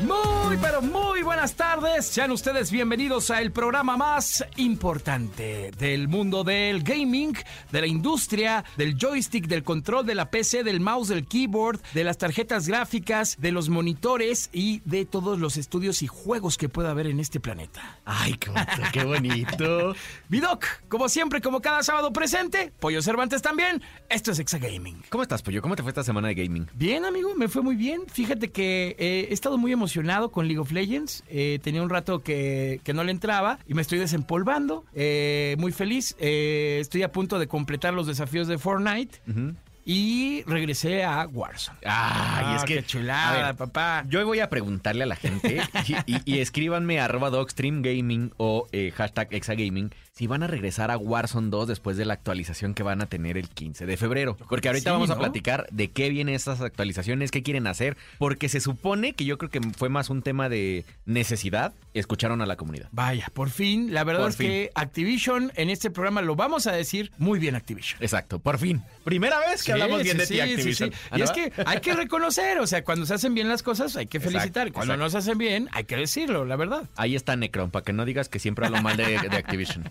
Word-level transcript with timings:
Muy, 0.00 0.56
pero 0.62 0.80
muy 0.80 1.22
buenas 1.22 1.54
tardes. 1.54 2.06
Sean 2.06 2.30
ustedes 2.30 2.70
bienvenidos 2.70 3.32
a 3.32 3.40
el 3.40 3.50
programa 3.50 3.96
más 3.96 4.44
importante 4.56 5.72
del 5.76 6.06
mundo 6.06 6.44
del 6.44 6.84
gaming, 6.84 7.36
de 7.72 7.80
la 7.80 7.86
industria, 7.88 8.64
del 8.76 8.96
joystick, 8.96 9.48
del 9.48 9.64
control 9.64 10.06
de 10.06 10.14
la 10.14 10.30
PC, 10.30 10.62
del 10.62 10.78
mouse, 10.78 11.08
del 11.08 11.26
keyboard, 11.26 11.80
de 11.94 12.04
las 12.04 12.16
tarjetas 12.16 12.68
gráficas, 12.68 13.40
de 13.40 13.50
los 13.50 13.70
monitores 13.70 14.50
y 14.52 14.82
de 14.84 15.04
todos 15.04 15.40
los 15.40 15.56
estudios 15.56 16.00
y 16.02 16.06
juegos 16.06 16.58
que 16.58 16.68
pueda 16.68 16.92
haber 16.92 17.08
en 17.08 17.18
este 17.18 17.40
planeta. 17.40 17.98
Ay, 18.04 18.34
qué, 18.34 18.52
qué 18.92 19.04
bonito. 19.04 19.94
Vidoc, 20.28 20.64
como 20.88 21.08
siempre, 21.08 21.40
como 21.40 21.60
cada 21.60 21.82
sábado 21.82 22.12
presente, 22.12 22.72
Pollo 22.78 23.02
Cervantes 23.02 23.42
también. 23.42 23.82
Esto 24.08 24.30
es 24.30 24.38
Exa 24.38 24.58
Gaming. 24.58 25.02
¿Cómo 25.08 25.22
estás, 25.22 25.42
Pollo? 25.42 25.60
¿Cómo 25.60 25.74
te 25.74 25.82
fue 25.82 25.90
esta 25.90 26.04
semana 26.04 26.28
de 26.28 26.36
gaming? 26.36 26.68
Bien, 26.74 27.04
amigo, 27.04 27.34
me 27.34 27.48
fue 27.48 27.62
muy 27.62 27.74
bien. 27.74 28.02
Fíjate 28.06 28.52
que 28.52 28.94
eh, 28.96 29.26
he 29.28 29.34
estado 29.34 29.58
muy 29.58 29.72
emocionado 29.72 29.87
con 30.30 30.46
League 30.46 30.60
of 30.60 30.72
Legends. 30.72 31.24
Eh, 31.28 31.58
tenía 31.62 31.82
un 31.82 31.90
rato 31.90 32.20
que, 32.20 32.80
que, 32.84 32.92
no 32.92 33.04
le 33.04 33.12
entraba 33.12 33.58
y 33.66 33.74
me 33.74 33.82
estoy 33.82 33.98
desempolvando. 33.98 34.84
Eh, 34.94 35.56
muy 35.58 35.72
feliz. 35.72 36.16
Eh, 36.18 36.78
estoy 36.80 37.02
a 37.02 37.12
punto 37.12 37.38
de 37.38 37.46
completar 37.46 37.94
los 37.94 38.06
desafíos 38.06 38.48
de 38.48 38.58
Fortnite. 38.58 39.20
Uh 39.26 39.32
-huh. 39.32 39.54
Y 39.90 40.42
regresé 40.46 41.02
a 41.02 41.26
Warzone. 41.26 41.78
Ay, 41.82 41.88
Ah, 41.90 42.54
es 42.58 42.64
que. 42.64 42.74
qué 42.74 42.82
chulada, 42.82 43.46
ver, 43.46 43.56
papá. 43.56 44.04
Yo 44.06 44.22
voy 44.26 44.40
a 44.40 44.50
preguntarle 44.50 45.04
a 45.04 45.06
la 45.06 45.16
gente 45.16 45.62
y, 45.86 46.12
y, 46.12 46.20
y 46.26 46.38
escríbanme 46.40 47.00
arroba 47.00 47.30
dogstreamgaming 47.30 48.32
o 48.36 48.66
eh, 48.72 48.92
hashtag 48.94 49.28
exagaming 49.30 49.90
si 50.18 50.26
van 50.26 50.42
a 50.42 50.48
regresar 50.48 50.90
a 50.90 50.96
Warzone 50.96 51.48
2 51.48 51.68
después 51.68 51.96
de 51.96 52.04
la 52.04 52.14
actualización 52.14 52.74
que 52.74 52.82
van 52.82 53.00
a 53.00 53.06
tener 53.06 53.38
el 53.38 53.48
15 53.48 53.86
de 53.86 53.96
febrero. 53.96 54.36
Porque 54.48 54.66
ahorita 54.66 54.90
sí, 54.90 54.92
vamos 54.92 55.10
¿no? 55.10 55.14
a 55.14 55.18
platicar 55.18 55.68
de 55.70 55.92
qué 55.92 56.10
vienen 56.10 56.34
estas 56.34 56.60
actualizaciones, 56.60 57.30
qué 57.30 57.44
quieren 57.44 57.68
hacer, 57.68 57.96
porque 58.18 58.48
se 58.48 58.58
supone 58.58 59.12
que 59.12 59.24
yo 59.24 59.38
creo 59.38 59.48
que 59.48 59.60
fue 59.76 59.88
más 59.90 60.10
un 60.10 60.22
tema 60.22 60.48
de 60.48 60.84
necesidad, 61.06 61.72
escucharon 61.94 62.42
a 62.42 62.46
la 62.46 62.56
comunidad. 62.56 62.88
Vaya, 62.90 63.28
por 63.32 63.48
fin, 63.48 63.94
la 63.94 64.02
verdad 64.02 64.22
Por 64.22 64.30
es 64.30 64.36
fin. 64.38 64.48
que 64.48 64.70
Activision 64.74 65.52
en 65.54 65.70
este 65.70 65.88
programa 65.88 66.20
lo 66.20 66.34
vamos 66.34 66.66
a 66.66 66.72
decir 66.72 67.12
muy 67.18 67.38
bien 67.38 67.54
Activision. 67.54 68.02
Exacto, 68.02 68.40
por 68.40 68.58
fin. 68.58 68.82
Primera 69.04 69.38
vez 69.38 69.62
que 69.62 69.66
Sí, 69.66 69.70
hablamos 69.70 70.02
bien 70.02 70.18
de 70.18 70.26
sí, 70.26 70.34
ti, 70.34 70.40
sí, 70.40 70.50
Activision. 70.50 70.92
¿Ah, 71.12 71.18
Y 71.20 71.22
es 71.22 71.30
que 71.30 71.52
hay 71.64 71.78
que 71.78 71.94
reconocer, 71.94 72.58
o 72.58 72.66
sea, 72.66 72.82
cuando 72.82 73.06
se 73.06 73.14
hacen 73.14 73.34
bien 73.34 73.48
las 73.48 73.62
cosas 73.62 73.94
hay 73.94 74.06
que 74.06 74.18
felicitar. 74.18 74.66
Exacto, 74.66 74.72
cuando 74.72 74.94
exacto. 74.94 75.04
no 75.04 75.10
se 75.10 75.18
hacen 75.18 75.38
bien 75.38 75.68
hay 75.70 75.84
que 75.84 75.94
decirlo, 75.94 76.44
la 76.44 76.56
verdad. 76.56 76.88
Ahí 76.96 77.14
está 77.14 77.36
Necron, 77.36 77.70
para 77.70 77.84
que 77.84 77.92
no 77.92 78.04
digas 78.04 78.28
que 78.28 78.40
siempre 78.40 78.66
hablo 78.66 78.82
mal 78.82 78.96
de, 78.96 79.04
de 79.16 79.36
Activision. 79.36 79.88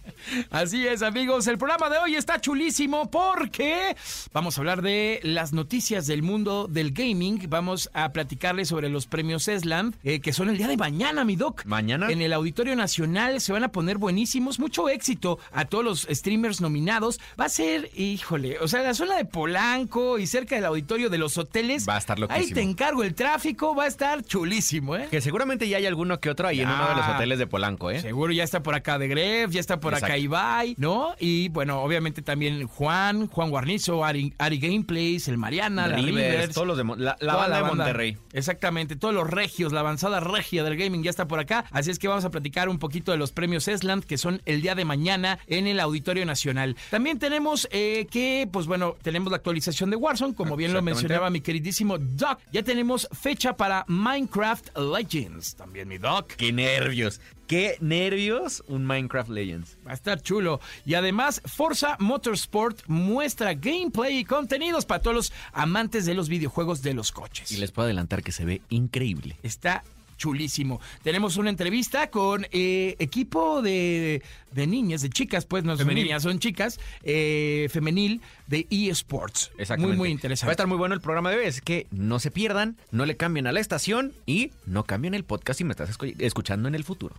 Así 0.50 0.88
es, 0.88 1.02
amigos. 1.02 1.48
El 1.48 1.58
programa 1.58 1.90
de 1.90 1.98
hoy 2.00 2.16
está 2.16 2.40
chulísimo 2.40 3.10
porque 3.10 3.96
vamos 4.34 4.58
a 4.58 4.62
hablar 4.62 4.82
de 4.82 5.20
las 5.24 5.54
noticias 5.54 6.08
del 6.08 6.24
mundo 6.24 6.68
del 6.68 6.92
gaming. 6.92 7.48
Vamos 7.50 7.90
a 7.94 8.12
platicarles 8.12 8.68
sobre 8.70 8.90
los 8.90 9.08
premios 9.08 9.48
Esland, 9.48 9.96
eh, 10.04 10.20
que 10.20 10.34
son 10.34 10.50
el 10.50 10.58
día 10.58 10.68
de 10.68 10.78
mañana, 10.78 11.24
mi 11.26 11.36
doc. 11.36 11.66
¿Mañana? 11.66 12.10
En 12.12 12.22
el 12.22 12.34
Auditorio 12.34 12.76
Nacional 12.76 13.42
se 13.42 13.52
van 13.54 13.64
a 13.64 13.70
poner 13.72 13.98
buenísimos. 13.98 14.60
Mucho 14.60 14.90
éxito 14.90 15.40
a 15.52 15.66
todos 15.66 15.84
los 15.84 16.08
streamers 16.12 16.62
nominados. 16.62 17.20
Va 17.40 17.46
a 17.46 17.50
ser, 17.50 17.90
híjole, 17.96 18.58
o 18.60 18.68
sea, 18.68 18.82
la 18.82 18.94
zona 18.94 19.16
de 19.18 19.26
Polanco 19.26 20.20
y 20.20 20.28
cerca 20.28 20.56
del 20.56 20.66
auditorio 20.66 21.10
de 21.10 21.18
los 21.18 21.38
hoteles. 21.38 21.88
Va 21.88 21.96
a 21.96 22.00
estar 22.00 22.20
loquísimo. 22.20 22.46
Ahí 22.48 22.52
te 22.54 22.62
encargo 22.62 23.04
el 23.04 23.14
tráfico, 23.16 23.76
va 23.76 23.84
a 23.86 23.88
estar 23.88 24.24
chulísimo, 24.24 24.96
¿eh? 24.96 25.08
Que 25.10 25.22
seguramente 25.22 25.68
ya 25.70 25.78
hay 25.78 25.86
alguno 25.86 26.20
que 26.20 26.30
otro 26.30 26.48
ahí 26.48 26.62
en 26.62 26.68
uno 26.70 26.90
de 26.90 26.96
los 26.96 27.06
Ya. 27.06 27.16
hoteles 27.16 27.40
de 27.40 27.48
Polanco, 27.48 27.92
¿eh? 27.92 28.02
Seguro 28.02 28.34
ya 28.34 28.44
está 28.44 28.64
por 28.64 28.76
acá 28.76 28.98
de 29.00 29.08
Gref, 29.08 29.52
ya 29.52 29.60
está 29.60 29.80
por 29.80 29.94
acá 29.96 30.07
Ibai, 30.16 30.76
¿no? 30.78 31.16
Y 31.20 31.50
bueno, 31.50 31.82
obviamente 31.82 32.22
también 32.22 32.68
Juan, 32.68 33.28
Juan 33.28 33.50
Guarnizo, 33.50 34.06
Ari, 34.06 34.34
Ari 34.38 34.60
Gameplays, 34.60 35.28
el 35.28 35.38
Mariana, 35.38 35.88
la 35.88 35.98
Rivers, 35.98 36.54
todos 36.54 36.68
los 36.68 36.78
de 36.78 36.84
la, 36.98 37.18
la 37.20 37.36
banda 37.36 37.58
de 37.58 37.64
Monterrey. 37.64 38.18
Exactamente, 38.34 38.96
todos 38.96 39.14
los 39.14 39.30
regios, 39.30 39.74
la 39.74 39.80
avanzada 39.80 40.20
regia 40.20 40.64
del 40.64 40.78
gaming 40.78 41.04
ya 41.04 41.10
está 41.10 41.28
por 41.28 41.40
acá. 41.40 41.66
Así 41.72 41.92
es 41.92 42.00
que 42.00 42.08
vamos 42.08 42.26
a 42.26 42.30
platicar 42.30 42.70
un 42.70 42.80
poquito 42.80 43.12
de 43.12 43.18
los 43.18 43.32
premios 43.32 43.68
Esland, 43.68 44.04
que 44.04 44.18
son 44.18 44.42
el 44.46 44.62
día 44.62 44.76
de 44.76 44.86
mañana 44.86 45.40
en 45.48 45.68
el 45.68 45.80
Auditorio 45.80 46.26
Nacional. 46.26 46.76
También 46.90 47.20
tenemos 47.20 47.68
eh, 47.72 48.08
que, 48.12 48.48
pues 48.52 48.68
bueno, 48.68 48.96
tenemos 49.02 49.32
la 49.32 49.38
actualización 49.38 49.90
de 49.90 49.96
Warzone, 49.96 50.36
como 50.36 50.56
bien 50.56 50.74
lo 50.74 50.82
mencionaba 50.82 51.30
mi 51.30 51.42
queridísimo 51.42 51.98
Doc. 51.98 52.40
Ya 52.52 52.64
tenemos 52.64 53.08
fecha 53.12 53.56
para 53.56 53.86
Minecraft 53.88 54.78
Legends, 54.78 55.56
también 55.56 55.88
mi 55.88 55.98
Doc. 55.98 56.36
¡Qué 56.36 56.52
nervios! 56.52 57.20
¡Qué 57.48 57.78
nervios! 57.80 58.62
Un 58.68 58.86
Minecraft 58.86 59.30
Legends. 59.30 59.78
Va 59.88 59.92
a 59.92 59.94
estar 59.94 60.22
chulo. 60.22 60.60
Y 60.86 60.96
además, 60.96 61.42
Forza 61.46 61.96
Motorsport 62.00 62.82
muestra 62.88 63.54
gameplay 63.54 64.18
y 64.18 64.26
contenidos 64.26 64.86
para 64.86 65.02
todos 65.02 65.16
los 65.16 65.34
amantes 65.54 66.06
de 66.06 66.14
los 66.14 66.28
videojuegos 66.28 66.82
de 66.82 66.94
los 66.94 67.14
coches. 67.14 67.50
Y 67.52 67.58
les 67.58 67.72
puedo 67.72 67.86
adelantar 67.86 68.22
que 68.22 68.34
se 68.34 68.44
ve 68.44 68.62
increíble. 68.68 69.38
Está 69.44 69.84
chulísimo. 70.18 70.82
Tenemos 71.04 71.38
una 71.38 71.50
entrevista 71.50 72.10
con 72.10 72.46
eh, 72.52 72.96
equipo 73.00 73.62
de, 73.62 74.22
de 74.52 74.68
niñas, 74.68 75.02
de 75.02 75.10
chicas, 75.10 75.46
pues 75.46 75.64
no 75.64 75.72
son 75.78 75.80
Femenil. 75.86 76.04
niñas, 76.06 76.24
son 76.24 76.40
chicas, 76.40 76.80
eh, 77.04 77.70
femenil 77.72 78.22
de 78.48 78.68
eSports. 78.70 79.52
Exactamente. 79.58 79.88
Muy, 79.88 79.98
muy 79.98 80.08
Va 80.10 80.12
a 80.12 80.14
interesante. 80.14 80.52
estar 80.52 80.68
muy 80.68 80.78
bueno 80.78 80.96
el 80.96 81.02
programa 81.02 81.30
de 81.32 81.38
hoy, 81.38 81.46
así 81.46 81.62
que 81.62 81.88
no 81.92 82.20
se 82.20 82.32
pierdan, 82.32 82.78
no 82.92 83.06
le 83.06 83.16
cambien 83.18 83.48
a 83.48 83.52
la 83.52 83.60
estación 83.60 84.14
y 84.26 84.52
no 84.66 84.84
cambien 84.84 85.14
el 85.14 85.24
podcast 85.24 85.60
si 85.60 85.64
me 85.64 85.72
estás 85.72 85.90
escu- 85.98 86.16
escuchando 86.20 86.68
en 86.68 86.76
el 86.76 86.84
futuro. 86.84 87.16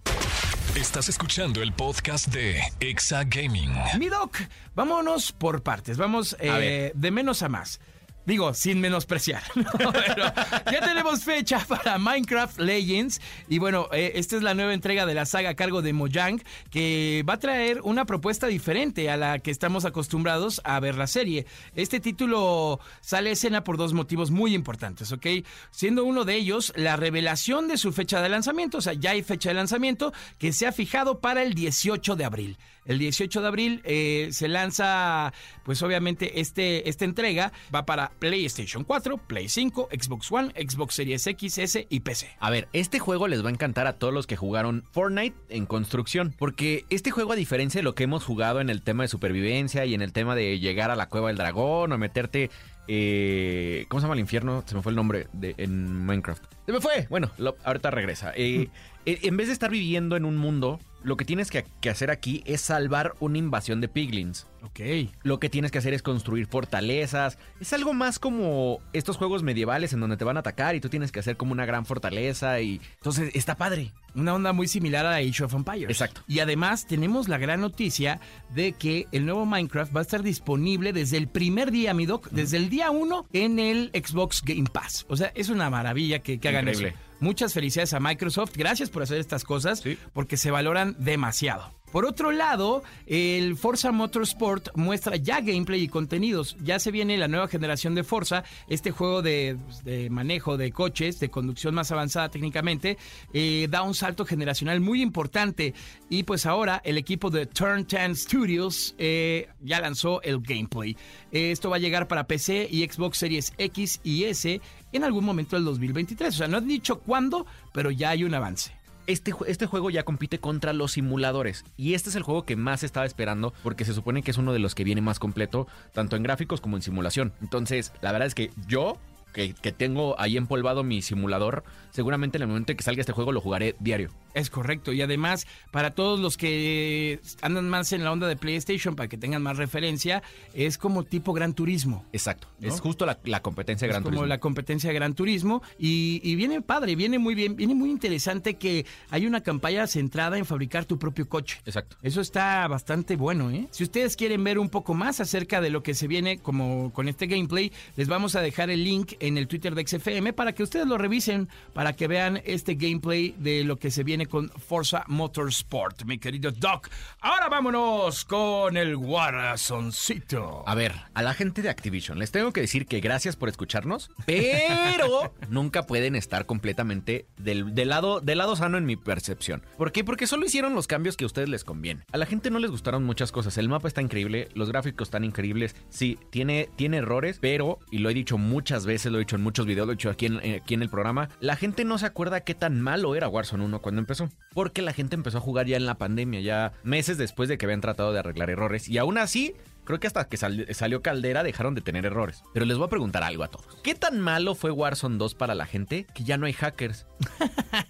Estás 0.77 1.09
escuchando 1.09 1.63
el 1.63 1.73
podcast 1.73 2.29
de 2.29 2.61
Exa 2.81 3.25
Gaming. 3.25 3.71
Mi 3.99 4.09
doc, 4.09 4.37
vámonos 4.75 5.33
por 5.33 5.63
partes. 5.63 5.97
Vamos 5.97 6.37
eh, 6.41 6.93
de 6.95 7.11
menos 7.11 7.43
a 7.43 7.49
más. 7.49 7.81
Digo, 8.29 8.53
sin 8.53 8.79
menospreciar. 8.83 9.43
ya 10.71 10.81
tenemos 10.81 11.25
fecha 11.25 11.65
para 11.67 11.97
Minecraft 11.97 12.61
Legends. 12.61 13.23
Y 13.49 13.59
bueno, 13.59 13.89
eh, 13.91 14.13
esta 14.17 14.37
es 14.37 14.43
la 14.43 14.53
nueva 14.53 14.75
entrega 14.75 15.07
de 15.07 15.15
la 15.15 15.25
saga 15.25 15.49
a 15.49 15.55
cargo 15.55 15.81
de 15.81 15.95
Mojang, 15.95 16.43
que 16.71 17.25
va 17.27 17.33
a 17.33 17.39
traer 17.39 17.81
una 17.85 18.05
propuesta 18.05 18.47
diferente 18.47 19.09
a 19.09 19.17
la 19.17 19.39
que 19.39 19.51
estamos 19.51 19.87
acostumbrados 19.87 20.61
a 20.65 20.79
ver 20.79 20.97
la 20.97 21.07
serie. 21.07 21.47
Este 21.75 22.01
título 22.01 22.81
sale 23.01 23.31
a 23.31 23.33
escena 23.33 23.65
por 23.65 23.79
dos 23.79 23.95
motivos 23.95 24.31
muy 24.31 24.55
importantes, 24.55 25.11
¿ok? 25.11 25.27
Siendo 25.71 26.05
uno 26.05 26.27
de 26.27 26.35
ellos 26.35 26.75
la 26.77 26.97
revelación 26.97 27.67
de 27.67 27.79
su 27.79 27.95
fecha 27.95 28.21
de 28.21 28.29
lanzamiento. 28.29 28.77
O 28.77 28.83
sea, 28.83 28.93
ya 28.93 29.13
hay 29.13 29.23
fecha 29.23 29.49
de 29.49 29.55
lanzamiento 29.55 30.13
que 30.37 30.53
se 30.53 30.67
ha 30.67 30.73
fijado 30.73 31.21
para 31.21 31.43
el 31.43 31.55
18 31.55 32.15
de 32.15 32.25
abril. 32.27 32.59
El 32.89 32.99
18 32.99 33.41
de 33.43 33.47
abril 33.47 33.81
eh, 33.85 34.31
se 34.33 34.49
lanza, 34.49 35.33
pues 35.65 35.81
obviamente, 35.83 36.41
este, 36.41 36.89
esta 36.89 37.05
entrega 37.05 37.53
va 37.73 37.87
para 37.87 38.11
PlayStation 38.19 38.83
4, 38.83 39.19
Play 39.19 39.49
5, 39.49 39.91
Xbox 39.93 40.33
One, 40.33 40.53
Xbox 40.69 40.95
Series 40.95 41.27
X, 41.27 41.59
S 41.59 41.87
y 41.89 42.01
PC. 42.01 42.31
A 42.41 42.51
ver, 42.51 42.67
este 42.73 42.99
juego 42.99 43.29
les 43.29 43.45
va 43.45 43.49
a 43.49 43.53
encantar 43.53 43.87
a 43.87 43.93
todos 43.99 44.13
los 44.13 44.27
que 44.27 44.37
jugaron 44.37 44.85
Fortnite 44.91 45.37
en 45.51 45.67
construcción, 45.67 46.35
porque 46.39 46.85
este 46.91 47.11
juego 47.11 47.33
a 47.33 47.37
diferencia 47.37 47.79
de 47.79 47.83
lo 47.85 47.95
que 47.95 48.05
hemos 48.05 48.25
jugado 48.25 48.61
en 48.61 48.71
el 48.71 48.83
tema 48.83 49.05
de 49.05 49.09
supervivencia 49.09 49.85
y 49.85 49.95
en 49.95 50.03
el 50.03 50.13
tema 50.13 50.35
de 50.35 50.59
llegar 50.59 50.91
a 50.91 50.97
la 50.97 51.09
cueva 51.09 51.29
del 51.29 51.37
dragón 51.37 51.93
o 51.93 51.99
meterte, 51.99 52.51
eh, 52.89 53.85
¿cómo 53.89 54.01
se 54.01 54.05
llama 54.07 54.15
el 54.15 54.21
infierno? 54.21 54.65
Se 54.67 54.75
me 54.75 54.83
fue 54.83 54.91
el 54.93 54.97
nombre 54.97 55.29
de, 55.35 55.55
en 55.59 56.07
Minecraft. 56.07 56.43
Se 56.67 56.73
me 56.73 56.81
fue. 56.81 57.07
Bueno, 57.11 57.31
lo- 57.39 57.57
ahorita 57.65 57.91
regresa. 57.91 58.33
Eh, 58.35 58.69
eh, 59.07 59.19
en 59.23 59.37
vez 59.37 59.49
de 59.49 59.53
estar 59.53 59.71
viviendo 59.71 60.17
en 60.17 60.25
un 60.25 60.37
mundo, 60.37 60.81
lo 61.03 61.17
que 61.17 61.25
tienes 61.25 61.51
que, 61.51 61.65
que 61.81 61.91
hacer 61.91 62.11
aquí 62.11 62.43
es 62.47 62.61
salvar 62.61 63.15
una 63.21 63.39
invasión 63.39 63.81
de 63.81 63.89
piglins. 63.89 64.47
Ok. 64.63 64.81
Lo 65.23 65.39
que 65.39 65.49
tienes 65.49 65.71
que 65.71 65.79
hacer 65.79 65.95
es 65.95 66.03
construir 66.03 66.47
fortalezas. 66.47 67.39
Es 67.61 67.73
algo 67.73 67.95
más 67.95 68.19
como 68.19 68.81
estos 68.93 69.17
juegos 69.17 69.43
medievales 69.43 69.93
en 69.93 70.01
donde 70.01 70.17
te 70.17 70.25
van 70.25 70.37
a 70.37 70.41
atacar 70.41 70.75
y 70.75 70.81
tú 70.81 70.89
tienes 70.89 71.13
que 71.13 71.21
hacer 71.21 71.37
como 71.37 71.53
una 71.53 71.65
gran 71.67 71.87
fortaleza 71.87 72.61
y 72.61 72.81
entonces 72.97 73.31
está 73.35 73.55
padre. 73.57 73.93
Una 74.15 74.35
onda 74.35 74.53
muy 74.53 74.67
similar 74.67 75.07
a 75.07 75.17
Age 75.17 75.45
of 75.45 75.55
Empires. 75.55 75.91
Exacto. 75.91 76.23
Y 76.27 76.41
además 76.41 76.87
tenemos 76.87 77.29
la 77.29 77.39
gran 77.39 77.61
noticia 77.61 78.21
de 78.55 78.73
que 78.73 79.07
el 79.13 79.27
nuevo 79.27 79.47
Minecraft 79.47 79.95
va 79.95 80.01
a 80.01 80.03
estar 80.03 80.23
disponible 80.23 80.93
desde 80.93 81.19
el 81.19 81.29
primer 81.29 81.71
día, 81.71 81.95
mi 81.95 82.07
doc, 82.07 82.29
desde 82.31 82.57
el 82.57 82.69
día 82.69 82.91
1 82.91 83.27
en 83.33 83.59
el 83.61 83.91
Xbox 83.95 84.43
Game 84.45 84.69
Pass. 84.73 85.07
O 85.09 85.17
sea, 85.17 85.31
es 85.35 85.51
una 85.51 85.71
maravilla 85.71 86.19
que, 86.19 86.41
que 86.41 86.49
hagan 86.49 86.67
Increíble. 86.69 86.89
eso. 86.89 87.08
Muchas 87.21 87.53
felicidades 87.55 87.95
a 87.95 88.01
Microsoft. 88.01 88.57
Gracias 88.57 88.91
por 88.91 89.03
hacer 89.03 89.19
estas 89.19 89.45
cosas 89.45 89.81
Sí. 89.81 89.99
porque 90.13 90.37
se 90.37 90.51
valoran 90.51 90.97
demasiado. 90.99 91.78
Por 91.93 92.05
otro 92.05 92.33
lado, 92.33 92.83
el 93.07 93.57
Forza 93.57 93.93
Motorsport 93.93 94.77
muestra 94.77 95.17
ya 95.17 95.41
gameplay 95.41 95.83
y 95.83 95.89
contenidos. 95.89 96.57
Ya 96.63 96.79
se 96.79 96.91
viene 96.91 97.17
la 97.17 97.29
nueva 97.29 97.49
generación 97.49 97.95
de 97.95 98.05
Forza, 98.05 98.45
este 98.69 98.91
juego 98.91 99.23
de, 99.23 99.57
de 99.85 100.11
manejo 100.11 100.57
de 100.57 100.71
coches, 100.71 101.19
de 101.19 101.31
conducción 101.31 101.75
más 101.75 101.91
avanzada 101.91 102.29
técnicamente, 102.29 102.99
eh, 103.33 103.69
da 103.71 103.83
un 103.83 103.95
salto 103.95 104.25
generacional 104.27 104.81
muy 104.81 105.01
importante. 105.01 105.75
Y 106.11 106.25
pues 106.25 106.47
ahora 106.47 106.81
el 106.85 106.99
equipo 106.99 107.31
de 107.31 107.47
Turn 107.47 107.87
10 107.87 108.19
Studios 108.19 108.95
eh, 108.99 109.49
ya 109.61 109.81
lanzó 109.81 110.23
el 110.23 110.41
gameplay. 110.41 110.97
esto 111.31 111.71
va 111.71 111.77
a 111.77 111.81
llegar 111.81 112.07
para 112.07 112.27
PC 112.27 112.69
y 112.71 112.87
Xbox 112.87 113.19
Series 113.19 113.53
X 113.57 114.01
y 114.05 114.25
S 114.25 114.61
en 114.93 115.05
algún 115.05 115.25
momento 115.25 115.57
del 115.57 115.65
2023. 115.65 116.35
O 116.35 116.39
sea, 116.39 116.49
no 116.49 116.59
han 116.59 116.69
dicho 116.69 117.01
cuándo, 117.01 117.47
pero 117.73 117.91
ya 117.91 118.11
hay 118.11 118.25
un 118.25 118.35
avance. 118.35 118.78
Este, 119.09 119.33
este, 119.47 119.65
juego 119.65 119.89
ya 119.89 120.03
compite 120.03 120.39
contra 120.39 120.75
los 120.75 120.93
simuladores. 120.93 121.65
Y 121.79 121.95
este 121.95 122.11
es 122.11 122.15
el 122.15 122.23
juego 122.23 122.45
que 122.45 122.57
más 122.57 122.83
estaba 122.83 123.07
esperando 123.07 123.55
porque 123.63 123.87
se 123.87 123.95
supone 123.95 124.23
que 124.23 124.31
es 124.31 124.37
uno 124.37 124.53
de 124.53 124.59
los 124.59 124.75
que 124.75 124.85
viene 124.85 125.01
más 125.01 125.19
completo, 125.19 125.67
tanto 125.95 126.15
en 126.15 126.23
gráficos 126.23 126.61
como 126.61 126.77
en 126.77 126.83
simulación. 126.83 127.33
Entonces, 127.41 127.95
la 128.03 128.13
verdad 128.13 128.29
es 128.29 128.35
que 128.35 128.51
yo 128.67 128.99
que, 129.33 129.73
tengo 129.73 130.15
ahí 130.21 130.37
empolvado 130.37 130.85
mi 130.85 131.01
simulador, 131.01 131.65
seguramente 131.91 132.37
en 132.37 132.43
el 132.43 132.49
momento 132.49 132.73
en 132.73 132.77
que 132.77 132.85
salga 132.85 133.01
este 133.01 133.15
juego 133.15 133.33
lo 133.33 133.41
jugaré 133.41 133.77
diario. 133.81 134.11
Es 134.35 134.51
correcto. 134.51 134.93
Y 134.93 135.03
además, 135.03 135.47
para 135.71 135.93
todos 135.93 136.21
los 136.21 136.37
que 136.37 137.21
andan 137.43 137.69
más 137.69 137.93
en 137.93 138.05
la 138.05 138.13
onda 138.13 138.29
de 138.29 138.37
PlayStation, 138.37 138.95
para 138.95 139.09
que 139.09 139.17
tengan 139.17 139.43
más 139.43 139.57
referencia, 139.57 140.23
es 140.55 140.79
como 140.79 141.05
tipo 141.05 141.33
Gran 141.33 141.55
Turismo. 141.55 142.05
Exacto. 142.13 142.49
Es 142.61 142.81
justo 142.81 143.07
la, 143.07 143.41
competencia 143.41 143.87
de 143.87 143.93
Gran 143.93 144.03
Turismo. 144.03 144.21
Como 144.21 144.27
la 144.27 144.39
competencia 144.39 144.89
de 144.89 144.95
Gran 144.95 145.15
Turismo. 145.15 145.63
Y, 145.79 146.35
viene 146.37 146.63
padre, 146.63 146.95
viene 146.95 147.19
muy 147.19 147.35
bien, 147.35 147.57
viene 147.57 147.75
muy 147.75 147.91
interesante 147.91 148.55
que 148.55 148.87
hay 149.11 149.27
una 149.27 149.43
campaña 149.43 149.87
centrada 149.87 150.39
en 150.39 150.45
fabricar 150.45 150.85
tu 150.85 150.99
propio 150.99 151.29
coche. 151.29 151.61
Exacto. 151.65 151.97
Eso 152.03 152.21
está 152.21 152.67
bastante 152.69 153.17
bueno, 153.17 153.51
¿eh? 153.51 153.67
Si 153.71 153.83
ustedes 153.83 154.17
quieren 154.17 154.45
ver 154.45 154.59
un 154.59 154.69
poco 154.69 154.95
más 154.95 155.21
acerca 155.21 155.61
de 155.61 155.71
lo 155.71 155.83
que 155.83 155.95
se 155.95 156.07
viene 156.07 156.39
como 156.39 156.93
con 156.93 157.09
este 157.09 157.27
gameplay, 157.27 157.73
les 157.97 158.09
vamos 158.09 158.37
a 158.37 158.41
dejar 158.41 158.71
el 158.71 158.85
link 158.85 159.15
en 159.21 159.37
el 159.39 159.49
Twitter 159.49 159.75
de 159.75 159.87
XFM 159.87 160.33
para 160.33 160.53
que 160.53 160.63
ustedes 160.63 160.87
lo 160.87 160.99
revisen, 160.99 161.49
para 161.73 161.95
que 161.95 162.07
vean 162.07 162.41
este 162.45 162.75
gameplay 162.75 163.35
de 163.39 163.65
lo 163.65 163.79
que 163.79 163.91
se 163.91 164.05
viene 164.05 164.27
con 164.29 164.49
Forza 164.51 165.05
Motorsport, 165.07 166.05
mi 166.05 166.19
querido 166.19 166.51
Doc. 166.51 166.89
Ahora 167.21 167.49
vámonos 167.49 168.25
con 168.25 168.77
el 168.77 168.97
Warzoncito. 168.97 170.65
A 170.67 170.75
ver, 170.75 170.95
a 171.15 171.23
la 171.23 171.35
gente 171.35 171.63
de 171.63 171.71
Activision 171.71 172.19
les 172.19 172.31
tengo 172.31 172.53
que 172.53 172.61
decir 172.61 172.87
que 172.87 173.01
gracias 173.01 173.37
por 173.37 173.49
escucharnos, 173.49 174.11
pero 174.27 175.33
nunca 175.49 175.85
pueden 175.85 176.15
estar 176.15 176.47
completamente 176.47 177.27
del, 177.37 177.75
del, 177.75 177.89
lado, 177.89 178.21
del 178.21 178.39
lado 178.39 178.57
sano 178.57 178.79
en 178.79 178.87
mi 178.87 178.97
percepción. 178.97 179.63
¿Por 179.77 179.93
qué? 179.93 180.05
Porque 180.05 180.27
solo 180.27 180.47
hicieron 180.47 180.75
los 180.75 180.87
cambios 180.87 181.17
que 181.17 181.25
a 181.25 181.27
ustedes 181.27 181.49
les 181.49 181.65
conviene. 181.65 182.05
A 182.13 182.19
la 182.19 182.27
gente 182.27 182.51
no 182.51 182.59
les 182.59 182.71
gustaron 182.71 183.05
muchas 183.05 183.33
cosas. 183.33 183.59
El 183.59 183.69
mapa 183.69 183.89
está 183.89 184.03
increíble, 184.03 184.49
los 184.55 184.69
gráficos 184.69 185.09
están 185.09 185.25
increíbles. 185.25 185.75
Sí, 185.89 186.19
tiene, 186.31 186.69
tiene 186.77 186.99
errores, 186.99 187.39
pero, 187.41 187.79
y 187.91 187.99
lo 187.99 188.11
he 188.11 188.15
dicho 188.15 188.39
muchas 188.39 188.87
veces, 188.87 189.13
lo 189.13 189.19
he 189.19 189.21
dicho 189.21 189.37
en 189.37 189.43
muchos 189.43 189.67
videos, 189.67 189.87
lo 189.87 189.93
he 189.93 189.97
dicho 189.97 190.11
aquí 190.11 190.27
en, 190.27 190.39
aquí 190.57 190.75
en 190.75 190.83
el 190.83 190.91
programa, 190.91 191.29
la 191.41 191.57
gente 191.57 191.85
no 191.85 191.99
se 191.99 192.07
acuerda 192.07 192.41
qué 192.41 192.55
tan 192.55 192.81
malo 192.81 193.15
era 193.15 193.29
Warzone 193.29 193.65
1 193.65 193.81
cuando 193.81 194.01
empezó. 194.09 194.31
Porque 194.55 194.81
la 194.81 194.95
gente 194.95 195.15
empezó 195.15 195.39
a 195.39 195.43
jugar 195.43 195.67
ya 195.67 195.77
en 195.77 195.85
la 195.85 195.99
pandemia, 195.99 196.41
ya 196.41 196.73
meses 196.83 197.19
después 197.19 197.49
de 197.49 197.59
que 197.59 197.67
habían 197.67 197.83
tratado 197.83 198.13
de 198.13 198.21
arreglar 198.21 198.49
errores. 198.49 198.89
Y 198.89 198.97
aún 198.97 199.19
así, 199.19 199.55
creo 199.85 200.01
que 200.01 200.07
hasta 200.07 200.27
que 200.29 200.39
salió 200.39 201.03
Caldera 201.03 201.43
dejaron 201.43 201.75
de 201.75 201.83
tener 201.83 202.07
errores. 202.07 202.43
Pero 202.55 202.65
les 202.65 202.79
voy 202.79 202.87
a 202.87 202.91
preguntar 202.91 203.23
algo 203.23 203.45
a 203.45 203.49
todos. 203.49 203.77
¿Qué 203.83 203.95
tan 203.95 204.19
malo 204.21 204.55
fue 204.55 204.71
Warzone 204.71 205.19
2 205.19 205.35
para 205.35 205.55
la 205.55 205.67
gente 205.67 206.07
que 206.15 206.25
ya 206.25 206.39
no 206.39 206.47
hay 206.47 206.55
hackers? 206.55 207.07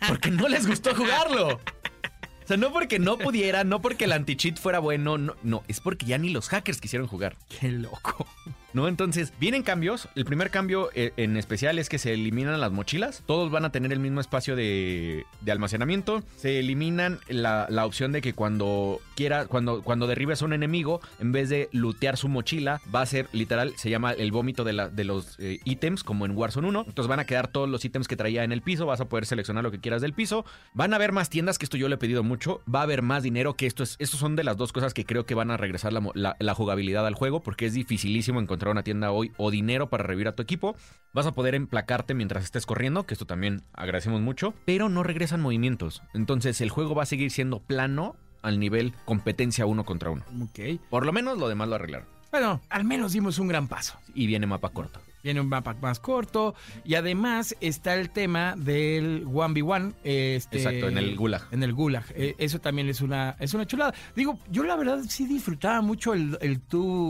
Porque 0.09 0.31
no 0.31 0.49
les 0.49 0.67
gustó 0.67 0.95
jugarlo. 0.95 1.61
O 2.43 2.49
sea, 2.49 2.57
no 2.57 2.73
porque 2.73 2.99
no 2.99 3.19
pudiera, 3.19 3.63
no 3.63 3.81
porque 3.83 4.07
el 4.07 4.13
anti-cheat 4.13 4.59
fuera 4.59 4.79
bueno, 4.79 5.19
no, 5.19 5.37
no, 5.43 5.63
es 5.69 5.81
porque 5.81 6.07
ya 6.07 6.17
ni 6.17 6.31
los 6.31 6.49
hackers 6.49 6.81
quisieron 6.81 7.07
jugar. 7.07 7.37
Qué 7.61 7.71
loco. 7.71 8.27
¿No? 8.79 8.87
Entonces, 8.87 9.33
vienen 9.41 9.65
cambios. 9.65 10.09
El 10.15 10.25
primer 10.25 10.51
cambio 10.51 10.91
eh, 10.95 11.13
en 11.17 11.37
especial 11.37 11.81
es 11.81 11.89
que 11.89 11.99
se 11.99 12.15
eliminan 12.15 12.61
las 12.61 12.71
mochilas. 12.71 13.25
Todos 13.27 13.51
van 13.51 13.65
a 13.65 13.73
tener 13.73 13.93
el 13.93 13.99
mismo 13.99 14.21
espacio 14.21 14.55
de, 14.55 15.27
almacenamiento. 15.49 16.23
Se 16.37 16.61
eliminan 16.61 17.19
la, 17.29 17.67
opción 17.85 18.13
de 18.13 18.21
que 18.21 18.35
cuando 18.35 19.01
quiera, 19.17 19.47
cuando, 19.47 19.83
cuando 19.83 20.07
derribes 20.07 20.43
a 20.43 20.45
un 20.45 20.53
enemigo, 20.53 21.01
en 21.19 21.33
vez 21.33 21.49
de 21.49 21.69
lootear 21.73 22.17
su 22.17 22.29
mochila, 22.29 22.81
va 22.95 23.01
a 23.01 23.07
ser 23.07 23.29
literal, 23.33 23.73
se 23.77 23.91
llama 23.91 24.13
el 24.13 24.31
vómito 24.31 24.63
de, 24.63 24.73
los 25.05 25.37
eh, 25.41 25.59
ítems, 25.65 26.05
como 26.05 26.25
en 26.25 26.37
Warzone 26.37 26.69
1. 26.69 26.85
Entonces 26.87 27.09
van 27.09 27.19
a 27.19 27.25
quedar 27.25 27.49
todos 27.49 27.69
los 27.69 27.85
ítems 27.85 28.07
que 28.07 28.15
traía 28.17 28.45
en 28.45 28.53
el 28.53 28.63
piso. 28.63 28.87
Vas 28.87 29.01
a 29.01 29.09
poder 29.09 29.27
seleccionar 29.27 29.65
lo 29.65 29.73
que 29.73 29.81
quieras 29.81 30.03
del 30.03 30.13
piso. 30.13 30.45
Van 30.73 30.93
a 30.93 30.97
haber 30.97 31.11
más 31.11 31.31
tiendas, 31.31 31.59
que 31.59 31.65
esto 31.65 31.77
yo 31.77 31.89
le 31.89 31.97
he 31.97 31.99
pedido 31.99 32.23
mucho. 32.23 32.63
Va 32.73 32.81
a 32.81 32.83
haber 32.85 33.03
más 33.03 33.25
dinero, 33.25 33.55
que 33.55 33.67
esto 33.67 33.83
es, 33.83 33.97
estos 33.99 34.21
son 34.21 34.37
de 34.37 34.45
las 34.45 34.57
dos 34.57 34.73
cosas 34.73 34.95
que 34.95 35.05
creo 35.05 35.27
que 35.27 35.35
van 35.35 35.51
a 35.51 35.57
regresar 35.57 35.93
la, 35.93 36.37
la 36.39 36.55
jugabilidad 36.55 37.05
al 37.05 37.15
juego, 37.15 37.41
porque 37.41 37.67
es 37.67 37.75
dificilísimo 37.75 38.41
encontrar 38.41 38.68
una 38.71 38.83
tienda 38.83 39.11
hoy 39.11 39.33
o 39.37 39.51
dinero 39.51 39.89
para 39.89 40.05
revivir 40.05 40.29
a 40.29 40.35
tu 40.35 40.43
equipo. 40.43 40.77
Vas 41.13 41.27
a 41.27 41.33
poder 41.33 41.55
emplacarte 41.55 42.15
mientras 42.15 42.45
estés 42.45 42.67
corriendo, 42.67 43.05
que 43.05 43.15
esto 43.15 43.27
también 43.27 43.63
agradecemos 43.73 44.21
mucho, 44.21 44.55
pero 44.65 44.89
no 44.89 45.03
regresan 45.03 45.41
movimientos. 45.41 46.03
Entonces 46.15 46.61
el 46.61 46.71
juego 46.71 46.95
va 46.95 47.05
a 47.05 47.07
seguir 47.07 47.31
siendo 47.31 47.61
plano 47.61 48.17
al 48.43 48.61
nivel 48.61 48.95
competencia 49.05 49.67
uno 49.67 49.85
contra 49.85 50.11
uno. 50.11 50.25
Ok. 50.43 50.81
Por 50.91 51.07
lo 51.07 51.13
menos 51.13 51.39
lo 51.39 51.49
demás 51.49 51.69
lo 51.69 51.77
arreglaron. 51.77 52.07
Bueno, 52.31 52.61
al 52.69 52.85
menos 52.85 53.13
dimos 53.13 53.39
un 53.39 53.49
gran 53.49 53.69
paso. 53.69 53.99
Y 54.15 54.27
viene 54.27 54.47
mapa 54.47 54.69
corto. 54.69 55.01
Viene 55.23 55.41
un 55.41 55.49
mapa 55.49 55.75
más 55.81 56.01
corto. 56.01 56.55
Y 56.85 56.95
además 56.95 57.57
está 57.61 57.95
el 57.95 58.11
tema 58.11 58.55
del 58.57 59.27
1v1. 59.27 59.95
Este, 60.05 60.59
Exacto, 60.59 60.89
en 60.89 60.99
el 60.99 61.17
Gulag. 61.17 61.47
En 61.51 61.63
el 61.63 61.73
Gulag. 61.73 62.05
Eh, 62.15 62.35
eso 62.39 62.61
también 62.61 62.89
es 62.89 63.01
una, 63.01 63.37
es 63.39 63.55
una 63.55 63.67
chulada. 63.67 63.95
Digo, 64.15 64.39
yo 64.51 64.63
la 64.63 64.77
verdad 64.77 65.01
sí 65.09 65.27
disfrutaba 65.27 65.81
mucho 65.81 66.15
el, 66.15 66.39
el, 66.41 66.61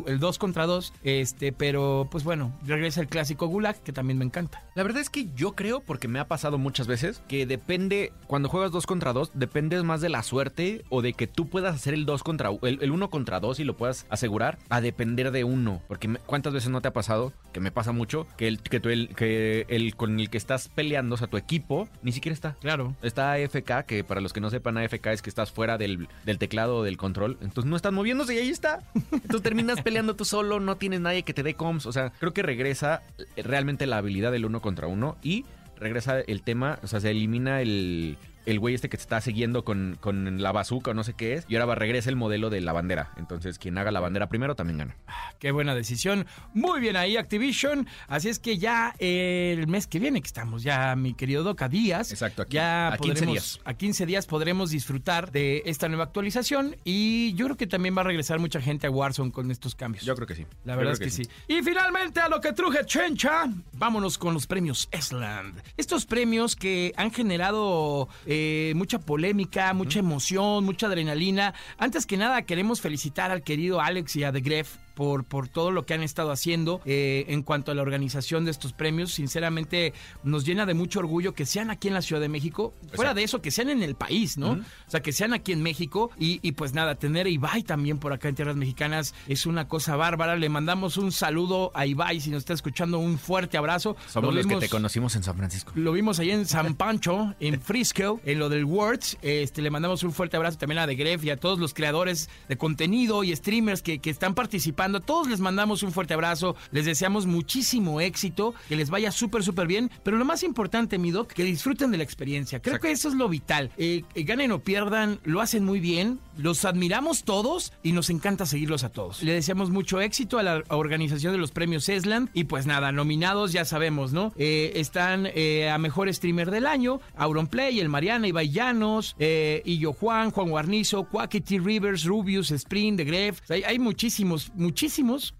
el 0.06 0.18
2 0.18 0.38
contra 0.38 0.66
2. 0.66 0.92
Este, 1.02 1.52
pero 1.52 2.08
pues 2.10 2.24
bueno, 2.24 2.56
regresa 2.64 3.00
el 3.00 3.08
clásico 3.08 3.46
Gulag, 3.46 3.80
que 3.82 3.92
también 3.92 4.18
me 4.18 4.24
encanta. 4.24 4.62
La 4.74 4.82
verdad 4.82 5.02
es 5.02 5.10
que 5.10 5.28
yo 5.34 5.54
creo, 5.54 5.80
porque 5.80 6.08
me 6.08 6.18
ha 6.18 6.28
pasado 6.28 6.58
muchas 6.58 6.86
veces, 6.86 7.22
que 7.28 7.46
depende, 7.46 8.12
cuando 8.26 8.48
juegas 8.48 8.72
2 8.72 8.86
contra 8.86 9.12
2, 9.12 9.32
dependes 9.34 9.84
más 9.84 10.00
de 10.00 10.08
la 10.08 10.22
suerte 10.22 10.84
o 10.88 11.02
de 11.02 11.12
que 11.12 11.26
tú 11.26 11.48
puedas 11.48 11.74
hacer 11.74 11.94
el 11.94 12.06
2 12.06 12.22
contra 12.22 12.50
el, 12.62 12.78
el 12.80 12.90
1 12.90 13.10
contra 13.10 13.40
2 13.40 13.60
y 13.60 13.64
lo 13.64 13.76
puedas 13.76 14.06
asegurar, 14.08 14.58
a 14.68 14.80
depender 14.80 15.30
de 15.30 15.44
uno. 15.44 15.82
Porque 15.88 16.08
cuántas 16.26 16.52
veces 16.52 16.70
no 16.70 16.80
te 16.80 16.88
ha 16.88 16.92
pasado, 16.92 17.32
que 17.52 17.60
me 17.60 17.70
pasa 17.70 17.92
mucho, 17.92 18.07
que 18.36 18.48
el, 18.48 18.60
que, 18.60 18.76
el, 18.76 19.14
que 19.14 19.66
el 19.68 19.94
con 19.94 20.18
el 20.18 20.30
que 20.30 20.38
estás 20.38 20.68
peleando, 20.68 21.14
o 21.14 21.18
sea, 21.18 21.28
tu 21.28 21.36
equipo, 21.36 21.88
ni 22.02 22.12
siquiera 22.12 22.34
está. 22.34 22.56
Claro. 22.60 22.94
Está 23.02 23.32
AFK, 23.32 23.84
que 23.86 24.04
para 24.04 24.20
los 24.20 24.32
que 24.32 24.40
no 24.40 24.50
sepan, 24.50 24.78
AFK 24.78 25.06
es 25.08 25.22
que 25.22 25.30
estás 25.30 25.52
fuera 25.52 25.78
del, 25.78 26.08
del 26.24 26.38
teclado 26.38 26.78
o 26.78 26.82
del 26.82 26.96
control. 26.96 27.38
Entonces 27.40 27.68
no 27.68 27.76
estás 27.76 27.92
moviéndose 27.92 28.34
y 28.34 28.38
ahí 28.38 28.50
está. 28.50 28.80
Entonces 28.94 29.42
terminas 29.42 29.82
peleando 29.82 30.16
tú 30.16 30.24
solo, 30.24 30.60
no 30.60 30.76
tienes 30.76 31.00
nadie 31.00 31.22
que 31.22 31.34
te 31.34 31.42
dé 31.42 31.54
comms. 31.54 31.86
O 31.86 31.92
sea, 31.92 32.12
creo 32.18 32.32
que 32.32 32.42
regresa 32.42 33.02
realmente 33.36 33.86
la 33.86 33.98
habilidad 33.98 34.32
del 34.32 34.44
uno 34.44 34.60
contra 34.60 34.86
uno 34.86 35.16
y 35.22 35.44
regresa 35.78 36.20
el 36.20 36.42
tema, 36.42 36.78
o 36.82 36.86
sea, 36.86 37.00
se 37.00 37.10
elimina 37.10 37.62
el, 37.62 38.18
el 38.48 38.58
güey 38.60 38.74
este 38.74 38.88
que 38.88 38.96
te 38.96 39.02
está 39.02 39.20
siguiendo 39.20 39.62
con, 39.62 39.98
con 40.00 40.40
la 40.40 40.52
bazooka 40.52 40.92
o 40.92 40.94
no 40.94 41.04
sé 41.04 41.12
qué 41.12 41.34
es. 41.34 41.44
Y 41.48 41.56
ahora 41.56 41.66
va, 41.66 41.74
regresa 41.74 42.08
el 42.08 42.16
modelo 42.16 42.48
de 42.48 42.62
la 42.62 42.72
bandera. 42.72 43.12
Entonces, 43.18 43.58
quien 43.58 43.76
haga 43.76 43.90
la 43.90 44.00
bandera 44.00 44.30
primero 44.30 44.54
también 44.54 44.78
gana. 44.78 44.96
Ah, 45.06 45.34
qué 45.38 45.50
buena 45.50 45.74
decisión. 45.74 46.26
Muy 46.54 46.80
bien 46.80 46.96
ahí, 46.96 47.18
Activision. 47.18 47.86
Así 48.06 48.30
es 48.30 48.38
que 48.38 48.56
ya 48.56 48.94
el 48.98 49.66
mes 49.66 49.86
que 49.86 49.98
viene, 49.98 50.22
que 50.22 50.26
estamos 50.26 50.62
ya, 50.62 50.96
mi 50.96 51.12
querido 51.12 51.42
Doc, 51.42 51.60
a 51.60 51.68
días. 51.68 52.10
Exacto, 52.10 52.42
aquí, 52.42 52.54
ya 52.54 52.94
a 52.94 52.96
15 52.96 53.26
días. 53.26 53.60
A 53.64 53.74
15 53.74 54.06
días 54.06 54.26
podremos 54.26 54.70
disfrutar 54.70 55.30
de 55.30 55.62
esta 55.66 55.88
nueva 55.88 56.04
actualización. 56.04 56.76
Y 56.84 57.34
yo 57.34 57.44
creo 57.46 57.56
que 57.58 57.66
también 57.66 57.94
va 57.96 58.00
a 58.00 58.04
regresar 58.04 58.38
mucha 58.38 58.62
gente 58.62 58.86
a 58.86 58.90
Warzone 58.90 59.30
con 59.30 59.50
estos 59.50 59.74
cambios. 59.74 60.06
Yo 60.06 60.14
creo 60.14 60.26
que 60.26 60.34
sí. 60.34 60.46
La 60.64 60.74
verdad 60.74 60.94
es 60.94 61.00
que, 61.00 61.10
sí. 61.10 61.28
Y 61.48 61.62
finalmente, 61.62 62.20
a 62.20 62.30
lo 62.30 62.40
que 62.40 62.54
truje 62.54 62.86
Chencha, 62.86 63.44
vámonos 63.74 64.16
con 64.16 64.32
los 64.32 64.46
premios 64.46 64.88
Esland. 64.90 65.60
Estos 65.76 66.06
premios 66.06 66.56
que 66.56 66.94
han 66.96 67.10
generado. 67.10 68.08
Eh, 68.24 68.37
mucha 68.74 68.98
polémica, 68.98 69.72
mucha 69.74 69.98
emoción, 69.98 70.64
mucha 70.64 70.86
adrenalina. 70.86 71.54
Antes 71.78 72.06
que 72.06 72.16
nada, 72.16 72.42
queremos 72.42 72.80
felicitar 72.80 73.30
al 73.30 73.42
querido 73.42 73.80
Alex 73.80 74.16
y 74.16 74.24
a 74.24 74.32
The 74.32 74.40
Gref 74.40 74.76
por, 74.98 75.22
por 75.22 75.46
todo 75.46 75.70
lo 75.70 75.86
que 75.86 75.94
han 75.94 76.02
estado 76.02 76.32
haciendo 76.32 76.80
eh, 76.84 77.24
en 77.28 77.44
cuanto 77.44 77.70
a 77.70 77.74
la 77.76 77.82
organización 77.82 78.44
de 78.44 78.50
estos 78.50 78.72
premios. 78.72 79.12
Sinceramente, 79.12 79.92
nos 80.24 80.44
llena 80.44 80.66
de 80.66 80.74
mucho 80.74 80.98
orgullo 80.98 81.34
que 81.34 81.46
sean 81.46 81.70
aquí 81.70 81.86
en 81.86 81.94
la 81.94 82.02
Ciudad 82.02 82.20
de 82.20 82.28
México. 82.28 82.74
Fuera 82.94 83.14
de 83.14 83.22
eso, 83.22 83.40
que 83.40 83.52
sean 83.52 83.70
en 83.70 83.84
el 83.84 83.94
país, 83.94 84.38
¿no? 84.38 84.54
O 84.54 84.90
sea, 84.90 84.98
que 84.98 85.12
sean 85.12 85.34
aquí 85.34 85.52
en 85.52 85.62
México. 85.62 86.10
Y, 86.18 86.50
pues 86.50 86.72
nada, 86.72 86.96
tener 86.96 87.26
a 87.26 87.28
Ibai 87.28 87.62
también 87.62 87.98
por 87.98 88.12
acá 88.12 88.28
en 88.28 88.34
Tierras 88.34 88.56
Mexicanas 88.56 89.14
es 89.28 89.46
una 89.46 89.68
cosa 89.68 89.94
bárbara. 89.94 90.34
Le 90.34 90.48
mandamos 90.48 90.96
un 90.96 91.12
saludo 91.12 91.70
a 91.74 91.86
Ibai, 91.86 92.20
si 92.20 92.30
nos 92.30 92.38
está 92.40 92.54
escuchando, 92.54 92.98
un 92.98 93.20
fuerte 93.20 93.56
abrazo. 93.56 93.96
Somos 94.08 94.34
los 94.34 94.48
que 94.48 94.56
te 94.56 94.68
conocimos 94.68 95.14
en 95.14 95.22
San 95.22 95.36
Francisco. 95.36 95.70
Lo 95.76 95.92
vimos 95.92 96.18
ahí 96.18 96.32
en 96.32 96.44
San 96.44 96.74
Pancho, 96.74 97.36
en 97.38 97.60
Frisco, 97.60 98.20
en 98.24 98.40
lo 98.40 98.48
del 98.48 98.64
Words. 98.64 99.18
Este, 99.22 99.62
le 99.62 99.70
mandamos 99.70 100.02
un 100.02 100.10
fuerte 100.10 100.36
abrazo 100.36 100.58
también 100.58 100.80
a 100.80 100.88
The 100.88 100.96
Gref 100.96 101.22
y 101.22 101.30
a 101.30 101.36
todos 101.36 101.60
los 101.60 101.72
creadores 101.72 102.28
de 102.48 102.58
contenido 102.58 103.22
y 103.22 103.36
streamers 103.36 103.80
que, 103.80 104.00
que 104.00 104.10
están 104.10 104.34
participando 104.34 104.87
a 104.96 105.00
todos 105.00 105.28
les 105.28 105.40
mandamos 105.40 105.82
un 105.82 105.92
fuerte 105.92 106.14
abrazo, 106.14 106.56
les 106.70 106.86
deseamos 106.86 107.26
muchísimo 107.26 108.00
éxito, 108.00 108.54
que 108.68 108.76
les 108.76 108.88
vaya 108.88 109.12
súper, 109.12 109.42
súper 109.42 109.66
bien, 109.66 109.90
pero 110.02 110.16
lo 110.16 110.24
más 110.24 110.42
importante, 110.42 110.96
mi 110.96 111.10
doc, 111.10 111.32
que 111.32 111.44
disfruten 111.44 111.90
de 111.90 111.98
la 111.98 112.04
experiencia. 112.04 112.60
Creo 112.60 112.80
que 112.80 112.90
eso 112.90 113.08
es 113.08 113.14
lo 113.14 113.28
vital. 113.28 113.70
Eh, 113.76 114.04
eh, 114.14 114.22
ganen 114.22 114.52
o 114.52 114.60
pierdan, 114.60 115.20
lo 115.24 115.40
hacen 115.40 115.64
muy 115.64 115.80
bien. 115.80 116.18
los 116.36 116.64
admiramos 116.64 117.24
todos 117.24 117.72
y 117.82 117.90
nos 117.90 118.10
encanta 118.10 118.46
seguirlos 118.46 118.84
a 118.84 118.90
todos. 118.90 119.22
Le 119.24 119.32
deseamos 119.32 119.70
mucho 119.70 120.00
éxito 120.00 120.38
a 120.38 120.44
la 120.44 120.62
organización 120.68 121.32
de 121.32 121.38
los 121.38 121.50
premios 121.50 121.88
Esland 121.88 122.30
y 122.32 122.44
pues 122.44 122.64
nada, 122.64 122.92
nominados 122.92 123.52
ya 123.52 123.64
sabemos, 123.64 124.12
¿no? 124.12 124.32
Eh, 124.36 124.72
están 124.76 125.26
a 125.26 125.78
Mejor 125.78 126.12
Streamer 126.14 126.52
del 126.52 126.66
Año, 126.66 127.00
Auronplay, 127.16 127.80
El 127.80 127.88
Mariana, 127.88 128.28
Ibai 128.28 128.50
Llanos, 128.50 129.16
Illo 129.18 129.92
Juan, 129.92 130.30
Juan 130.30 130.48
Guarnizo, 130.48 131.04
Quackity 131.04 131.58
Rivers, 131.58 132.04
Rubius, 132.04 132.52
Sprint, 132.52 132.98
The 132.98 133.04
Gref. 133.04 133.40
O 133.42 133.46
sea, 133.46 133.56
hay, 133.56 133.64
hay 133.64 133.78
muchísimos, 133.80 134.52
muchísimos 134.54 134.77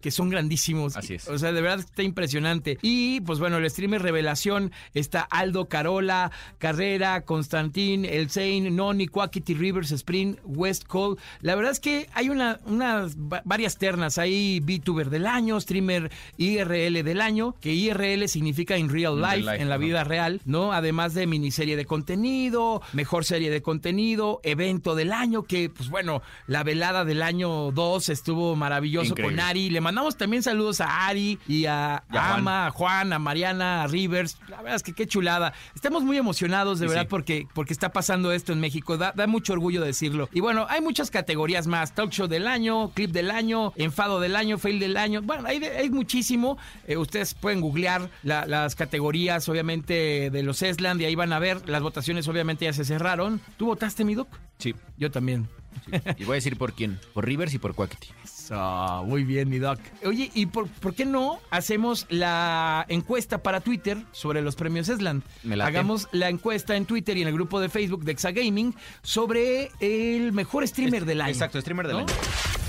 que 0.00 0.10
son 0.10 0.28
grandísimos. 0.30 0.96
Así 0.96 1.14
es. 1.14 1.28
O 1.28 1.38
sea, 1.38 1.52
de 1.52 1.60
verdad 1.60 1.80
está 1.80 2.02
impresionante. 2.02 2.78
Y 2.82 3.20
pues 3.22 3.38
bueno, 3.38 3.58
el 3.58 3.70
streamer 3.70 4.02
revelación 4.02 4.72
está 4.94 5.20
Aldo 5.22 5.68
Carola, 5.68 6.30
Carrera, 6.58 7.22
Constantín, 7.22 8.04
El 8.04 8.30
Zane, 8.30 8.70
Noni, 8.70 9.06
Quackity 9.06 9.54
Rivers, 9.54 9.92
Sprint, 9.92 10.38
West 10.44 10.84
Cole. 10.86 11.16
La 11.40 11.54
verdad 11.54 11.72
es 11.72 11.80
que 11.80 12.08
hay 12.14 12.28
una, 12.30 12.60
unas 12.66 13.16
va- 13.16 13.42
varias 13.44 13.78
ternas. 13.78 14.18
Hay 14.18 14.60
VTuber 14.60 15.10
del 15.10 15.26
año, 15.26 15.60
streamer 15.60 16.10
IRL 16.36 17.02
del 17.04 17.20
año, 17.20 17.54
que 17.60 17.72
IRL 17.74 18.28
significa 18.28 18.76
in 18.78 18.88
real 18.88 19.14
In 19.14 19.20
life, 19.44 19.60
en 19.62 19.68
la 19.68 19.76
vida 19.76 20.04
real, 20.04 20.40
¿no? 20.44 20.72
Además 20.72 21.14
de 21.14 21.26
miniserie 21.26 21.76
de 21.76 21.84
contenido, 21.84 22.82
mejor 22.92 23.24
serie 23.24 23.50
de 23.50 23.62
contenido, 23.62 24.40
evento 24.42 24.94
del 24.94 25.12
año, 25.12 25.44
que 25.44 25.70
pues 25.70 25.88
bueno, 25.90 26.22
la 26.46 26.62
velada 26.64 27.04
del 27.04 27.22
año 27.22 27.70
2 27.72 28.08
estuvo 28.08 28.56
maravilloso 28.56 29.14
Increíble. 29.18 29.36
con 29.36 29.48
Ari. 29.48 29.70
Le 29.70 29.80
mandamos 29.80 30.16
también 30.16 30.42
saludos 30.42 30.80
a 30.80 31.06
Ari 31.06 31.38
y 31.48 31.66
a, 31.66 32.02
Y 32.12 32.16
a 32.16 32.22
Juan. 32.22 32.38
Ama, 32.40 32.66
a 32.66 32.70
Juan, 32.70 33.12
a 33.12 33.18
Mariana, 33.18 33.82
a 33.82 33.86
Rivers. 33.86 34.38
La 34.48 34.58
verdad 34.58 34.76
es 34.76 34.82
que 34.82 34.92
qué 34.92 35.06
chulada. 35.06 35.52
Estamos 35.74 36.02
muy 36.02 36.16
emocionados 36.16 36.78
de 36.78 36.86
Sí, 36.86 36.88
verdad 36.90 37.02
sí. 37.02 37.08
porque, 37.10 37.46
porque 37.54 37.72
está 37.72 37.92
pasando 37.92 38.32
esto 38.32 38.52
en 38.52 38.60
México. 38.60 38.96
Da, 38.96 39.12
da 39.14 39.26
mucho 39.26 39.52
orgullo 39.52 39.82
decirlo. 39.82 40.28
Y 40.32 40.40
bueno, 40.40 40.66
hay 40.68 40.80
muchas 40.80 41.10
categorías 41.10 41.66
más. 41.66 41.94
Talk 41.94 42.10
show 42.10 42.26
del 42.28 42.46
año, 42.46 42.90
clip 42.90 43.10
del 43.10 43.30
año, 43.30 43.72
enfado 43.76 44.20
del 44.20 44.36
año, 44.36 44.58
fail 44.58 44.78
del 44.80 44.96
año. 44.96 45.22
Bueno, 45.22 45.46
hay, 45.48 45.62
hay 45.64 45.90
muchísimo. 45.90 46.58
Eh, 46.86 46.96
ustedes 46.96 47.34
pueden 47.34 47.60
googlear 47.60 48.10
la- 48.22 48.46
las 48.46 48.74
categorías, 48.76 49.48
obviamente, 49.48 50.30
de 50.30 50.42
los 50.42 50.62
Esland 50.62 51.00
y 51.00 51.04
ahí 51.04 51.14
van 51.14 51.32
a 51.32 51.38
ver. 51.38 51.68
Las 51.68 51.82
votaciones 51.82 52.26
obviamente 52.28 52.64
ya 52.64 52.72
se 52.72 52.84
cerraron. 52.84 53.40
¿Tú 53.56 53.66
votaste, 53.66 54.04
mi 54.04 54.14
doc? 54.14 54.28
Sí. 54.58 54.74
Yo 54.96 55.10
también. 55.10 55.48
Y 56.18 56.24
voy 56.24 56.34
a 56.34 56.36
decir 56.36 56.56
por 56.56 56.72
quién. 56.72 56.98
Por 57.14 57.24
Rivers 57.26 57.54
y 57.54 57.58
por 57.58 57.74
Quackity. 57.74 58.08
Eso, 58.24 59.04
muy 59.06 59.24
bien, 59.24 59.48
mi 59.48 59.58
doc. 59.58 59.78
Oye, 60.04 60.30
¿y 60.34 60.46
por, 60.46 60.68
por 60.68 60.94
qué 60.94 61.04
no 61.04 61.38
hacemos 61.50 62.06
la 62.08 62.86
encuesta 62.88 63.42
para 63.42 63.60
Twitter 63.60 63.98
sobre 64.12 64.40
los 64.42 64.56
premios 64.56 64.88
Esland? 64.88 65.22
Hagamos 65.60 66.08
la 66.12 66.28
encuesta 66.28 66.76
en 66.76 66.86
Twitter 66.86 67.16
y 67.18 67.22
en 67.22 67.28
el 67.28 67.34
grupo 67.34 67.60
de 67.60 67.68
Facebook 67.68 68.04
de 68.04 68.12
Exagaming 68.12 68.74
sobre 69.02 69.70
el 69.80 70.32
mejor 70.32 70.66
streamer 70.66 71.04
del 71.04 71.20
año. 71.20 71.32
Exacto, 71.32 71.60
streamer 71.60 71.86
del 71.88 71.96
¿no? 71.96 72.02
año. 72.04 72.14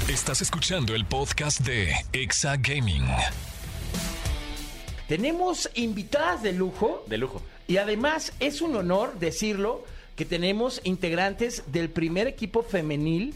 Estás 0.09 0.41
escuchando 0.41 0.95
el 0.95 1.05
podcast 1.05 1.61
de 1.61 1.93
Exa 2.13 2.57
Gaming. 2.57 3.05
Tenemos 5.07 5.69
invitadas 5.75 6.43
de 6.43 6.53
lujo 6.53 7.03
De 7.07 7.17
lujo. 7.17 7.41
y 7.67 7.77
además 7.77 8.33
es 8.39 8.61
un 8.61 8.75
honor 8.75 9.17
decirlo 9.19 9.83
que 10.19 10.25
tenemos 10.25 10.81
integrantes 10.83 11.63
del 11.67 11.89
primer 11.89 12.27
equipo 12.27 12.61
femenil 12.61 13.33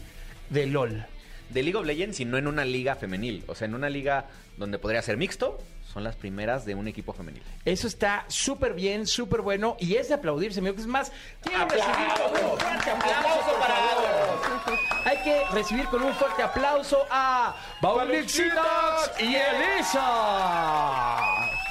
de 0.50 0.66
LOL. 0.66 1.06
De 1.48 1.62
League 1.62 1.78
of 1.78 1.86
Legends 1.86 2.20
y 2.20 2.26
no 2.26 2.36
en 2.36 2.46
una 2.46 2.66
liga 2.66 2.94
femenil. 2.94 3.42
O 3.46 3.54
sea, 3.54 3.64
en 3.64 3.74
una 3.74 3.88
liga 3.88 4.26
donde 4.58 4.78
podría 4.78 5.00
ser 5.00 5.16
mixto, 5.16 5.58
son 5.90 6.04
las 6.04 6.14
primeras 6.14 6.66
de 6.66 6.74
un 6.74 6.86
equipo 6.86 7.14
femenil. 7.14 7.42
Eso 7.64 7.86
está 7.86 8.26
súper 8.28 8.74
bien, 8.74 9.06
súper 9.06 9.40
bueno 9.40 9.78
y 9.80 9.94
es 9.94 10.08
de 10.08 10.14
aplaudirse, 10.14 10.60
amigo. 10.60 10.76
Es 10.76 10.86
más, 10.86 11.10
quiero 11.40 11.66
recibir 11.66 12.12
con 12.18 12.34
un 12.52 12.58
fuerte 12.58 12.90
aplauso 12.90 13.58
para. 13.58 15.10
Hay 15.10 15.16
que 15.24 15.42
recibir 15.54 15.86
con 15.86 16.02
un 16.02 16.12
fuerte 16.12 16.42
aplauso 16.42 16.98
a 17.10 17.56
Paulixitas 17.80 19.10
y 19.20 19.34
Elisa. 19.36 20.00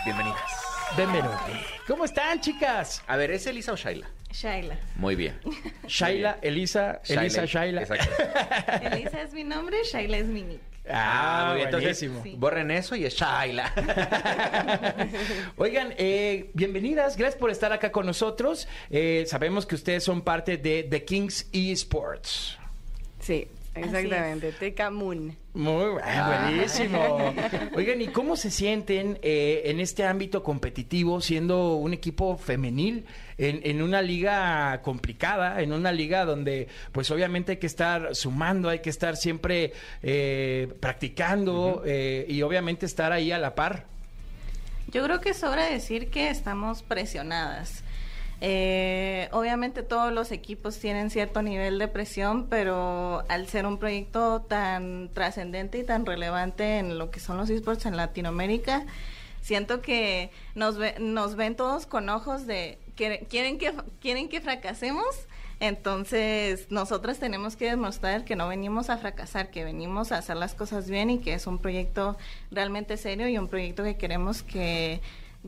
Bienvenidas. 0.05 0.62
Bienvenidos. 0.95 1.35
¿Cómo 1.87 2.05
están, 2.05 2.39
chicas? 2.39 3.01
A 3.07 3.17
ver, 3.17 3.31
¿es 3.31 3.47
Elisa 3.47 3.73
o 3.73 3.75
Shaila? 3.75 4.07
Shaila. 4.31 4.77
Muy 4.95 5.15
bien. 5.15 5.39
Shaila, 5.87 6.37
Elisa, 6.43 7.01
Elisa, 7.07 7.45
Shaila. 7.45 7.81
Exacto. 7.81 8.11
Elisa 8.91 9.23
es 9.23 9.33
mi 9.33 9.43
nombre, 9.43 9.77
Shaila 9.83 10.17
es 10.17 10.27
mi 10.27 10.43
nick. 10.43 10.61
Ah, 10.87 11.45
muy 11.47 11.55
bien. 11.55 11.67
Entonces. 11.69 11.97
Sí. 11.97 12.35
borren 12.37 12.69
eso 12.69 12.95
y 12.95 13.05
es 13.05 13.15
Shaila. 13.15 13.73
Oigan, 15.57 15.95
eh, 15.97 16.51
bienvenidas, 16.53 17.17
gracias 17.17 17.39
por 17.39 17.49
estar 17.49 17.73
acá 17.73 17.91
con 17.91 18.05
nosotros. 18.05 18.67
Eh, 18.91 19.25
sabemos 19.27 19.65
que 19.65 19.73
ustedes 19.73 20.03
son 20.03 20.21
parte 20.21 20.57
de 20.57 20.83
The 20.83 21.05
Kings 21.05 21.47
Esports. 21.53 22.59
Sí, 23.19 23.47
exactamente. 23.75 24.51
Teca 24.53 24.89
Moon. 24.89 25.35
Muy 25.53 25.85
bu- 25.85 26.01
ah, 26.03 26.47
buenísimo. 26.51 27.33
Oigan, 27.75 28.01
¿y 28.01 28.07
cómo 28.07 28.35
se 28.35 28.49
sienten 28.51 29.19
eh, 29.21 29.63
en 29.65 29.79
este 29.79 30.05
ámbito 30.05 30.43
competitivo 30.43 31.21
siendo 31.21 31.75
un 31.75 31.93
equipo 31.93 32.37
femenil 32.37 33.05
en, 33.37 33.61
en 33.63 33.81
una 33.81 34.01
liga 34.01 34.81
complicada, 34.83 35.61
en 35.61 35.73
una 35.73 35.91
liga 35.91 36.25
donde 36.25 36.67
pues 36.91 37.09
obviamente 37.11 37.53
hay 37.53 37.57
que 37.57 37.67
estar 37.67 38.15
sumando, 38.15 38.69
hay 38.69 38.79
que 38.79 38.89
estar 38.89 39.15
siempre 39.17 39.73
eh, 40.01 40.71
practicando 40.79 41.83
eh, 41.85 42.25
y 42.29 42.41
obviamente 42.41 42.85
estar 42.85 43.11
ahí 43.11 43.31
a 43.31 43.37
la 43.37 43.55
par? 43.55 43.85
Yo 44.91 45.03
creo 45.03 45.21
que 45.21 45.33
sobra 45.33 45.65
decir 45.65 46.09
que 46.09 46.29
estamos 46.29 46.83
presionadas. 46.83 47.83
Eh, 48.45 49.29
obviamente 49.31 49.83
todos 49.83 50.11
los 50.11 50.33
equipos 50.33 50.77
tienen 50.77 51.09
cierto 51.09 51.41
nivel 51.41 51.79
de 51.79 51.87
presión, 51.87 52.47
pero 52.49 53.23
al 53.29 53.47
ser 53.47 53.65
un 53.65 53.77
proyecto 53.77 54.41
tan 54.41 55.09
trascendente 55.13 55.77
y 55.77 55.85
tan 55.85 56.05
relevante 56.05 56.79
en 56.79 56.97
lo 56.97 57.09
que 57.09 57.21
son 57.21 57.37
los 57.37 57.49
esports 57.49 57.85
en 57.85 57.95
Latinoamérica, 57.95 58.85
siento 59.41 59.81
que 59.81 60.29
nos, 60.55 60.77
ve- 60.77 60.95
nos 60.99 61.35
ven 61.37 61.55
todos 61.55 61.85
con 61.85 62.09
ojos 62.09 62.45
de 62.45 62.79
quieren 62.97 63.57
que 63.57 63.73
quieren 64.01 64.27
que 64.27 64.41
fracasemos. 64.41 65.05
Entonces, 65.61 66.69
nosotras 66.69 67.19
tenemos 67.19 67.55
que 67.55 67.69
demostrar 67.69 68.25
que 68.25 68.35
no 68.35 68.49
venimos 68.49 68.89
a 68.89 68.97
fracasar, 68.97 69.51
que 69.51 69.63
venimos 69.63 70.11
a 70.11 70.17
hacer 70.17 70.35
las 70.35 70.53
cosas 70.53 70.89
bien 70.89 71.09
y 71.09 71.19
que 71.19 71.33
es 71.33 71.47
un 71.47 71.59
proyecto 71.59 72.17
realmente 72.51 72.97
serio 72.97 73.29
y 73.29 73.37
un 73.37 73.47
proyecto 73.47 73.83
que 73.85 73.95
queremos 73.95 74.43
que 74.43 74.99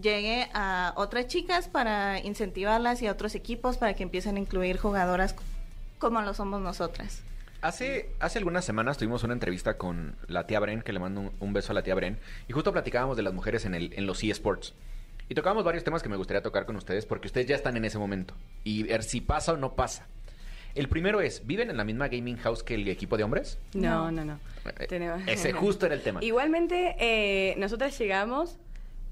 llegue 0.01 0.49
a 0.53 0.93
otras 0.95 1.27
chicas 1.27 1.67
para 1.67 2.19
incentivarlas 2.19 3.01
y 3.01 3.07
a 3.07 3.11
otros 3.11 3.35
equipos 3.35 3.77
para 3.77 3.93
que 3.93 4.03
empiecen 4.03 4.35
a 4.37 4.39
incluir 4.39 4.77
jugadoras 4.77 5.35
como 5.99 6.21
lo 6.21 6.33
somos 6.33 6.61
nosotras. 6.61 7.21
Hace, 7.61 8.09
hace 8.19 8.37
algunas 8.37 8.63
semanas 8.65 8.97
tuvimos 8.97 9.23
una 9.23 9.33
entrevista 9.33 9.77
con 9.77 10.15
la 10.27 10.45
tía 10.45 10.59
Bren, 10.59 10.81
que 10.81 10.93
le 10.93 10.99
mando 10.99 11.21
un, 11.21 11.31
un 11.39 11.53
beso 11.53 11.71
a 11.71 11.75
la 11.75 11.81
tía 11.83 11.95
Bren, 11.95 12.19
y 12.47 12.53
justo 12.53 12.71
platicábamos 12.71 13.17
de 13.17 13.23
las 13.23 13.33
mujeres 13.33 13.65
en, 13.65 13.73
el, 13.73 13.93
en 13.95 14.05
los 14.05 14.23
eSports. 14.23 14.73
Y 15.29 15.33
tocábamos 15.33 15.63
varios 15.63 15.83
temas 15.83 16.03
que 16.03 16.09
me 16.09 16.17
gustaría 16.17 16.43
tocar 16.43 16.67
con 16.67 16.75
ustedes, 16.75 17.07
porque 17.07 17.27
ustedes 17.27 17.47
ya 17.47 17.55
están 17.55 17.75
en 17.77 17.85
ese 17.85 17.97
momento. 17.97 18.35
Y 18.63 18.83
ver 18.83 19.01
si 19.01 19.21
pasa 19.21 19.53
o 19.53 19.57
no 19.57 19.73
pasa. 19.73 20.05
El 20.75 20.89
primero 20.89 21.21
es, 21.21 21.47
¿viven 21.47 21.71
en 21.71 21.77
la 21.77 21.83
misma 21.85 22.09
gaming 22.09 22.37
house 22.37 22.61
que 22.61 22.75
el 22.75 22.87
equipo 22.89 23.17
de 23.17 23.23
hombres? 23.23 23.57
No, 23.73 24.11
no, 24.11 24.23
no. 24.25 24.39
Eh, 24.77 24.85
Tenemos- 24.87 25.21
Ese 25.25 25.51
justo 25.53 25.87
era 25.87 25.95
el 25.95 26.03
tema. 26.03 26.19
Igualmente, 26.23 26.95
eh, 26.99 27.55
nosotras 27.57 27.97
llegamos, 27.97 28.57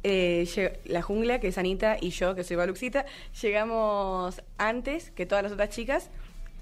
eh, 0.03 0.79
la 0.85 1.01
jungla, 1.01 1.39
que 1.39 1.47
es 1.47 1.57
Anita, 1.57 1.97
y 1.99 2.09
yo, 2.11 2.35
que 2.35 2.43
soy 2.43 2.55
Baluxita, 2.57 3.05
llegamos 3.41 4.41
antes 4.57 5.11
que 5.11 5.25
todas 5.25 5.43
las 5.43 5.51
otras 5.53 5.69
chicas, 5.69 6.09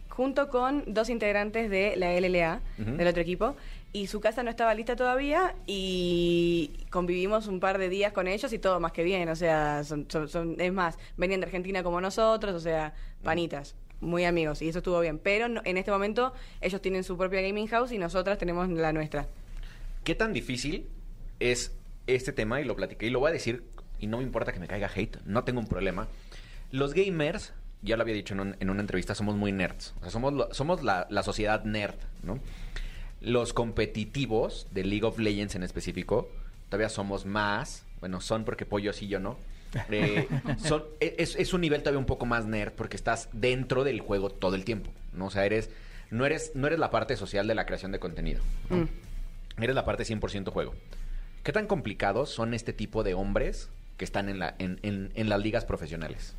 junto 0.10 0.50
con 0.50 0.83
dos 0.88 1.10
integrantes 1.10 1.69
de 1.69 1.95
la 1.95 2.13
LLA, 2.13 2.62
del 2.77 3.07
otro 3.07 3.21
equipo, 3.21 3.55
y 3.93 4.07
su 4.07 4.19
casa 4.21 4.43
no 4.43 4.50
estaba 4.50 4.74
lista 4.74 4.95
todavía, 4.95 5.55
y 5.67 6.71
convivimos 6.89 7.48
un 7.48 7.60
par 7.60 7.77
de 7.77 7.89
días 7.89 8.13
con 8.13 8.27
ellos 8.27 8.51
y 8.53 8.60
todo 8.60 8.79
más 8.79 8.91
que 8.91 9.03
bien, 9.03 9.27
o 9.29 9.36
sea, 9.36 9.83
son, 9.83 10.05
son- 10.10 10.27
son- 10.29 10.55
es 10.60 10.71
más, 10.71 10.98
venían 11.17 11.39
de 11.41 11.45
Argentina 11.48 11.81
como 11.83 12.00
nosotros, 12.01 12.53
o 12.55 12.60
sea, 12.60 12.93
panitas. 13.24 13.75
Muy 14.01 14.25
amigos, 14.25 14.63
y 14.63 14.69
eso 14.69 14.79
estuvo 14.79 15.00
bien. 15.00 15.19
Pero 15.19 15.48
no- 15.48 15.62
en 15.63 15.77
este 15.77 15.91
momento 15.91 16.33
ellos 16.60 16.81
tienen 16.81 17.03
su 17.03 17.15
propia 17.17 17.41
gaming 17.41 17.67
house 17.67 17.91
y 17.91 18.00
nosotras 18.00 18.38
tenemos 18.39 18.67
la 18.69 18.91
nuestra. 18.93 19.27
¿Qué 20.03 20.15
tan 20.15 20.33
difícil 20.33 20.88
es 21.39 21.71
este 22.08 22.31
tema? 22.34 22.62
Y 22.62 22.65
lo 22.65 22.75
platiqué 22.75 23.08
y 23.08 23.10
lo 23.10 23.20
voy 23.20 23.29
a 23.29 23.34
decir, 23.34 23.63
y 24.00 24.08
no 24.08 24.17
me 24.17 24.24
importa 24.24 24.51
que 24.53 24.60
me 24.60 24.67
caiga 24.67 24.89
hate, 24.93 25.17
no 25.25 25.43
tengo 25.43 25.60
un 25.60 25.67
problema. 25.67 26.08
Los 26.72 26.93
gamers, 26.93 27.53
ya 27.81 27.98
lo 27.98 28.03
había 28.03 28.13
dicho 28.15 28.34
en, 28.34 28.39
un- 28.39 28.55
en 28.60 28.70
una 28.70 28.81
entrevista, 28.81 29.13
somos 29.15 29.36
muy 29.36 29.51
nerds. 29.51 29.93
O 29.98 30.01
sea, 30.01 30.10
somos, 30.12 30.34
lo- 30.34 30.53
somos 30.53 30.84
la, 30.84 31.08
la 31.10 31.24
sociedad 31.24 31.63
nerd, 31.63 31.96
¿no? 32.24 32.39
Los 33.22 33.53
competitivos 33.53 34.67
de 34.72 34.84
League 34.84 35.05
of 35.05 35.20
Legends 35.20 35.55
en 35.55 35.63
específico, 35.63 36.29
todavía 36.70 36.89
somos 36.89 37.25
más. 37.25 37.86
Bueno, 38.00 38.20
son 38.22 38.46
porque 38.46 38.65
pollo 38.65 38.93
sí, 38.93 39.08
yo 39.08 39.20
no. 39.20 39.38
Eh, 39.91 40.27
son, 40.58 40.84
es, 41.00 41.36
es 41.36 41.53
un 41.53 41.62
nivel 41.62 41.81
todavía 41.81 42.00
un 42.00 42.05
poco 42.05 42.25
más 42.25 42.46
nerd 42.46 42.72
porque 42.74 42.96
estás 42.98 43.29
dentro 43.31 43.84
del 43.84 44.01
juego 44.01 44.29
todo 44.29 44.55
el 44.55 44.65
tiempo, 44.65 44.91
¿no? 45.13 45.27
O 45.27 45.29
sea, 45.29 45.46
eres, 45.46 45.70
no, 46.10 46.25
eres, 46.25 46.51
no 46.55 46.65
eres 46.67 46.79
la 46.79 46.89
parte 46.89 47.15
social 47.15 47.48
de 47.48 47.53
la 47.55 47.65
creación 47.65 47.91
de 47.91 48.00
contenido. 48.00 48.41
¿no? 48.70 48.77
Mm. 48.77 48.89
Eres 49.62 49.75
la 49.75 49.86
parte 49.86 50.03
100% 50.03 50.50
juego. 50.50 50.74
¿Qué 51.43 51.51
tan 51.51 51.67
complicados 51.67 52.29
son 52.29 52.53
este 52.53 52.74
tipo 52.74 53.03
de 53.03 53.13
hombres 53.13 53.69
que 53.98 54.05
están 54.05 54.29
en, 54.29 54.39
la, 54.39 54.55
en, 54.60 54.79
en- 54.83 55.12
en 55.15 55.29
las 55.29 55.39
ligas 55.41 55.65
profesionales? 55.65 56.36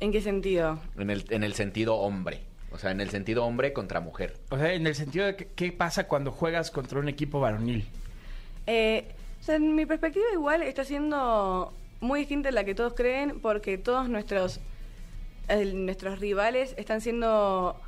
¿En 0.00 0.12
qué 0.12 0.20
sentido? 0.20 0.78
En 0.98 1.10
el, 1.10 1.24
en 1.30 1.44
el 1.44 1.54
sentido 1.54 1.96
hombre. 1.96 2.40
O 2.72 2.78
sea, 2.78 2.90
en 2.90 3.00
el 3.00 3.08
sentido 3.10 3.44
hombre 3.44 3.72
contra 3.72 4.00
mujer. 4.00 4.36
O 4.50 4.58
sea, 4.58 4.72
en 4.74 4.86
el 4.86 4.94
sentido 4.94 5.26
de 5.26 5.36
que, 5.36 5.46
qué 5.46 5.70
pasa 5.72 6.08
cuando 6.08 6.32
juegas 6.32 6.70
contra 6.70 6.98
un 6.98 7.08
equipo 7.08 7.38
varonil. 7.40 7.86
Eh, 8.66 9.06
o 9.40 9.44
sea, 9.44 9.54
en 9.56 9.74
mi 9.76 9.86
perspectiva 9.86 10.24
igual 10.32 10.62
está 10.62 10.84
siendo 10.84 11.72
muy 12.00 12.20
distinta 12.20 12.48
a 12.48 12.52
la 12.52 12.64
que 12.64 12.74
todos 12.74 12.94
creen 12.94 13.40
porque 13.40 13.78
todos 13.78 14.08
nuestros 14.08 14.60
nuestros 15.74 16.20
rivales 16.20 16.74
están 16.78 17.00
siendo 17.02 17.78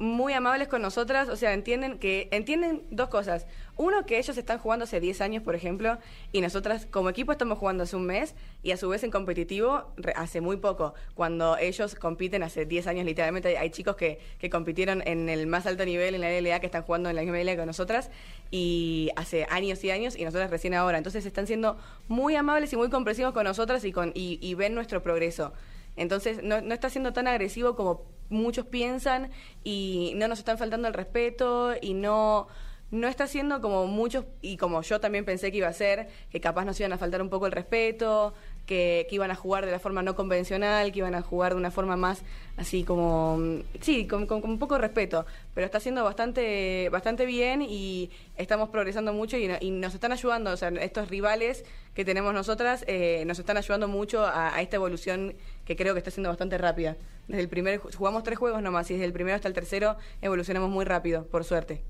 muy 0.00 0.32
amables 0.32 0.66
con 0.66 0.80
nosotras, 0.80 1.28
o 1.28 1.36
sea, 1.36 1.52
entienden 1.52 1.98
que 1.98 2.28
entienden 2.32 2.82
dos 2.90 3.10
cosas. 3.10 3.46
Uno, 3.76 4.06
que 4.06 4.18
ellos 4.18 4.36
están 4.38 4.58
jugando 4.58 4.84
hace 4.84 4.98
10 4.98 5.20
años, 5.20 5.42
por 5.42 5.54
ejemplo, 5.54 5.98
y 6.32 6.40
nosotras 6.40 6.86
como 6.86 7.10
equipo 7.10 7.32
estamos 7.32 7.58
jugando 7.58 7.84
hace 7.84 7.96
un 7.96 8.06
mes, 8.06 8.34
y 8.62 8.70
a 8.70 8.78
su 8.78 8.88
vez 8.88 9.04
en 9.04 9.10
competitivo 9.10 9.92
hace 10.16 10.40
muy 10.40 10.56
poco. 10.56 10.94
Cuando 11.14 11.58
ellos 11.58 11.94
compiten 11.96 12.42
hace 12.42 12.64
10 12.64 12.86
años, 12.86 13.04
literalmente 13.04 13.48
hay, 13.48 13.56
hay 13.56 13.70
chicos 13.70 13.94
que, 13.96 14.18
que 14.38 14.48
compitieron 14.48 15.06
en 15.06 15.28
el 15.28 15.46
más 15.46 15.66
alto 15.66 15.84
nivel 15.84 16.14
en 16.14 16.22
la 16.22 16.30
LLA 16.30 16.60
que 16.60 16.66
están 16.66 16.82
jugando 16.82 17.10
en 17.10 17.16
la 17.16 17.22
misma 17.22 17.36
LLA 17.38 17.56
que 17.56 17.66
nosotras, 17.66 18.10
y 18.50 19.10
hace 19.16 19.46
años 19.50 19.84
y 19.84 19.90
años, 19.90 20.16
y 20.16 20.24
nosotras 20.24 20.50
recién 20.50 20.72
ahora. 20.72 20.96
Entonces 20.96 21.26
están 21.26 21.46
siendo 21.46 21.76
muy 22.08 22.36
amables 22.36 22.72
y 22.72 22.76
muy 22.76 22.88
comprensivos 22.88 23.34
con 23.34 23.44
nosotras 23.44 23.84
y, 23.84 23.92
con, 23.92 24.12
y, 24.14 24.38
y 24.40 24.54
ven 24.54 24.74
nuestro 24.74 25.02
progreso. 25.02 25.52
Entonces 25.96 26.42
no, 26.42 26.62
no 26.62 26.72
está 26.72 26.88
siendo 26.88 27.12
tan 27.12 27.28
agresivo 27.28 27.76
como 27.76 28.06
muchos 28.30 28.66
piensan 28.66 29.30
y 29.62 30.12
no 30.16 30.28
nos 30.28 30.38
están 30.38 30.56
faltando 30.56 30.88
el 30.88 30.94
respeto 30.94 31.74
y 31.80 31.94
no 31.94 32.48
no 32.90 33.06
está 33.06 33.26
siendo 33.26 33.60
como 33.60 33.86
muchos 33.86 34.24
y 34.40 34.56
como 34.56 34.82
yo 34.82 35.00
también 35.00 35.24
pensé 35.24 35.52
que 35.52 35.58
iba 35.58 35.68
a 35.68 35.72
ser 35.72 36.08
que 36.30 36.40
capaz 36.40 36.64
nos 36.64 36.78
iban 36.80 36.92
a 36.92 36.98
faltar 36.98 37.22
un 37.22 37.30
poco 37.30 37.46
el 37.46 37.52
respeto 37.52 38.34
que, 38.70 39.06
iban 39.10 39.30
a 39.32 39.34
jugar 39.34 39.66
de 39.66 39.72
la 39.72 39.80
forma 39.80 40.02
no 40.02 40.14
convencional 40.14 40.92
que 40.92 41.00
iban 41.00 41.14
a 41.16 41.22
jugar 41.22 41.52
de 41.54 41.58
una 41.58 41.70
forma 41.72 41.96
más 41.96 42.22
así 42.56 42.84
como 42.84 43.36
mm, 43.38 43.58
sí 43.80 44.06
con, 44.06 44.26
con- 44.26 44.58
poco 44.60 44.78
respeto. 44.78 45.26
Pero 45.54 45.64
está 45.64 45.80
siendo 45.80 46.04
bastante 46.04 46.88
bastante 46.90 47.26
bien 47.26 47.62
y 47.62 48.10
estamos 48.36 48.68
progresando 48.68 49.12
mucho 49.12 49.36
y, 49.36 49.50
y 49.60 49.70
nos 49.72 49.94
están 49.94 50.12
ayudando. 50.12 50.52
O 50.52 50.56
sea 50.56 50.68
estos 50.68 51.08
rivales 51.08 51.64
que 51.94 52.04
tenemos 52.04 52.32
nosotras 52.32 52.84
eh, 52.86 53.24
nos 53.26 53.38
están 53.40 53.56
ayudando 53.56 53.88
mucho 53.88 54.24
a, 54.24 54.54
a 54.54 54.62
esta 54.62 54.76
evolución 54.76 55.34
que 55.64 55.74
creo 55.74 55.92
que 55.94 55.98
está 55.98 56.10
siendo 56.12 56.28
bastante 56.30 56.56
rápida. 56.56 56.96
Desde 57.26 57.42
el 57.42 57.48
primer 57.48 57.80
ju- 57.80 57.94
jugamos 57.94 58.22
tres 58.22 58.38
juegos 58.38 58.62
nomás 58.62 58.88
y 58.90 58.94
desde 58.94 59.06
el 59.06 59.12
primero 59.12 59.34
hasta 59.34 59.48
el 59.48 59.54
tercero 59.54 59.96
evolucionamos 60.22 60.70
muy 60.70 60.84
rápido 60.84 61.26
por 61.26 61.42
suerte 61.44 61.82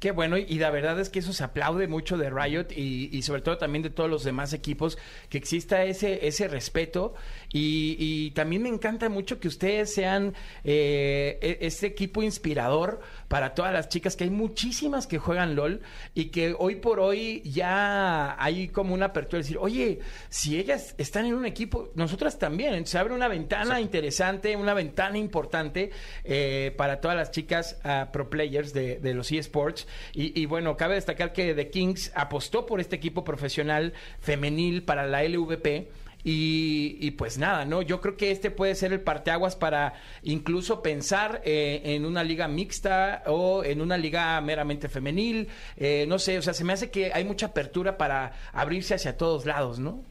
Qué 0.00 0.12
bueno, 0.12 0.38
y 0.38 0.58
la 0.58 0.70
verdad 0.70 0.98
es 0.98 1.10
que 1.10 1.18
eso 1.18 1.34
se 1.34 1.44
aplaude 1.44 1.86
mucho 1.86 2.16
de 2.16 2.30
Riot 2.30 2.68
y, 2.74 3.10
y 3.12 3.20
sobre 3.20 3.42
todo 3.42 3.58
también 3.58 3.82
de 3.82 3.90
todos 3.90 4.08
los 4.08 4.24
demás 4.24 4.54
equipos, 4.54 4.96
que 5.28 5.36
exista 5.36 5.84
ese, 5.84 6.26
ese 6.26 6.48
respeto. 6.48 7.12
Y, 7.52 7.96
y 7.98 8.30
también 8.30 8.62
me 8.62 8.70
encanta 8.70 9.10
mucho 9.10 9.38
que 9.38 9.48
ustedes 9.48 9.92
sean 9.92 10.32
eh, 10.64 11.38
e- 11.42 11.58
este 11.66 11.86
equipo 11.86 12.22
inspirador 12.22 13.02
para 13.30 13.54
todas 13.54 13.72
las 13.72 13.88
chicas, 13.88 14.16
que 14.16 14.24
hay 14.24 14.30
muchísimas 14.30 15.06
que 15.06 15.18
juegan 15.18 15.54
LOL 15.54 15.82
y 16.14 16.30
que 16.30 16.52
hoy 16.58 16.74
por 16.74 16.98
hoy 16.98 17.42
ya 17.42 18.34
hay 18.42 18.66
como 18.66 18.92
una 18.92 19.06
apertura 19.06 19.38
de 19.38 19.44
decir, 19.44 19.58
oye, 19.60 20.00
si 20.28 20.58
ellas 20.58 20.96
están 20.98 21.26
en 21.26 21.34
un 21.34 21.46
equipo, 21.46 21.92
nosotras 21.94 22.40
también. 22.40 22.74
Entonces 22.74 22.96
abre 22.96 23.14
una 23.14 23.28
ventana 23.28 23.80
interesante, 23.80 24.56
una 24.56 24.74
ventana 24.74 25.16
importante 25.16 25.92
eh, 26.24 26.74
para 26.76 27.00
todas 27.00 27.16
las 27.16 27.30
chicas 27.30 27.78
ah, 27.84 28.08
pro 28.12 28.28
players 28.28 28.72
de, 28.72 28.98
de 28.98 29.14
los 29.14 29.30
eSports. 29.30 29.86
Y, 30.12 30.38
y 30.38 30.46
bueno, 30.46 30.76
cabe 30.76 30.96
destacar 30.96 31.32
que 31.32 31.54
The 31.54 31.70
Kings 31.70 32.10
apostó 32.16 32.66
por 32.66 32.80
este 32.80 32.96
equipo 32.96 33.22
profesional 33.22 33.92
femenil 34.18 34.82
para 34.82 35.06
la 35.06 35.22
LVP. 35.22 35.86
Y, 36.22 36.98
y 37.00 37.12
pues 37.12 37.38
nada, 37.38 37.64
¿no? 37.64 37.82
Yo 37.82 38.00
creo 38.00 38.16
que 38.16 38.30
este 38.30 38.50
puede 38.50 38.74
ser 38.74 38.92
el 38.92 39.00
parteaguas 39.00 39.56
para 39.56 39.94
incluso 40.22 40.82
pensar 40.82 41.40
eh, 41.44 41.80
en 41.84 42.04
una 42.04 42.22
liga 42.22 42.46
mixta 42.46 43.22
o 43.26 43.64
en 43.64 43.80
una 43.80 43.96
liga 43.96 44.40
meramente 44.40 44.88
femenil. 44.88 45.48
Eh, 45.76 46.04
no 46.08 46.18
sé, 46.18 46.38
o 46.38 46.42
sea, 46.42 46.52
se 46.52 46.64
me 46.64 46.72
hace 46.72 46.90
que 46.90 47.12
hay 47.12 47.24
mucha 47.24 47.46
apertura 47.46 47.96
para 47.96 48.32
abrirse 48.52 48.94
hacia 48.94 49.16
todos 49.16 49.46
lados, 49.46 49.78
¿no? 49.78 50.02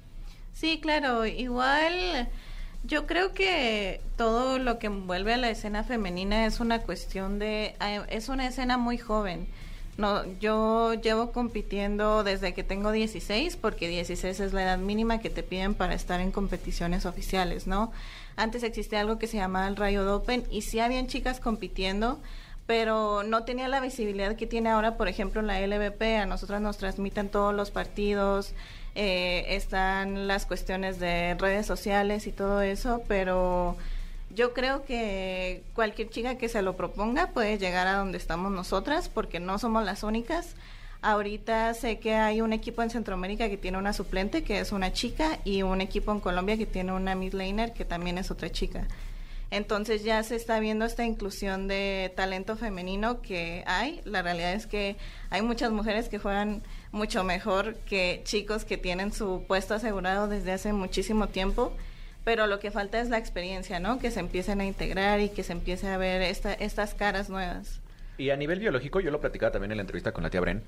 Sí, 0.54 0.80
claro, 0.82 1.26
igual 1.26 2.28
yo 2.84 3.06
creo 3.06 3.34
que 3.34 4.02
todo 4.18 4.58
lo 4.58 4.80
que 4.80 4.88
envuelve 4.88 5.34
a 5.34 5.38
la 5.38 5.50
escena 5.50 5.84
femenina 5.84 6.46
es 6.46 6.60
una 6.60 6.80
cuestión 6.80 7.40
de 7.40 7.76
eh, 7.82 8.02
es 8.10 8.30
una 8.30 8.48
escena 8.48 8.78
muy 8.78 8.98
joven. 8.98 9.48
No, 10.00 10.24
yo 10.40 10.94
llevo 10.94 11.34
compitiendo 11.34 12.24
desde 12.24 12.54
que 12.54 12.64
tengo 12.64 12.94
16, 12.94 13.58
porque 13.58 13.90
16 13.90 14.40
es 14.40 14.54
la 14.54 14.64
edad 14.64 14.78
mínima 14.78 15.20
que 15.20 15.30
te 15.30 15.44
piden 15.44 15.74
para 15.74 15.94
estar 15.94 16.22
en 16.22 16.32
competiciones 16.32 17.06
oficiales, 17.06 17.68
¿no? 17.68 17.92
Antes 18.38 18.64
existía 18.64 19.02
algo 19.02 19.20
que 19.20 19.28
se 19.28 19.36
llamaba 19.36 19.68
el 19.68 19.76
Riot 19.76 20.08
Open 20.08 20.46
y 20.50 20.62
sí 20.62 20.80
habían 20.80 21.08
chicas 21.08 21.42
compitiendo, 21.42 22.18
pero 22.66 23.24
no 23.24 23.44
tenía 23.44 23.68
la 23.68 23.82
visibilidad 23.82 24.38
que 24.38 24.48
tiene 24.48 24.70
ahora, 24.70 24.96
por 24.96 25.10
ejemplo, 25.10 25.42
la 25.42 25.60
LVP. 25.60 26.16
A 26.16 26.26
nosotras 26.26 26.62
nos 26.62 26.78
transmiten 26.78 27.28
todos 27.28 27.54
los 27.54 27.70
partidos, 27.70 28.54
eh, 28.96 29.48
están 29.50 30.30
las 30.30 30.46
cuestiones 30.46 30.98
de 31.02 31.36
redes 31.36 31.66
sociales 31.66 32.26
y 32.26 32.32
todo 32.32 32.62
eso, 32.62 33.02
pero 33.10 33.76
yo 34.30 34.54
creo 34.54 34.86
que 34.86 35.64
cualquier 35.74 36.10
chica 36.10 36.38
que 36.38 36.50
se 36.50 36.62
lo 36.62 36.78
proponga 36.78 37.28
puede 37.28 37.58
llegar 37.58 37.88
a 37.88 37.98
donde 37.98 38.18
estamos 38.18 38.52
nosotras, 38.52 39.10
porque 39.10 39.40
no 39.40 39.58
somos 39.60 39.84
las 39.84 40.04
únicas. 40.04 40.56
Ahorita 41.02 41.74
sé 41.74 42.00
que 42.00 42.16
hay 42.16 42.42
un 42.42 42.54
equipo 42.54 42.84
en 42.84 42.90
Centroamérica 42.90 43.50
que 43.50 43.58
tiene 43.58 43.78
una 43.78 43.94
suplente, 43.94 44.44
que 44.44 44.60
es 44.60 44.72
una 44.72 44.92
chica, 44.94 45.40
y 45.46 45.64
un 45.64 45.82
equipo 45.82 46.12
en 46.12 46.20
Colombia 46.20 46.58
que 46.58 46.66
tiene 46.66 46.92
una 46.92 47.16
mid 47.16 47.34
laner, 47.34 47.74
que 47.74 47.86
también 47.86 48.18
es 48.18 48.32
otra 48.32 48.52
chica. 48.52 48.88
Entonces 49.52 50.04
ya 50.04 50.22
se 50.22 50.36
está 50.36 50.60
viendo 50.60 50.86
esta 50.86 51.06
inclusión 51.06 51.68
de 51.68 52.14
talento 52.16 52.56
femenino 52.56 53.22
que 53.22 53.64
hay. 53.66 54.02
La 54.06 54.22
realidad 54.22 54.54
es 54.54 54.68
que 54.68 54.96
hay 55.32 55.42
muchas 55.42 55.72
mujeres 55.72 56.08
que 56.08 56.20
juegan 56.20 56.62
mucho 56.92 57.24
mejor 57.24 57.76
que 57.78 58.22
chicos 58.26 58.64
que 58.64 58.78
tienen 58.78 59.12
su 59.12 59.44
puesto 59.48 59.74
asegurado 59.74 60.28
desde 60.28 60.52
hace 60.52 60.72
muchísimo 60.72 61.30
tiempo. 61.30 61.74
Pero 62.24 62.48
lo 62.48 62.60
que 62.60 62.70
falta 62.72 63.00
es 63.00 63.10
la 63.10 63.18
experiencia, 63.18 63.80
¿no? 63.80 64.00
Que 64.00 64.12
se 64.12 64.20
empiecen 64.20 64.62
a 64.62 64.66
integrar 64.66 65.20
y 65.20 65.30
que 65.30 65.44
se 65.44 65.54
empiece 65.54 65.88
a 65.88 65.98
ver 65.98 66.22
esta, 66.22 66.54
estas 66.54 66.94
caras 66.94 67.30
nuevas. 67.30 67.82
Y 68.18 68.30
a 68.32 68.36
nivel 68.38 68.60
biológico, 68.60 69.00
yo 69.00 69.12
lo 69.12 69.22
platicaba 69.22 69.52
también 69.52 69.72
en 69.72 69.78
la 69.78 69.82
entrevista 69.82 70.12
con 70.12 70.24
la 70.24 70.30
tía 70.30 70.42
Bren, 70.42 70.64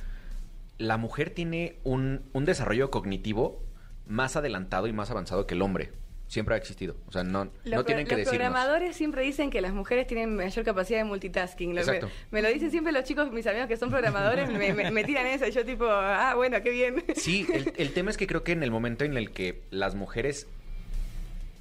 la 0.77 0.97
mujer 0.97 1.29
tiene 1.31 1.75
un, 1.83 2.23
un 2.33 2.45
desarrollo 2.45 2.89
cognitivo 2.89 3.61
más 4.07 4.35
adelantado 4.35 4.87
y 4.87 4.93
más 4.93 5.11
avanzado 5.11 5.45
que 5.45 5.53
el 5.53 5.61
hombre. 5.61 5.91
Siempre 6.27 6.55
ha 6.55 6.57
existido. 6.57 6.95
O 7.07 7.11
sea, 7.11 7.25
no, 7.25 7.51
Los, 7.65 7.85
tienen 7.85 8.05
que 8.07 8.11
los 8.13 8.19
decirnos. 8.19 8.29
programadores 8.29 8.95
siempre 8.95 9.21
dicen 9.21 9.51
que 9.51 9.59
las 9.59 9.73
mujeres 9.73 10.07
tienen 10.07 10.33
mayor 10.37 10.63
capacidad 10.63 10.99
de 10.99 11.03
multitasking. 11.03 11.75
Lo- 11.75 11.81
Exacto. 11.81 12.07
Me, 12.31 12.41
me 12.41 12.41
lo 12.47 12.53
dicen 12.53 12.71
siempre 12.71 12.93
los 12.93 13.03
chicos, 13.03 13.29
mis 13.33 13.45
amigos 13.47 13.67
que 13.67 13.75
son 13.75 13.89
programadores, 13.89 14.49
me, 14.49 14.73
me- 14.73 14.91
me 14.91 15.03
tiran 15.03 15.25
eso. 15.27 15.45
Y 15.45 15.51
yo 15.51 15.65
tipo, 15.65 15.85
ah, 15.89 16.33
bueno, 16.37 16.61
qué 16.63 16.69
bien. 16.69 17.03
Sí, 17.17 17.45
el, 17.53 17.73
el 17.75 17.91
tema 17.93 18.11
es 18.11 18.17
que 18.17 18.27
creo 18.27 18.45
que 18.45 18.53
en 18.53 18.63
el 18.63 18.71
momento 18.71 19.03
en 19.03 19.17
el 19.17 19.31
que 19.31 19.61
las 19.71 19.93
mujeres 19.95 20.47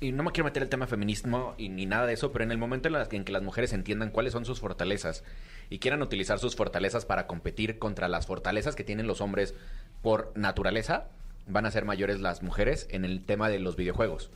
y 0.00 0.12
no 0.12 0.22
me 0.22 0.32
quiero 0.32 0.46
meter 0.46 0.62
el 0.62 0.70
tema 0.70 0.86
feminismo 0.86 1.54
y 1.58 1.68
ni 1.68 1.84
nada 1.84 2.06
de 2.06 2.14
eso, 2.14 2.32
pero 2.32 2.42
en 2.42 2.50
el 2.50 2.58
momento 2.58 2.88
en, 2.88 3.24
que 3.24 3.32
las 3.32 3.42
mujeres 3.42 3.74
entiendan 3.74 4.10
cuáles 4.10 4.32
son 4.32 4.46
sus 4.46 4.58
fortalezas 4.58 5.24
y 5.68 5.78
quieran 5.78 6.00
utilizar 6.00 6.38
sus 6.38 6.56
fortalezas 6.56 7.04
para 7.04 7.26
competir 7.26 7.78
contra 7.78 8.08
las 8.08 8.26
fortalezas 8.26 8.74
que 8.74 8.82
tienen 8.82 9.06
los 9.06 9.20
hombres 9.20 9.54
por 10.00 10.32
naturaleza, 10.34 11.08
van 11.46 11.66
a 11.66 11.70
ser 11.70 11.84
mayores 11.84 12.18
las 12.18 12.42
mujeres 12.42 12.88
en 12.90 13.04
el 13.04 13.24
tema 13.24 13.50
de 13.50 13.58
los 13.58 13.76
videojuegos. 13.76 14.30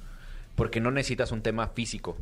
Porque 0.54 0.80
no 0.80 0.90
necesitas 0.90 1.32
un 1.32 1.40
tema 1.40 1.68
físico, 1.68 2.18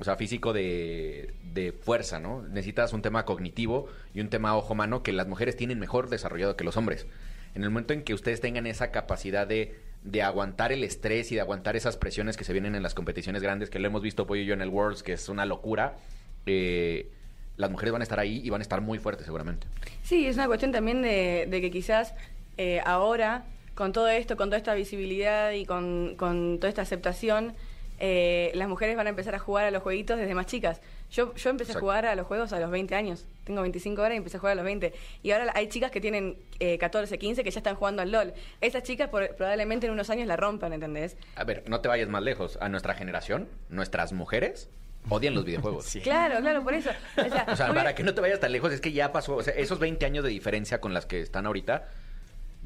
o 0.00 0.04
sea, 0.04 0.16
físico 0.16 0.52
de, 0.52 1.32
de 1.54 1.72
fuerza, 1.72 2.18
¿no? 2.18 2.42
Necesitas 2.42 2.92
un 2.92 3.02
tema 3.02 3.24
cognitivo 3.24 3.88
y 4.12 4.20
un 4.20 4.30
tema 4.30 4.56
ojo-mano 4.56 5.02
que 5.04 5.12
las 5.12 5.28
mujeres 5.28 5.56
tienen 5.56 5.78
mejor 5.78 6.10
desarrollado 6.10 6.56
que 6.56 6.64
los 6.64 6.76
hombres. 6.76 7.06
En 7.54 7.62
el 7.62 7.70
momento 7.70 7.94
en 7.94 8.02
que 8.02 8.14
ustedes 8.14 8.40
tengan 8.40 8.66
esa 8.66 8.90
capacidad 8.90 9.46
de, 9.46 9.78
de 10.02 10.22
aguantar 10.22 10.72
el 10.72 10.82
estrés 10.84 11.30
y 11.30 11.34
de 11.34 11.40
aguantar 11.40 11.76
esas 11.76 11.96
presiones 11.96 12.36
que 12.36 12.44
se 12.44 12.52
vienen 12.52 12.74
en 12.74 12.82
las 12.82 12.94
competiciones 12.94 13.42
grandes, 13.42 13.70
que 13.70 13.78
lo 13.78 13.86
hemos 13.86 14.02
visto 14.02 14.26
Pollo 14.26 14.42
y 14.42 14.46
yo 14.46 14.54
en 14.54 14.62
el 14.62 14.68
Worlds, 14.68 15.02
que 15.02 15.12
es 15.12 15.28
una 15.28 15.44
locura, 15.44 15.98
eh, 16.46 17.10
las 17.56 17.70
mujeres 17.70 17.92
van 17.92 18.00
a 18.00 18.04
estar 18.04 18.18
ahí 18.18 18.40
y 18.42 18.50
van 18.50 18.60
a 18.60 18.62
estar 18.62 18.80
muy 18.80 18.98
fuertes 18.98 19.26
seguramente. 19.26 19.66
Sí, 20.02 20.26
es 20.26 20.36
una 20.36 20.46
cuestión 20.46 20.72
también 20.72 21.02
de, 21.02 21.46
de 21.48 21.60
que 21.60 21.70
quizás 21.70 22.14
eh, 22.56 22.80
ahora, 22.84 23.44
con 23.74 23.92
todo 23.92 24.08
esto, 24.08 24.36
con 24.36 24.48
toda 24.48 24.58
esta 24.58 24.74
visibilidad 24.74 25.52
y 25.52 25.66
con, 25.66 26.14
con 26.16 26.58
toda 26.58 26.68
esta 26.68 26.82
aceptación, 26.82 27.54
eh, 27.98 28.50
las 28.54 28.68
mujeres 28.68 28.96
van 28.96 29.06
a 29.06 29.10
empezar 29.10 29.34
a 29.34 29.38
jugar 29.38 29.66
a 29.66 29.70
los 29.70 29.82
jueguitos 29.82 30.18
desde 30.18 30.34
más 30.34 30.46
chicas. 30.46 30.80
Yo, 31.10 31.34
yo 31.34 31.50
empecé 31.50 31.72
Exacto. 31.72 31.78
a 31.78 31.80
jugar 31.80 32.06
a 32.06 32.14
los 32.14 32.26
juegos 32.26 32.52
a 32.52 32.60
los 32.60 32.70
20 32.70 32.94
años. 32.94 33.26
Tengo 33.44 33.62
25 33.62 34.00
horas 34.00 34.14
y 34.14 34.16
empecé 34.18 34.36
a 34.36 34.40
jugar 34.40 34.52
a 34.52 34.54
los 34.56 34.64
20. 34.64 34.92
Y 35.24 35.30
ahora 35.32 35.52
hay 35.56 35.68
chicas 35.68 35.90
que 35.90 36.00
tienen 36.00 36.36
eh, 36.60 36.78
14, 36.78 37.18
15 37.18 37.42
que 37.42 37.50
ya 37.50 37.58
están 37.58 37.74
jugando 37.74 38.00
al 38.02 38.12
LOL. 38.12 38.32
Esas 38.60 38.84
chicas 38.84 39.08
por- 39.08 39.34
probablemente 39.34 39.86
en 39.86 39.92
unos 39.92 40.08
años 40.10 40.28
la 40.28 40.36
rompan, 40.36 40.72
¿entendés? 40.72 41.16
A 41.34 41.42
ver, 41.44 41.64
no 41.68 41.80
te 41.80 41.88
vayas 41.88 42.08
más 42.08 42.22
lejos. 42.22 42.58
A 42.60 42.68
nuestra 42.68 42.94
generación, 42.94 43.48
nuestras 43.70 44.12
mujeres 44.12 44.68
odian 45.08 45.34
los 45.34 45.44
videojuegos. 45.44 45.84
Sí. 45.90 46.00
Claro, 46.00 46.38
claro, 46.40 46.62
por 46.62 46.74
eso. 46.74 46.90
O 47.16 47.28
sea, 47.28 47.46
O 47.52 47.56
sea, 47.56 47.66
muy 47.66 47.74
para 47.76 47.90
bien. 47.90 47.96
que 47.96 48.02
no 48.04 48.14
te 48.14 48.20
vayas 48.20 48.38
tan 48.38 48.52
lejos, 48.52 48.72
es 48.72 48.80
que 48.80 48.92
ya 48.92 49.10
pasó, 49.10 49.34
o 49.36 49.42
sea, 49.42 49.54
esos 49.54 49.78
20 49.80 50.06
años 50.06 50.22
de 50.22 50.30
diferencia 50.30 50.80
con 50.80 50.94
las 50.94 51.06
que 51.06 51.20
están 51.20 51.44
ahorita, 51.46 51.88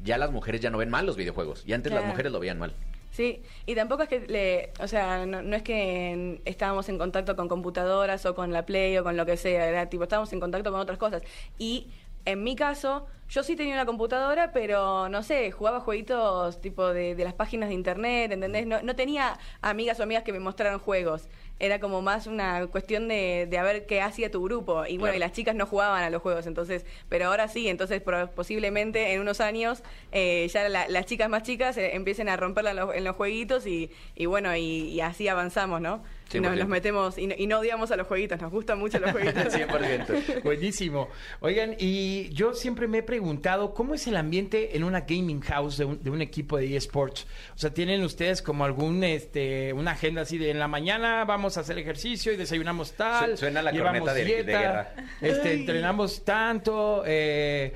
ya 0.03 0.17
las 0.19 0.29
mujeres 0.31 0.61
ya 0.61 0.69
no 0.69 0.77
ven 0.77 0.89
mal 0.91 1.05
los 1.07 1.15
videojuegos. 1.15 1.63
Y 1.65 1.73
antes 1.73 1.91
las 1.91 2.05
mujeres 2.05 2.31
lo 2.31 2.39
veían 2.39 2.59
mal. 2.59 2.73
Sí, 3.15 3.41
y 3.65 3.75
tampoco 3.75 4.03
es 4.03 4.09
que, 4.09 4.19
le, 4.27 4.73
o 4.83 4.87
sea, 4.89 5.25
no, 5.25 5.41
no 5.41 5.55
es 5.55 5.63
que 5.63 6.11
en- 6.11 6.41
estábamos 6.43 6.89
en 6.89 6.97
contacto 6.97 7.35
con 7.37 7.47
computadoras 7.47 8.25
o 8.25 8.35
con 8.35 8.51
la 8.51 8.65
Play 8.65 8.97
o 8.97 9.03
con 9.05 9.15
lo 9.15 9.25
que 9.25 9.37
sea, 9.37 9.67
era 9.69 9.89
tipo, 9.89 10.03
estábamos 10.03 10.33
en 10.33 10.41
contacto 10.41 10.69
con 10.71 10.81
otras 10.81 10.97
cosas. 10.97 11.21
Y 11.57 11.87
en 12.25 12.43
mi 12.43 12.55
caso, 12.57 13.07
yo 13.29 13.43
sí 13.43 13.55
tenía 13.55 13.73
una 13.73 13.85
computadora, 13.85 14.51
pero 14.53 15.09
no 15.09 15.23
sé, 15.23 15.51
jugaba 15.51 15.79
jueguitos 15.79 16.61
tipo 16.61 16.93
de, 16.93 17.15
de 17.15 17.23
las 17.23 17.33
páginas 17.33 17.69
de 17.69 17.75
internet, 17.75 18.31
¿entendés? 18.31 18.67
No, 18.67 18.81
no 18.81 18.95
tenía 18.95 19.39
amigas 19.61 19.99
o 19.99 20.03
amigas 20.03 20.23
que 20.23 20.31
me 20.33 20.39
mostraran 20.39 20.79
juegos. 20.79 21.27
Era 21.57 21.79
como 21.79 22.01
más 22.01 22.27
una 22.27 22.67
cuestión 22.67 23.07
de, 23.07 23.47
de 23.49 23.57
a 23.57 23.63
ver 23.63 23.85
qué 23.85 24.01
hacía 24.01 24.29
tu 24.29 24.43
grupo. 24.43 24.85
Y 24.85 24.97
bueno, 24.97 25.03
Claro. 25.13 25.15
y 25.15 25.19
las 25.19 25.31
chicas 25.31 25.55
no 25.55 25.65
jugaban 25.65 26.03
a 26.03 26.09
los 26.09 26.21
juegos, 26.21 26.47
entonces, 26.47 26.85
pero 27.07 27.27
ahora 27.27 27.47
sí, 27.47 27.69
entonces 27.69 28.01
posiblemente 28.35 29.13
en 29.13 29.21
unos 29.21 29.39
años 29.39 29.81
eh, 30.11 30.47
ya 30.51 30.67
la- 30.67 30.87
las 30.89 31.05
chicas 31.05 31.29
más 31.29 31.43
chicas 31.43 31.77
eh, 31.77 31.95
empiecen 31.95 32.27
a 32.27 32.35
romperla 32.35 32.71
en 32.71 32.75
los, 32.77 32.93
en 32.95 33.03
los 33.05 33.15
jueguitos 33.15 33.65
y, 33.67 33.89
y 34.15 34.25
bueno, 34.25 34.53
y, 34.55 34.61
y 34.89 34.99
así 35.01 35.27
avanzamos, 35.29 35.79
¿no? 35.79 36.03
Y 36.33 36.39
nos 36.41 36.53
100%. 36.53 36.55
los 36.57 36.67
metemos 36.67 37.17
y 37.17 37.27
no, 37.27 37.35
y 37.37 37.47
no 37.47 37.59
odiamos 37.59 37.91
a 37.91 37.95
los 37.95 38.07
jueguitos, 38.07 38.41
nos 38.41 38.51
gustan 38.51 38.77
mucho 38.79 38.99
los 38.99 39.11
jueguitos. 39.11 39.45
100%. 39.55 40.41
Buenísimo. 40.43 41.07
Oigan, 41.39 41.75
y 41.79 42.29
yo 42.33 42.53
siempre 42.53 42.87
me 42.87 42.97
he 42.97 43.03
preguntado, 43.19 43.73
¿cómo 43.73 43.93
es 43.93 44.07
el 44.07 44.17
ambiente 44.17 44.75
en 44.75 44.83
una 44.83 45.01
gaming 45.01 45.39
house 45.39 45.77
de 45.77 45.85
un, 45.85 46.03
de 46.03 46.09
un 46.09 46.21
equipo 46.21 46.57
de 46.57 46.75
eSports? 46.75 47.25
O 47.55 47.57
sea, 47.57 47.73
¿tienen 47.73 48.03
ustedes 48.03 48.41
como 48.41 48.65
algún, 48.65 49.03
este, 49.05 49.71
una 49.71 49.91
agenda 49.91 50.21
así 50.23 50.37
de 50.37 50.51
en 50.51 50.59
la 50.59 50.67
mañana 50.67 51.23
vamos 51.23 51.57
a 51.57 51.61
hacer 51.61 51.77
ejercicio 51.79 52.33
y 52.33 52.35
desayunamos 52.35 52.91
tal? 52.93 53.31
Su- 53.31 53.37
suena 53.37 53.61
la 53.61 53.71
corneta 53.71 54.13
de- 54.13 54.19
de 54.19 54.25
dieta, 54.43 54.59
guerra. 54.59 54.93
Este, 55.21 55.53
entrenamos 55.53 56.25
tanto, 56.25 57.03
eh, 57.05 57.71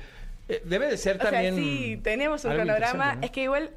eh, 0.46 0.60
debe 0.66 0.88
de 0.88 0.98
ser 0.98 1.16
O 1.16 1.20
sea, 1.22 1.30
también... 1.30 1.56
sí, 1.56 1.98
tenemos 2.02 2.44
un 2.44 2.52
cronograma. 2.52 3.14
¿no? 3.14 3.22
Es 3.22 3.30
que 3.30 3.44
igual, 3.44 3.70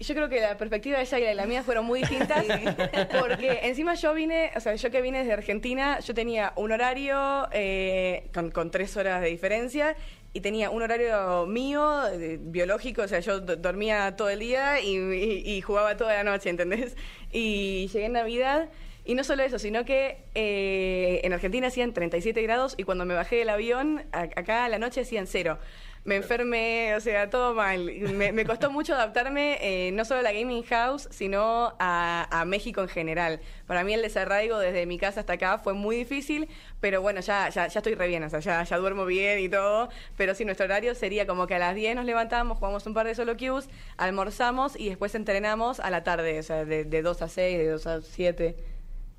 yo 0.00 0.14
creo 0.14 0.28
que 0.28 0.40
la 0.40 0.56
perspectiva 0.58 0.96
de 0.98 1.04
ella 1.04 1.18
y 1.18 1.22
la 1.22 1.28
de 1.28 1.34
la 1.36 1.46
mía 1.46 1.62
fueron 1.62 1.84
muy 1.86 2.00
distintas. 2.00 2.44
porque 3.20 3.60
encima 3.62 3.94
yo 3.94 4.12
vine, 4.12 4.50
o 4.56 4.60
sea, 4.60 4.74
yo 4.74 4.90
que 4.90 5.00
vine 5.02 5.18
desde 5.20 5.34
Argentina, 5.34 6.00
yo 6.00 6.14
tenía 6.14 6.52
un 6.56 6.72
horario 6.72 7.46
eh, 7.52 8.26
con, 8.34 8.50
con 8.50 8.72
tres 8.72 8.96
horas 8.96 9.20
de 9.22 9.28
diferencia. 9.28 9.94
Y 10.36 10.40
tenía 10.40 10.68
un 10.70 10.82
horario 10.82 11.46
mío, 11.46 12.02
biológico, 12.40 13.02
o 13.02 13.08
sea, 13.08 13.20
yo 13.20 13.40
do- 13.40 13.56
dormía 13.56 14.16
todo 14.16 14.28
el 14.28 14.38
día 14.40 14.80
y 14.80 15.60
jugaba 15.62 15.96
toda 15.96 16.12
la 16.12 16.24
noche, 16.24 16.50
¿entendés? 16.50 16.94
Y 17.32 17.88
llegué 17.92 18.06
en 18.06 18.12
Navidad 18.12 18.68
y 19.04 19.14
no 19.14 19.24
solo 19.24 19.42
eso, 19.44 19.58
sino 19.58 19.84
que 19.84 20.24
eh, 20.34 21.20
en 21.24 21.32
Argentina 21.32 21.68
hacían 21.68 21.92
37 21.94 22.42
grados 22.42 22.74
y 22.76 22.82
cuando 22.84 23.04
me 23.06 23.14
bajé 23.14 23.36
del 23.36 23.48
avión, 23.48 24.04
a- 24.12 24.22
acá 24.36 24.64
a 24.64 24.68
la 24.68 24.78
noche 24.78 25.00
hacían 25.02 25.26
cero. 25.26 25.58
Me 26.06 26.14
enfermé, 26.14 26.94
o 26.94 27.00
sea, 27.00 27.28
todo 27.30 27.52
mal. 27.52 27.84
Me, 27.84 28.44
costó 28.44 28.70
mucho 28.70 28.94
adaptarme, 28.94 29.58
eh, 29.60 29.90
no 29.90 30.04
solo 30.04 30.20
a 30.20 30.22
la 30.22 30.32
Gaming 30.32 30.62
House, 30.62 31.08
sino 31.10 31.74
a, 31.80 32.28
a 32.30 32.44
México 32.44 32.80
en 32.80 32.88
general. 32.88 33.40
Para 33.66 33.82
mí 33.82 33.92
el 33.92 34.02
desarraigo 34.02 34.60
desde 34.60 34.86
mi 34.86 34.98
casa 34.98 35.18
hasta 35.18 35.32
acá 35.32 35.58
fue 35.58 35.74
muy 35.74 35.96
difícil, 35.96 36.48
pero 36.80 37.02
bueno, 37.02 37.20
ya, 37.22 37.48
ya, 37.48 37.66
ya 37.66 37.80
estoy 37.80 37.96
re 37.96 38.06
bien, 38.06 38.22
o 38.22 38.30
sea, 38.30 38.38
ya, 38.38 38.62
ya 38.62 38.78
duermo 38.78 39.04
bien 39.04 39.40
y 39.40 39.48
todo. 39.48 39.88
Pero 40.16 40.36
sí, 40.36 40.44
nuestro 40.44 40.66
horario 40.66 40.94
sería 40.94 41.26
como 41.26 41.48
que 41.48 41.56
a 41.56 41.58
las 41.58 41.74
10 41.74 41.96
nos 41.96 42.04
levantamos, 42.04 42.56
jugamos 42.58 42.86
un 42.86 42.94
par 42.94 43.06
de 43.08 43.16
solo 43.16 43.36
queues, 43.36 43.68
almorzamos 43.96 44.78
y 44.78 44.88
después 44.88 45.12
entrenamos 45.16 45.80
a 45.80 45.90
la 45.90 46.04
tarde, 46.04 46.38
o 46.38 46.42
sea, 46.44 46.64
de, 46.64 46.84
de 46.84 47.02
2 47.02 47.22
a 47.22 47.28
6, 47.28 47.58
de 47.58 47.68
2 47.68 47.86
a 47.88 48.00
7. 48.02 48.75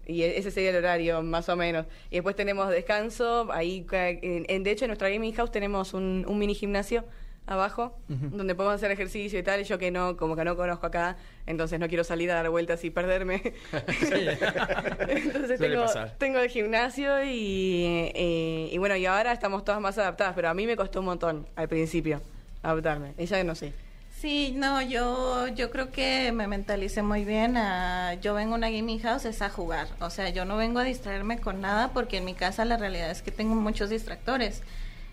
Y 0.08 0.24
e- 0.24 0.38
ese 0.39 0.50
sería 0.52 0.70
el 0.72 0.78
horario, 0.78 1.22
más 1.22 1.50
o 1.50 1.56
menos. 1.56 1.86
Y 2.10 2.15
después 2.15 2.36
tenemos 2.36 2.70
descanso. 2.70 3.50
Ahí, 3.52 3.86
en, 3.91 4.46
en- 4.48 4.63
de 4.63 4.72
hecho, 4.72 4.86
en 4.86 4.89
nuestra 4.89 5.10
gaming 5.10 5.34
house 5.36 5.52
tenemos 5.52 5.93
un, 5.93 6.26
un 6.28 6.39
mini 6.39 6.56
gimnasio 6.56 7.04
abajo, 7.50 7.98
donde 8.10 8.56
podemos 8.56 8.76
hacer 8.76 8.91
ejercicio 8.91 9.39
y 9.39 9.43
tal. 9.43 9.62
Y 9.62 9.63
yo 9.63 9.78
que 9.78 9.89
no, 9.89 10.17
como 10.17 10.36
que 10.36 10.43
no 10.43 10.58
conozco 10.58 10.86
acá, 10.88 11.15
entonces 11.46 11.80
no 11.80 11.88
quiero 11.88 12.04
salir 12.04 12.30
a 12.32 12.36
dar 12.36 12.50
vueltas 12.50 12.84
y 12.84 12.89
perderme. 12.89 13.41
entonces 15.08 15.60
tengo, 15.60 15.86
tengo 16.17 16.39
el 16.39 16.50
gimnasio 16.50 17.24
y, 17.24 18.12
y 18.72 18.78
bueno, 18.78 18.96
y 18.96 19.06
ahora 19.06 19.32
estamos 19.32 19.63
todas 19.63 19.80
más 19.82 19.98
adaptadas. 19.98 20.34
Pero 20.36 20.50
a 20.50 20.54
mí 20.54 20.65
me 20.67 20.76
costó 20.76 21.00
un 21.00 21.06
montón 21.06 21.48
al 21.56 21.67
principio 21.70 22.22
adaptarme. 22.63 23.13
Ella 23.17 23.43
no 23.43 23.56
sé. 23.56 23.67
Sí, 23.67 23.74
no, 24.56 24.82
yo, 24.82 25.48
yo 25.50 25.70
creo 25.70 25.92
que 25.92 26.32
me 26.32 26.48
mentalicé 26.48 27.04
muy 27.04 27.24
bien. 27.24 27.56
yo 28.22 28.34
vengo 28.34 28.54
a 28.54 28.58
una 28.58 28.70
gaming 28.70 29.00
house 29.00 29.26
es 29.26 29.42
a 29.44 29.50
jugar. 29.50 29.88
O 30.00 30.10
sea, 30.10 30.30
yo 30.30 30.44
no 30.46 30.58
vengo 30.58 30.80
a 30.80 30.84
distraerme 30.84 31.40
con 31.40 31.62
nada 31.62 31.90
porque 31.94 32.18
en 32.18 32.26
mi 32.26 32.34
casa 32.34 32.66
la 32.66 32.78
realidad 32.78 33.12
es 33.12 33.22
que 33.22 33.32
tengo 33.32 33.54
muchos 33.56 33.90
distractores. 33.92 34.64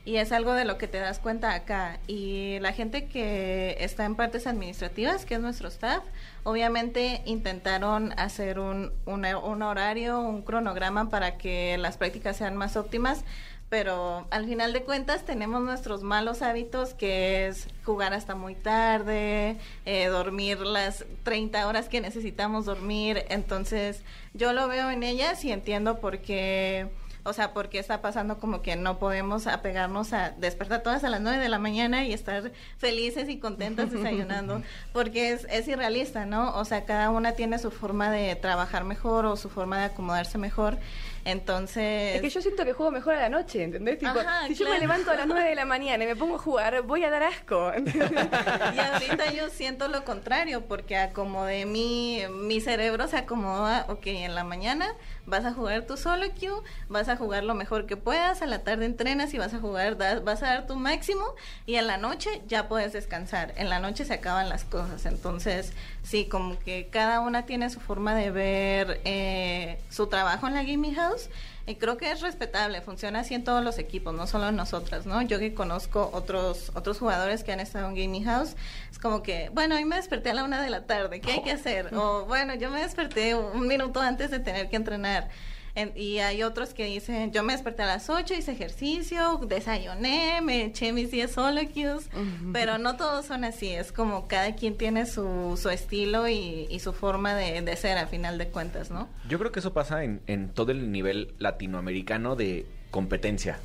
Y 0.06 0.16
es 0.16 0.32
algo 0.32 0.52
de 0.52 0.64
lo 0.66 0.76
que 0.78 0.86
te 0.86 0.98
das 0.98 1.18
cuenta 1.18 1.54
acá. 1.54 1.98
Y 2.06 2.58
la 2.60 2.72
gente 2.72 3.06
que 3.06 3.76
está 3.80 4.04
en 4.04 4.14
partes 4.16 4.46
administrativas, 4.46 5.24
que 5.24 5.34
es 5.34 5.40
nuestro 5.40 5.68
staff, 5.68 6.02
obviamente 6.42 7.22
intentaron 7.24 8.12
hacer 8.18 8.58
un, 8.58 8.92
una- 9.06 9.38
un 9.38 9.62
horario, 9.62 10.20
un 10.20 10.42
cronograma 10.42 11.08
para 11.10 11.36
que 11.38 11.76
las 11.78 11.96
prácticas 11.96 12.36
sean 12.36 12.56
más 12.56 12.76
óptimas 12.76 13.24
pero 13.74 14.24
al 14.30 14.46
final 14.46 14.72
de 14.72 14.84
cuentas 14.84 15.24
tenemos 15.24 15.60
nuestros 15.60 16.04
malos 16.04 16.42
hábitos 16.42 16.94
que 16.94 17.48
es 17.48 17.66
jugar 17.82 18.14
hasta 18.14 18.36
muy 18.36 18.54
tarde, 18.54 19.56
eh, 19.84 20.06
dormir 20.06 20.60
las 20.60 21.04
30 21.24 21.66
horas 21.66 21.88
que 21.88 22.00
necesitamos 22.00 22.66
dormir, 22.66 23.24
entonces 23.30 24.02
yo 24.32 24.52
lo 24.52 24.68
veo 24.68 24.90
en 24.92 25.02
ellas 25.02 25.44
y 25.44 25.50
entiendo 25.50 25.98
por 25.98 26.20
qué, 26.20 26.88
o 27.24 27.32
sea, 27.32 27.52
por 27.52 27.68
qué 27.68 27.80
está 27.80 28.00
pasando 28.00 28.38
como 28.38 28.62
que 28.62 28.76
no 28.76 29.00
podemos 29.00 29.48
apegarnos 29.48 30.12
a 30.12 30.30
despertar 30.30 30.84
todas 30.84 31.02
a 31.02 31.08
las 31.08 31.20
9 31.20 31.38
de 31.38 31.48
la 31.48 31.58
mañana 31.58 32.04
y 32.04 32.12
estar 32.12 32.52
felices 32.78 33.28
y 33.28 33.40
contentas 33.40 33.90
desayunando, 33.90 34.62
porque 34.92 35.32
es, 35.32 35.48
es 35.50 35.66
irrealista, 35.66 36.26
¿no? 36.26 36.54
O 36.54 36.64
sea, 36.64 36.84
cada 36.84 37.10
una 37.10 37.32
tiene 37.32 37.58
su 37.58 37.72
forma 37.72 38.12
de 38.12 38.36
trabajar 38.36 38.84
mejor 38.84 39.26
o 39.26 39.34
su 39.34 39.50
forma 39.50 39.78
de 39.78 39.86
acomodarse 39.86 40.38
mejor, 40.38 40.78
entonces... 41.24 42.16
Es 42.16 42.20
que 42.20 42.30
yo 42.30 42.40
siento 42.42 42.64
que 42.64 42.72
juego 42.72 42.92
mejor 42.92 43.14
a 43.14 43.20
la 43.22 43.28
noche, 43.28 43.62
¿entendés? 43.62 43.98
Tipo, 43.98 44.18
Ajá, 44.18 44.46
si 44.46 44.54
yo 44.54 44.68
me 44.68 44.78
levanto 44.78 45.10
a 45.10 45.14
las 45.14 45.26
9 45.26 45.48
de 45.48 45.54
la 45.54 45.64
mañana 45.64 46.04
y 46.04 46.06
me 46.06 46.16
pongo 46.16 46.36
a 46.36 46.38
jugar, 46.38 46.82
voy 46.82 47.04
a 47.04 47.10
dar 47.10 47.22
asco. 47.22 47.72
Y 48.74 48.78
ahorita 48.78 49.32
yo 49.32 49.48
siento 49.48 49.88
lo 49.88 50.04
contrario, 50.04 50.62
porque 50.66 50.96
acomodé 50.96 51.66
mi, 51.66 52.22
mi 52.30 52.60
cerebro, 52.60 53.08
se 53.08 53.16
acomoda, 53.16 53.86
ok, 53.88 54.06
en 54.06 54.34
la 54.34 54.44
mañana 54.44 54.86
vas 55.26 55.44
a 55.44 55.52
jugar 55.52 55.82
tu 55.86 55.96
solo 55.96 56.26
queue, 56.38 56.60
vas 56.88 57.08
a 57.08 57.16
jugar 57.16 57.44
lo 57.44 57.54
mejor 57.54 57.86
que 57.86 57.96
puedas, 57.96 58.42
a 58.42 58.46
la 58.46 58.58
tarde 58.62 58.84
entrenas 58.84 59.32
y 59.32 59.38
vas 59.38 59.54
a 59.54 59.58
jugar, 59.58 59.96
da- 59.96 60.20
vas 60.20 60.42
a 60.42 60.46
dar 60.46 60.66
tu 60.66 60.76
máximo, 60.76 61.24
y 61.66 61.76
en 61.76 61.86
la 61.86 61.96
noche 61.96 62.42
ya 62.46 62.68
puedes 62.68 62.92
descansar, 62.92 63.54
en 63.56 63.70
la 63.70 63.78
noche 63.78 64.04
se 64.04 64.12
acaban 64.14 64.48
las 64.50 64.64
cosas, 64.64 65.06
entonces 65.06 65.72
sí, 66.04 66.26
como 66.26 66.58
que 66.60 66.88
cada 66.90 67.20
una 67.20 67.46
tiene 67.46 67.68
su 67.70 67.80
forma 67.80 68.14
de 68.14 68.30
ver 68.30 69.00
eh, 69.04 69.78
su 69.90 70.06
trabajo 70.06 70.46
en 70.46 70.54
la 70.54 70.62
gaming 70.62 70.94
house, 70.94 71.28
y 71.66 71.76
creo 71.76 71.96
que 71.96 72.10
es 72.12 72.20
respetable, 72.20 72.82
funciona 72.82 73.20
así 73.20 73.34
en 73.34 73.42
todos 73.42 73.64
los 73.64 73.78
equipos, 73.78 74.14
no 74.14 74.26
solo 74.26 74.48
en 74.50 74.56
nosotras, 74.56 75.06
¿no? 75.06 75.22
Yo 75.22 75.38
que 75.38 75.54
conozco 75.54 76.10
otros 76.12 76.70
otros 76.74 76.98
jugadores 76.98 77.42
que 77.42 77.52
han 77.52 77.60
estado 77.60 77.88
en 77.88 77.94
Gaming 77.94 78.24
House, 78.24 78.54
es 78.90 78.98
como 78.98 79.22
que, 79.22 79.50
bueno, 79.54 79.74
hoy 79.74 79.86
me 79.86 79.96
desperté 79.96 80.30
a 80.30 80.34
la 80.34 80.44
una 80.44 80.62
de 80.62 80.68
la 80.68 80.84
tarde, 80.84 81.20
¿qué 81.20 81.32
hay 81.32 81.42
que 81.42 81.52
hacer? 81.52 81.94
O 81.94 82.26
bueno, 82.26 82.54
yo 82.54 82.70
me 82.70 82.80
desperté 82.82 83.34
un 83.34 83.66
minuto 83.66 84.00
antes 84.00 84.30
de 84.30 84.40
tener 84.40 84.68
que 84.68 84.76
entrenar. 84.76 85.30
En- 85.76 85.92
y 85.96 86.18
hay 86.20 86.44
otros 86.44 86.72
que 86.72 86.84
dicen, 86.84 87.32
yo 87.32 87.42
me 87.42 87.52
desperté 87.52 87.82
a 87.82 87.86
las 87.86 88.08
8, 88.08 88.32
hice 88.34 88.52
ejercicio, 88.52 89.38
desayuné, 89.48 90.40
me 90.40 90.66
eché 90.66 90.92
mis 90.92 91.10
10 91.10 91.32
solo 91.32 91.60
queues, 91.74 92.08
pero 92.52 92.78
no 92.78 92.96
todos 92.96 93.26
son 93.26 93.42
así, 93.42 93.70
es 93.70 93.90
como 93.90 94.28
cada 94.28 94.54
quien 94.54 94.76
tiene 94.76 95.04
su, 95.06 95.58
su 95.60 95.70
estilo 95.70 96.28
y, 96.28 96.68
y 96.70 96.78
su 96.78 96.92
forma 96.92 97.34
de, 97.34 97.60
de 97.62 97.76
ser 97.76 97.98
a 97.98 98.06
final 98.06 98.38
de 98.38 98.46
cuentas, 98.48 98.90
¿no? 98.92 99.08
Yo 99.28 99.38
creo 99.40 99.50
que 99.50 99.58
eso 99.58 99.72
pasa 99.72 100.04
en, 100.04 100.20
en 100.28 100.50
todo 100.50 100.70
el 100.70 100.92
nivel 100.92 101.34
latinoamericano 101.38 102.36
de 102.36 102.66
competencia. 102.92 103.58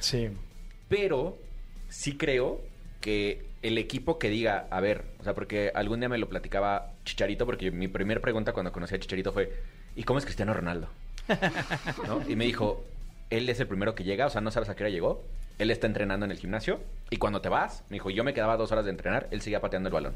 Sí. 0.00 0.28
Pero 0.88 1.38
sí 1.88 2.16
creo 2.16 2.60
que 3.00 3.46
el 3.62 3.78
equipo 3.78 4.18
que 4.18 4.30
diga, 4.30 4.66
a 4.70 4.80
ver, 4.80 5.04
o 5.20 5.24
sea, 5.24 5.34
porque 5.34 5.70
algún 5.74 6.00
día 6.00 6.08
me 6.08 6.18
lo 6.18 6.28
platicaba 6.28 6.92
Chicharito, 7.04 7.46
porque 7.46 7.70
mi 7.70 7.86
primera 7.88 8.20
pregunta 8.20 8.52
cuando 8.52 8.72
conocí 8.72 8.94
a 8.94 8.98
Chicharito 8.98 9.32
fue, 9.32 9.52
¿y 9.94 10.02
cómo 10.02 10.18
es 10.18 10.24
Cristiano 10.24 10.52
Ronaldo? 10.52 10.88
Y 12.28 12.36
me 12.36 12.44
dijo, 12.44 12.84
él 13.30 13.48
es 13.48 13.60
el 13.60 13.66
primero 13.66 13.94
que 13.94 14.04
llega, 14.04 14.26
o 14.26 14.30
sea, 14.30 14.40
no 14.40 14.50
sabes 14.50 14.68
a 14.68 14.76
qué 14.76 14.84
hora 14.84 14.90
llegó, 14.90 15.22
él 15.58 15.70
está 15.70 15.86
entrenando 15.86 16.24
en 16.26 16.32
el 16.32 16.38
gimnasio, 16.38 16.80
y 17.10 17.16
cuando 17.16 17.40
te 17.40 17.48
vas, 17.48 17.82
me 17.88 17.94
dijo, 17.94 18.10
yo 18.10 18.24
me 18.24 18.34
quedaba 18.34 18.56
dos 18.56 18.72
horas 18.72 18.84
de 18.84 18.90
entrenar, 18.90 19.26
él 19.30 19.40
seguía 19.40 19.60
pateando 19.60 19.88
el 19.88 19.94
balón. 19.94 20.14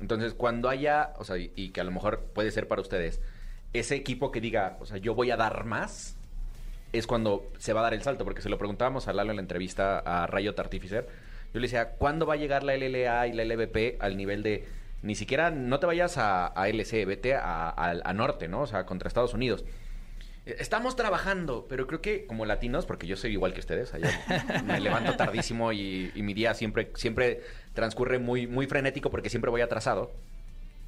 Entonces, 0.00 0.34
cuando 0.34 0.68
haya, 0.68 1.12
o 1.18 1.24
sea, 1.24 1.36
y, 1.36 1.68
que 1.70 1.80
a 1.80 1.84
lo 1.84 1.92
mejor 1.92 2.20
puede 2.34 2.50
ser 2.50 2.66
para 2.68 2.80
ustedes, 2.80 3.20
ese 3.72 3.94
equipo 3.94 4.32
que 4.32 4.40
diga, 4.40 4.76
o 4.80 4.86
sea, 4.86 4.96
yo 4.98 5.14
voy 5.14 5.30
a 5.30 5.36
dar 5.36 5.64
más, 5.64 6.16
es 6.92 7.06
cuando 7.06 7.48
se 7.58 7.72
va 7.72 7.80
a 7.80 7.84
dar 7.84 7.94
el 7.94 8.02
salto, 8.02 8.24
porque 8.24 8.42
se 8.42 8.48
lo 8.48 8.58
preguntábamos 8.58 9.08
a 9.08 9.12
Lalo 9.12 9.30
en 9.30 9.36
la 9.36 9.42
entrevista 9.42 9.98
a 10.00 10.26
Rayo 10.26 10.54
Artificer. 10.58 11.08
Yo 11.54 11.60
le 11.60 11.66
decía, 11.66 11.90
¿cuándo 11.92 12.26
va 12.26 12.34
a 12.34 12.36
llegar 12.36 12.64
la 12.64 12.74
LLA 12.76 13.28
y 13.28 13.32
la 13.32 13.44
LVP 13.44 13.96
al 14.00 14.16
nivel 14.16 14.42
de 14.42 14.66
ni 15.02 15.14
siquiera 15.14 15.50
no 15.50 15.78
te 15.80 15.86
vayas 15.86 16.16
a, 16.18 16.52
a 16.60 16.68
LC, 16.68 17.34
a- 17.34 17.70
a 18.04 18.12
Norte, 18.12 18.46
¿no? 18.48 18.62
O 18.62 18.66
sea, 18.66 18.84
contra 18.86 19.08
Estados 19.08 19.34
Unidos. 19.34 19.64
Estamos 20.44 20.96
trabajando, 20.96 21.66
pero 21.68 21.86
creo 21.86 22.00
que 22.00 22.26
como 22.26 22.44
latinos, 22.46 22.84
porque 22.84 23.06
yo 23.06 23.16
soy 23.16 23.30
igual 23.32 23.52
que 23.54 23.60
ustedes, 23.60 23.94
allá 23.94 24.10
me 24.66 24.80
levanto 24.80 25.14
tardísimo 25.16 25.72
y, 25.72 26.10
y 26.16 26.22
mi 26.22 26.34
día 26.34 26.52
siempre, 26.54 26.90
siempre 26.94 27.42
transcurre 27.74 28.18
muy, 28.18 28.46
muy 28.48 28.66
frenético 28.66 29.08
porque 29.10 29.30
siempre 29.30 29.50
voy 29.52 29.60
atrasado. 29.60 30.10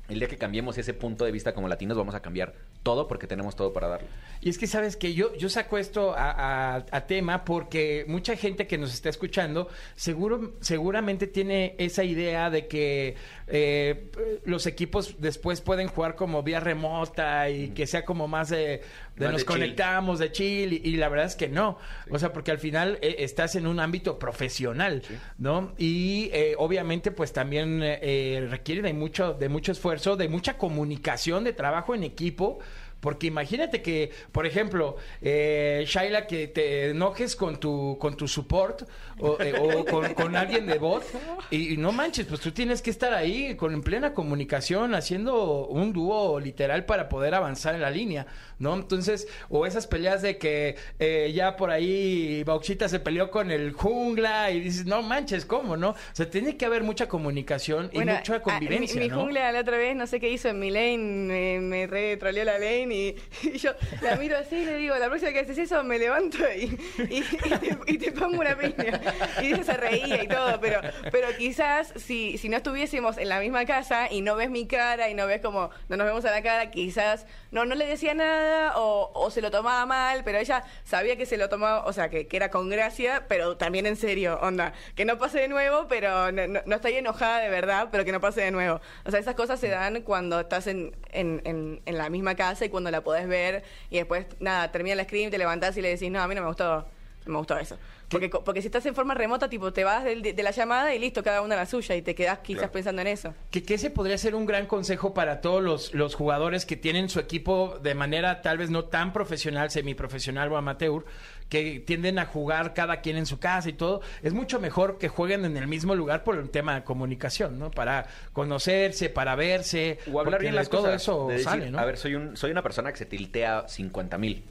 el 0.09 0.19
día 0.19 0.29
que 0.29 0.37
cambiemos 0.37 0.77
ese 0.77 0.93
punto 0.93 1.25
de 1.25 1.31
vista 1.33 1.55
como 1.55 1.69
latinos, 1.69 1.97
vamos 1.97 2.15
a 2.15 2.21
cambiar 2.21 2.53
todo 2.83 3.09
porque 3.09 3.27
tenemos 3.27 3.57
todo 3.57 3.73
para 3.73 3.89
darle. 3.89 4.09
Y 4.43 4.51
es 4.51 4.59
que 4.59 4.67
sabes 4.67 4.97
que 4.99 5.15
yo, 5.15 5.35
yo 5.37 5.49
saco 5.49 5.79
esto 5.79 6.13
a, 6.15 6.75
a- 6.77 6.85
a 6.91 7.01
tema 7.07 7.47
porque 7.47 8.05
mucha 8.07 8.37
gente 8.37 8.67
que 8.67 8.77
nos 8.77 8.93
está 8.93 9.09
escuchando 9.09 9.69
seguro, 9.95 10.53
seguramente 10.61 11.27
tiene 11.27 11.75
esa 11.79 12.05
idea 12.05 12.51
de 12.51 12.67
que 12.67 13.15
eh, 13.47 14.11
los 14.45 14.67
equipos 14.67 15.15
después 15.19 15.63
pueden 15.63 15.89
jugar 15.89 16.17
como 16.17 16.43
vía 16.43 16.61
remota 16.61 17.49
y 17.49 17.69
que 17.71 17.87
sea 17.87 18.05
como 18.05 18.29
más 18.29 18.51
de, 18.51 18.83
de 19.17 19.27
nos 19.27 19.37
de 19.37 19.39
chill. 19.39 19.47
conectamos, 19.47 20.19
de 20.19 20.33
chill, 20.33 20.73
y, 20.73 20.81
y 20.85 20.97
la 20.97 21.09
verdad 21.09 21.27
es 21.27 21.37
que 21.37 21.49
no. 21.49 21.79
O 22.11 22.19
sea, 22.19 22.33
porque 22.33 22.51
al 22.51 22.59
final 22.59 22.99
eh, 23.03 23.17
estás 23.21 23.55
en 23.55 23.67
un 23.67 23.81
ámbito 23.81 24.19
profesional, 24.19 25.03
¿no? 25.39 25.73
Y 25.79 26.31
eh, 26.33 26.55
obviamente 26.59 27.11
pues 27.11 27.33
también 27.33 27.81
eh, 27.83 28.47
requiere 28.51 28.83
de 28.83 28.93
mucho, 28.93 29.35
de 29.35 29.49
mucho 29.49 29.73
esfuerzo, 29.73 30.17
de 30.17 30.29
mucha 30.29 30.59
comunicación, 30.59 31.45
de 31.45 31.53
trabajo 31.53 31.95
en 31.95 32.05
equipo. 32.05 32.59
Porque 33.01 33.27
imagínate 33.27 33.83
que, 33.83 34.11
por 34.33 34.47
ejemplo, 34.47 34.97
eh, 35.21 35.85
Shaila, 35.87 36.27
que 36.27 36.49
te 36.49 36.89
enojes 36.89 37.37
con 37.37 37.61
tu, 37.61 37.99
con 38.01 38.17
tu 38.17 38.27
support 38.27 38.89
o, 39.19 39.37
eh, 39.41 39.53
o 39.61 39.85
con, 39.85 40.15
con 40.15 40.35
alguien 40.35 40.65
de 40.65 40.79
voz 40.79 41.05
y, 41.51 41.75
y 41.75 41.77
no 41.77 41.93
manches, 41.93 42.25
pues 42.25 42.41
tú 42.41 42.53
tienes 42.53 42.81
que 42.81 42.89
estar 42.89 43.13
ahí 43.13 43.57
con 43.57 43.75
en 43.75 43.83
plena 43.83 44.15
comunicación 44.15 44.95
haciendo 44.95 45.67
un 45.67 45.93
dúo 45.93 46.41
literal 46.41 46.87
para 46.87 47.11
poder 47.11 47.35
avanzar 47.35 47.75
en 47.75 47.83
la 47.83 47.91
línea, 47.91 48.27
¿no? 48.65 48.75
Entonces, 48.75 49.29
o 49.49 49.67
esas 49.67 49.87
peleas 49.87 50.23
de 50.23 50.39
que 50.39 50.77
eh, 50.99 51.31
ya 51.35 51.57
por 51.57 51.71
ahí 51.71 52.43
Bauxita 52.45 52.89
se 52.89 52.99
peleó 52.99 53.31
con 53.31 53.51
el 53.51 53.73
jungla 53.73 54.51
y 54.51 54.61
dices, 54.61 54.87
no 54.87 55.03
manches, 55.03 55.45
¿cómo, 55.45 55.77
no? 55.77 55.91
O 55.91 55.97
sea, 56.13 56.29
tiene 56.29 56.57
que 56.57 56.65
haber 56.65 56.83
mucha 56.83 57.07
comunicación 57.09 57.91
y 57.93 57.99
mucha 58.01 58.37
ah, 58.37 58.41
convivencia, 58.43 58.97
mi, 58.99 59.03
mi 59.03 59.09
¿no? 59.11 59.21
jungla 59.21 59.53
la 59.53 59.61
otra 59.61 59.77
vez, 59.77 59.95
no 59.95 60.07
sé 60.07 60.19
qué 60.19 60.31
hizo 60.31 60.49
en 60.49 60.59
mi 60.59 60.71
lane, 60.71 60.97
me, 60.99 61.61
me 61.61 61.87
re 61.87 62.17
troleó 62.17 62.43
la 62.45 62.59
lane 62.59 62.89
y, 62.95 63.17
y 63.55 63.59
yo 63.59 63.73
la 64.03 64.17
miro 64.17 64.37
así 64.39 64.57
y 64.57 64.65
le 64.65 64.77
digo, 64.79 64.97
la 64.97 65.07
próxima 65.09 65.33
que 65.33 65.41
haces 65.41 65.59
eso 65.59 65.85
me 65.85 65.99
levanto 65.99 66.39
y, 66.57 66.79
y- 67.11 67.19
y 67.19 67.59
te, 67.61 67.79
y 67.87 67.99
te 67.99 68.13
pongo 68.13 68.41
una 68.41 68.57
piña. 68.57 69.01
Y 69.43 69.49
ella 69.49 69.63
se 69.63 69.77
reía 69.77 70.23
y 70.23 70.29
todo, 70.29 70.59
pero, 70.61 70.81
pero 71.13 71.29
quizás 71.37 71.93
si, 71.97 72.39
si 72.39 72.49
no 72.49 72.57
estuviésemos 72.57 73.19
en 73.19 73.29
la 73.29 73.41
misma 73.41 73.67
casa 73.67 74.11
y 74.11 74.23
no 74.23 74.37
ves 74.37 74.49
mi 74.51 74.67
cara 74.67 75.11
y 75.11 75.15
no 75.15 75.27
ves 75.27 75.41
como, 75.43 75.71
no 75.89 75.97
nos 75.97 76.07
vemos 76.07 76.25
a 76.25 76.31
la 76.31 76.43
cara, 76.43 76.71
quizás 76.71 77.27
no, 77.51 77.65
no 77.67 77.75
le 77.75 77.87
decía 77.87 78.15
nada 78.15 78.54
o, 78.77 79.11
o 79.15 79.31
se 79.31 79.41
lo 79.41 79.51
tomaba 79.51 79.87
mal, 79.87 80.23
pero 80.25 80.39
ella 80.39 80.65
sabía 80.85 81.17
que 81.17 81.27
se 81.27 81.37
lo 81.37 81.49
tomaba, 81.49 81.85
o 81.85 81.93
sea, 81.93 82.09
que, 82.09 82.27
que 82.27 82.37
era 82.37 82.51
con 82.51 82.69
gracia, 82.69 83.27
pero 83.29 83.57
también 83.57 83.87
en 83.87 83.97
serio, 83.97 84.39
onda, 84.43 84.73
que 84.95 85.05
no 85.05 85.19
pase 85.19 85.41
de 85.41 85.49
nuevo, 85.49 85.87
pero 85.89 86.33
no, 86.33 86.47
no, 86.47 86.61
no 86.65 86.77
estoy 86.77 86.95
enojada 86.95 87.39
de 87.39 87.51
verdad, 87.51 87.89
pero 87.91 88.05
que 88.05 88.13
no 88.13 88.21
pase 88.21 88.43
de 88.43 88.51
nuevo. 88.51 88.81
O 89.05 89.11
sea, 89.11 89.21
esas 89.21 89.35
cosas 89.35 89.61
se 89.61 89.69
dan 89.69 90.03
cuando 90.03 90.41
estás 90.41 90.67
en, 90.67 90.97
en, 91.11 91.41
en, 91.45 91.83
en 91.85 91.99
la 91.99 92.09
misma 92.11 92.35
casa 92.35 92.65
y 92.65 92.69
cuando 92.69 92.91
la 92.91 93.03
podés 93.03 93.27
ver 93.29 93.65
y 93.91 93.97
después, 93.97 94.27
nada, 94.41 94.71
termina 94.73 94.97
la 94.97 95.05
screen, 95.05 95.31
te 95.31 95.39
levantás 95.39 95.77
y 95.77 95.83
le 95.83 95.91
decís, 95.91 96.11
no, 96.11 96.21
a 96.21 96.29
mí 96.29 96.35
no 96.35 96.43
me 96.43 96.49
gustó, 96.49 96.87
me 97.27 97.37
gustó 97.37 97.57
eso. 97.59 97.79
Porque, 98.15 98.31
porque 98.31 98.63
si 98.63 98.69
estás 98.69 98.87
en 98.87 98.95
forma 98.95 99.15
remota, 99.15 99.49
tipo, 99.49 99.73
te 99.73 99.85
vas 99.85 100.05
de, 100.05 100.35
la 100.43 100.51
llamada 100.51 100.95
y 100.95 100.99
listo, 100.99 101.23
cada 101.23 101.43
una 101.43 101.57
la 101.57 101.67
suya 101.67 101.95
y 101.97 102.03
te 102.03 102.15
quedás 102.15 102.39
quizás 102.39 102.71
pensando 102.71 103.03
en 103.03 103.09
eso. 103.09 103.35
Que, 103.51 103.63
que 103.63 103.75
ese 103.75 103.91
podría 103.91 104.17
ser 104.17 104.35
un 104.35 104.47
gran 104.47 104.67
consejo 104.67 105.13
para 105.15 105.41
todos 105.41 105.63
los, 105.63 105.95
los 105.95 106.15
jugadores 106.15 106.65
que 106.67 106.77
tienen 106.77 107.09
su 107.09 107.21
equipo 107.21 107.79
de 107.83 107.95
manera 107.95 108.41
tal 108.43 108.59
vez 108.59 108.71
no 108.71 108.85
tan 108.85 109.13
profesional, 109.13 109.71
semiprofesional 109.71 110.51
o 110.53 110.57
amateur, 110.57 111.05
que 111.49 111.81
tienden 111.81 112.19
a 112.19 112.27
jugar 112.27 112.75
cada 112.75 113.01
quien 113.01 113.17
en 113.17 113.27
su 113.27 113.39
casa 113.39 113.69
y 113.69 113.75
todo. 113.75 114.01
Es 114.23 114.33
mucho 114.33 114.61
mejor 114.61 114.99
que 114.99 115.09
jueguen 115.09 115.45
en 115.45 115.57
el 115.57 115.67
mismo 115.67 115.95
lugar 115.95 116.25
por 116.25 116.37
el 116.37 116.51
tema 116.51 116.75
de 116.75 116.85
comunicación, 116.85 117.59
¿no? 117.59 117.71
Para 117.71 118.07
conocerse, 118.33 119.09
para 119.11 119.35
verse. 119.35 119.99
O 120.13 120.21
hablar 120.21 120.41
bien 120.41 120.55
las 120.55 120.69
todo 120.69 120.83
cosas. 120.83 121.03
eso 121.03 121.27
de 121.29 121.35
decir, 121.35 121.49
sale, 121.49 121.71
¿no? 121.71 121.79
A 121.79 121.85
ver, 121.85 121.97
soy, 121.97 122.15
un, 122.15 122.37
soy 122.37 122.51
una 122.51 122.63
persona 122.63 122.91
que 122.93 122.99
se 122.99 123.07
tiltea 123.07 123.69
50 123.69 124.19
mil. 124.19 124.45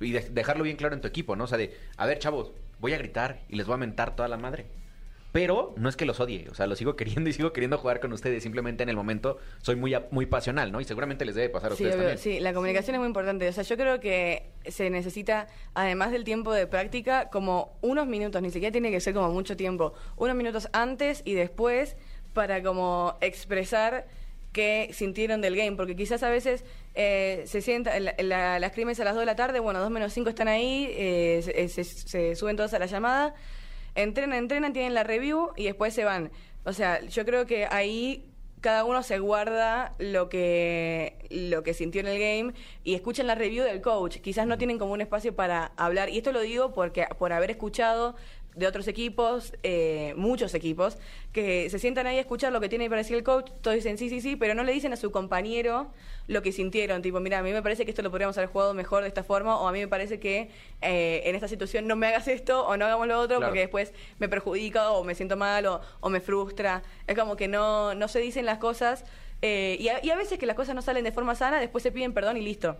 Y 0.00 0.12
de- 0.12 0.30
dejarlo 0.30 0.64
bien 0.64 0.76
claro 0.76 0.94
en 0.94 1.00
tu 1.00 1.08
equipo, 1.08 1.36
¿no? 1.36 1.44
O 1.44 1.46
sea, 1.46 1.58
de, 1.58 1.76
a 1.96 2.06
ver, 2.06 2.18
chavos, 2.18 2.52
voy 2.80 2.92
a 2.94 2.98
gritar 2.98 3.40
y 3.48 3.56
les 3.56 3.66
voy 3.66 3.74
a 3.74 3.78
mentar 3.78 4.16
toda 4.16 4.28
la 4.28 4.36
madre. 4.36 4.66
Pero 5.32 5.74
no 5.76 5.88
es 5.88 5.96
que 5.96 6.06
los 6.06 6.18
odie, 6.18 6.48
o 6.50 6.54
sea, 6.54 6.66
los 6.66 6.76
sigo 6.78 6.96
queriendo 6.96 7.30
y 7.30 7.32
sigo 7.32 7.52
queriendo 7.52 7.78
jugar 7.78 8.00
con 8.00 8.12
ustedes. 8.12 8.42
Simplemente 8.42 8.82
en 8.82 8.88
el 8.88 8.96
momento 8.96 9.38
soy 9.62 9.76
muy, 9.76 9.94
muy 10.10 10.26
pasional, 10.26 10.72
¿no? 10.72 10.80
Y 10.80 10.84
seguramente 10.84 11.24
les 11.24 11.36
debe 11.36 11.48
pasar 11.50 11.70
a 11.72 11.76
Sí, 11.76 11.84
ustedes 11.84 11.96
también. 11.96 12.18
sí, 12.18 12.40
la 12.40 12.52
comunicación 12.52 12.96
es 12.96 12.98
muy 12.98 13.06
importante. 13.06 13.46
O 13.48 13.52
sea, 13.52 13.62
yo 13.62 13.76
creo 13.76 14.00
que 14.00 14.50
se 14.66 14.90
necesita, 14.90 15.46
además 15.74 16.10
del 16.10 16.24
tiempo 16.24 16.52
de 16.52 16.66
práctica, 16.66 17.30
como 17.30 17.78
unos 17.80 18.08
minutos, 18.08 18.42
ni 18.42 18.50
siquiera 18.50 18.72
tiene 18.72 18.90
que 18.90 18.98
ser 19.00 19.14
como 19.14 19.30
mucho 19.30 19.56
tiempo, 19.56 19.94
unos 20.16 20.34
minutos 20.34 20.68
antes 20.72 21.22
y 21.24 21.34
después 21.34 21.96
para 22.32 22.60
como 22.62 23.16
expresar 23.20 24.08
qué 24.52 24.90
sintieron 24.92 25.40
del 25.40 25.56
game, 25.56 25.76
porque 25.76 25.94
quizás 25.96 26.22
a 26.22 26.30
veces 26.30 26.64
eh, 26.94 27.42
se 27.46 27.60
sienta, 27.62 27.98
la, 28.00 28.14
la- 28.18 28.58
las 28.58 28.72
crímenes 28.72 28.98
a 29.00 29.04
las 29.04 29.14
2 29.14 29.22
de 29.22 29.26
la 29.26 29.36
tarde, 29.36 29.60
bueno, 29.60 29.80
2 29.80 29.90
menos 29.90 30.12
5 30.12 30.28
están 30.30 30.48
ahí, 30.48 30.88
eh, 30.92 31.40
se, 31.42 31.68
se- 31.68 31.84
se 31.84 32.34
suben 32.36 32.56
todos 32.56 32.74
a 32.74 32.78
la 32.78 32.86
llamada, 32.86 33.34
entrenan, 33.94 34.38
entrenan, 34.38 34.72
tienen 34.72 34.94
la 34.94 35.04
review 35.04 35.50
y 35.56 35.64
después 35.64 35.94
se 35.94 36.04
van. 36.04 36.30
O 36.64 36.72
sea, 36.72 37.00
yo 37.06 37.24
creo 37.24 37.46
que 37.46 37.66
ahí 37.70 38.26
cada 38.60 38.84
uno 38.84 39.02
se 39.02 39.18
guarda 39.18 39.94
lo 39.98 40.28
que 40.28 41.16
lo 41.30 41.62
que 41.62 41.72
sintió 41.72 42.02
en 42.02 42.08
el 42.08 42.18
game 42.18 42.52
y 42.84 42.94
escuchan 42.94 43.26
la 43.26 43.34
review 43.34 43.64
del 43.64 43.80
coach. 43.80 44.18
Quizás 44.18 44.46
no 44.46 44.58
tienen 44.58 44.78
como 44.78 44.92
un 44.92 45.00
espacio 45.00 45.34
para 45.34 45.72
hablar. 45.78 46.10
Y 46.10 46.18
esto 46.18 46.30
lo 46.32 46.40
digo 46.40 46.74
porque 46.74 47.06
por 47.18 47.32
haber 47.32 47.50
escuchado 47.50 48.16
de 48.54 48.66
otros 48.66 48.88
equipos, 48.88 49.52
eh, 49.62 50.12
muchos 50.16 50.54
equipos, 50.54 50.98
que 51.32 51.70
se 51.70 51.78
sientan 51.78 52.06
ahí 52.06 52.18
a 52.18 52.20
escuchar 52.20 52.52
lo 52.52 52.60
que 52.60 52.68
tiene 52.68 52.88
para 52.88 52.98
decir 53.02 53.16
el 53.16 53.22
coach, 53.22 53.50
todos 53.62 53.76
dicen 53.76 53.96
sí, 53.98 54.08
sí, 54.08 54.20
sí, 54.20 54.36
pero 54.36 54.54
no 54.54 54.64
le 54.64 54.72
dicen 54.72 54.92
a 54.92 54.96
su 54.96 55.10
compañero 55.10 55.90
lo 56.26 56.42
que 56.42 56.52
sintieron, 56.52 57.02
tipo, 57.02 57.20
mira, 57.20 57.38
a 57.38 57.42
mí 57.42 57.52
me 57.52 57.62
parece 57.62 57.84
que 57.84 57.90
esto 57.90 58.02
lo 58.02 58.10
podríamos 58.10 58.36
haber 58.38 58.50
jugado 58.50 58.74
mejor 58.74 59.02
de 59.02 59.08
esta 59.08 59.22
forma, 59.24 59.56
o 59.58 59.68
a 59.68 59.72
mí 59.72 59.78
me 59.80 59.88
parece 59.88 60.18
que 60.20 60.50
eh, 60.82 61.22
en 61.24 61.34
esta 61.34 61.48
situación 61.48 61.86
no 61.86 61.96
me 61.96 62.06
hagas 62.08 62.28
esto 62.28 62.66
o 62.66 62.76
no 62.76 62.84
hagamos 62.86 63.06
lo 63.06 63.18
otro, 63.18 63.36
Claro. 63.38 63.50
porque 63.50 63.60
después 63.60 63.92
me 64.18 64.28
perjudica 64.28 64.90
o 64.90 65.04
me 65.04 65.14
siento 65.14 65.36
mal 65.36 65.66
o, 65.66 65.80
o 66.00 66.08
me 66.10 66.20
frustra. 66.20 66.82
Es 67.06 67.16
como 67.18 67.36
que 67.36 67.48
no, 67.48 67.94
no 67.94 68.08
se 68.08 68.18
dicen 68.20 68.46
las 68.46 68.58
cosas 68.58 69.04
eh, 69.42 69.76
y, 69.80 69.88
a, 69.88 70.04
y 70.04 70.10
a 70.10 70.16
veces 70.16 70.38
que 70.38 70.46
las 70.46 70.56
cosas 70.56 70.74
no 70.74 70.82
salen 70.82 71.04
de 71.04 71.12
forma 71.12 71.34
sana, 71.34 71.60
después 71.60 71.82
se 71.82 71.92
piden 71.92 72.12
perdón 72.12 72.36
y 72.36 72.42
listo. 72.42 72.76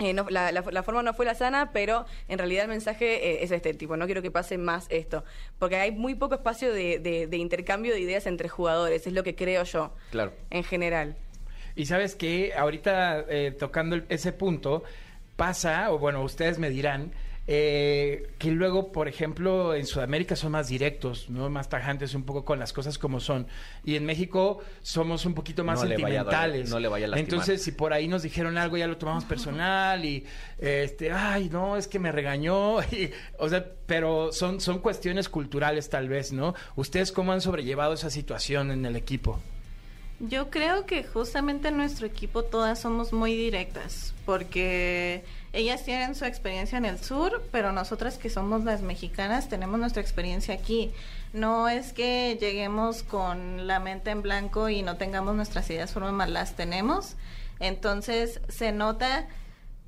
Eh, 0.00 0.12
no- 0.12 0.26
la, 0.30 0.52
la- 0.52 0.62
la 0.70 0.82
forma 0.84 1.02
no 1.02 1.12
fue 1.12 1.26
la 1.26 1.34
sana, 1.34 1.70
pero 1.72 2.06
en 2.28 2.38
realidad 2.38 2.62
el 2.64 2.68
mensaje 2.70 3.30
eh, 3.32 3.42
es 3.42 3.50
este 3.50 3.74
tipo, 3.74 3.96
no 3.96 4.06
quiero 4.06 4.22
que 4.22 4.30
pase 4.30 4.56
más 4.56 4.86
esto, 4.90 5.24
porque 5.58 5.74
hay 5.76 5.90
muy 5.90 6.14
poco 6.14 6.36
espacio 6.36 6.72
de, 6.72 7.00
de- 7.00 7.26
de 7.26 7.36
intercambio 7.36 7.92
de 7.94 8.00
ideas 8.00 8.26
entre 8.26 8.48
jugadores, 8.48 9.06
es 9.08 9.12
lo 9.12 9.24
que 9.24 9.34
creo 9.34 9.64
yo, 9.64 9.92
Claro. 10.12 10.32
en 10.50 10.62
general. 10.62 11.16
Y 11.74 11.86
sabes 11.86 12.14
que 12.14 12.52
ahorita 12.54 13.24
eh, 13.28 13.50
tocando 13.58 13.96
el- 13.96 14.04
ese 14.08 14.32
punto, 14.32 14.84
pasa, 15.36 15.90
o 15.92 15.98
bueno, 15.98 16.22
ustedes 16.22 16.58
me 16.60 16.70
dirán, 16.70 17.12
eh, 17.50 18.34
que 18.36 18.50
luego, 18.50 18.92
por 18.92 19.08
ejemplo, 19.08 19.74
en 19.74 19.86
Sudamérica 19.86 20.36
son 20.36 20.52
más 20.52 20.68
directos, 20.68 21.30
¿no? 21.30 21.48
Más 21.48 21.70
tajantes 21.70 22.14
un 22.14 22.24
poco 22.24 22.44
con 22.44 22.58
las 22.58 22.74
cosas 22.74 22.98
como 22.98 23.20
son. 23.20 23.46
Y 23.86 23.96
en 23.96 24.04
México 24.04 24.60
somos 24.82 25.24
un 25.24 25.32
poquito 25.32 25.64
más 25.64 25.80
No 25.80 25.86
le 25.86 25.96
vaya 25.96 26.20
a 26.20 26.24
doler, 26.24 26.34
sentimentales. 26.34 26.70
no 26.70 26.78
le 26.78 26.88
vaya 26.88 27.06
a. 27.06 27.18
Entonces, 27.18 27.62
si 27.62 27.72
por 27.72 27.94
ahí 27.94 28.06
nos 28.06 28.22
dijeron 28.22 28.58
algo, 28.58 28.76
ya 28.76 28.86
lo 28.86 28.98
tomamos 28.98 29.24
personal 29.24 30.04
y, 30.04 30.26
este, 30.58 31.10
ay, 31.10 31.48
no, 31.48 31.78
es 31.78 31.88
que 31.88 31.98
me 31.98 32.12
regañó. 32.12 32.82
y, 32.92 33.10
o 33.38 33.48
sea, 33.48 33.64
pero 33.86 34.30
son, 34.30 34.60
son 34.60 34.80
cuestiones 34.80 35.30
culturales 35.30 35.88
tal 35.88 36.10
vez, 36.10 36.34
¿no? 36.34 36.54
¿Ustedes 36.76 37.12
cómo 37.12 37.32
han 37.32 37.40
sobrellevado 37.40 37.94
esa 37.94 38.10
situación 38.10 38.70
en 38.72 38.84
el 38.84 38.94
equipo? 38.94 39.40
Yo 40.20 40.50
creo 40.50 40.84
que 40.84 41.02
justamente 41.02 41.68
en 41.68 41.78
nuestro 41.78 42.06
equipo 42.06 42.42
todas 42.42 42.78
somos 42.78 43.14
muy 43.14 43.34
directas, 43.34 44.14
porque 44.26 45.24
ellas 45.52 45.82
tienen 45.84 46.14
su 46.14 46.24
experiencia 46.24 46.76
en 46.78 46.84
el 46.84 46.98
sur, 46.98 47.42
pero 47.50 47.72
nosotras 47.72 48.18
que 48.18 48.28
somos 48.28 48.64
las 48.64 48.82
mexicanas 48.82 49.48
tenemos 49.48 49.80
nuestra 49.80 50.02
experiencia 50.02 50.54
aquí. 50.54 50.92
No 51.32 51.68
es 51.68 51.92
que 51.92 52.36
lleguemos 52.40 53.02
con 53.02 53.66
la 53.66 53.80
mente 53.80 54.10
en 54.10 54.22
blanco 54.22 54.68
y 54.68 54.82
no 54.82 54.96
tengamos 54.96 55.34
nuestras 55.34 55.68
ideas 55.70 55.92
formadas, 55.92 56.30
las 56.30 56.54
tenemos. 56.54 57.16
Entonces 57.60 58.40
se 58.48 58.72
nota 58.72 59.26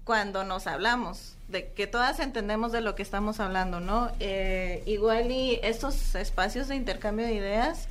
cuando 0.04 0.44
nos 0.44 0.66
hablamos, 0.66 1.36
de 1.48 1.72
que 1.72 1.86
todas 1.86 2.20
entendemos 2.20 2.72
de 2.72 2.80
lo 2.80 2.94
que 2.94 3.02
estamos 3.02 3.38
hablando, 3.38 3.80
¿no? 3.80 4.10
Eh, 4.18 4.82
igual 4.86 5.30
y 5.30 5.60
estos 5.62 6.14
espacios 6.14 6.68
de 6.68 6.76
intercambio 6.76 7.26
de 7.26 7.34
ideas 7.34 7.88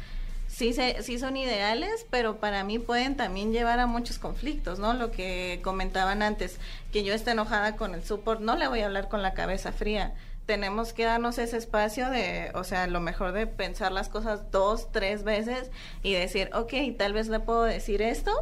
sí, 0.60 0.74
se, 0.74 1.02
sí 1.04 1.18
son 1.20 1.38
ideales, 1.38 2.06
pero 2.10 2.36
para 2.42 2.66
mí 2.66 2.80
pueden 2.80 3.16
también 3.16 3.54
llevar 3.54 3.80
a 3.80 3.88
muchos 3.88 4.20
conflictos, 4.20 4.78
¿no? 4.78 4.94
Lo 4.94 5.10
que 5.10 5.62
comentaban 5.64 6.22
antes, 6.22 6.60
que 6.92 7.06
yo 7.06 7.14
esté 7.14 7.32
enojada 7.32 7.78
con 7.78 7.96
el 7.96 8.04
support, 8.04 8.42
no 8.42 8.58
le 8.58 8.68
voy 8.68 8.82
a 8.82 8.88
hablar 8.88 9.08
con 9.08 9.22
la 9.22 9.34
cabeza 9.34 9.72
fría. 9.72 10.14
Tenemos 10.46 10.92
que 10.92 11.06
darnos 11.06 11.38
ese 11.38 11.56
espacio 11.56 12.10
de, 12.10 12.52
o 12.56 12.66
sea, 12.66 12.88
lo 12.88 13.00
mejor 13.00 13.32
de 13.32 13.48
pensar 13.48 13.94
las 13.94 14.10
cosas 14.10 14.52
dos, 14.52 14.92
tres 14.92 15.24
veces 15.24 15.72
y 16.04 16.12
decir, 16.12 16.50
ok, 16.54 16.74
tal 16.98 17.14
vez 17.14 17.30
le 17.30 17.40
puedo 17.40 17.64
decir 17.64 18.02
esto 18.02 18.34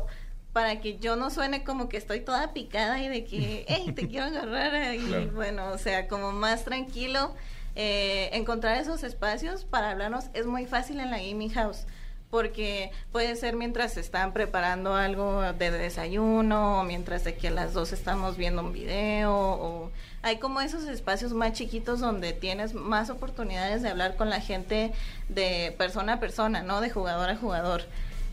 para 0.53 0.81
que 0.81 0.97
yo 0.97 1.17
no 1.17 1.29
suene 1.29 1.63
como 1.63 1.87
que 1.87 1.97
estoy 1.97 2.21
toda 2.21 2.51
picada 2.51 2.99
y 2.99 3.09
de 3.09 3.25
que, 3.25 3.63
hey, 3.69 3.93
te 3.95 4.07
quiero 4.07 4.25
agarrar. 4.25 4.95
Y 4.95 5.27
bueno, 5.35 5.69
o 5.71 5.77
sea, 5.77 6.07
como 6.07 6.31
más 6.31 6.65
tranquilo. 6.65 7.35
Eh, 7.79 8.31
encontrar 8.35 8.81
esos 8.81 9.03
espacios 9.03 9.63
para 9.63 9.91
hablarnos 9.91 10.31
es 10.33 10.47
muy 10.47 10.65
fácil 10.65 10.99
en 10.99 11.11
la 11.11 11.19
gaming 11.19 11.51
house 11.51 11.85
porque 12.29 12.91
puede 13.11 13.35
ser 13.35 13.55
mientras 13.55 13.95
están 13.97 14.33
preparando 14.33 14.95
algo 14.95 15.41
de 15.53 15.71
desayuno 15.71 16.81
o 16.81 16.83
mientras 16.83 17.23
de 17.23 17.35
que 17.35 17.49
las 17.49 17.73
dos 17.73 17.93
estamos 17.93 18.35
viendo 18.35 18.61
un 18.61 18.73
video 18.73 19.33
o 19.33 19.91
hay 20.23 20.37
como 20.37 20.59
esos 20.59 20.83
espacios 20.85 21.33
más 21.33 21.53
chiquitos 21.53 21.99
donde 21.99 22.33
tienes 22.33 22.73
más 22.73 23.09
oportunidades 23.09 23.81
de 23.81 23.89
hablar 23.89 24.15
con 24.17 24.29
la 24.29 24.41
gente 24.41 24.91
de 25.29 25.73
persona 25.77 26.13
a 26.13 26.19
persona, 26.19 26.63
no 26.63 26.81
de 26.81 26.89
jugador 26.89 27.29
a 27.29 27.37
jugador. 27.37 27.83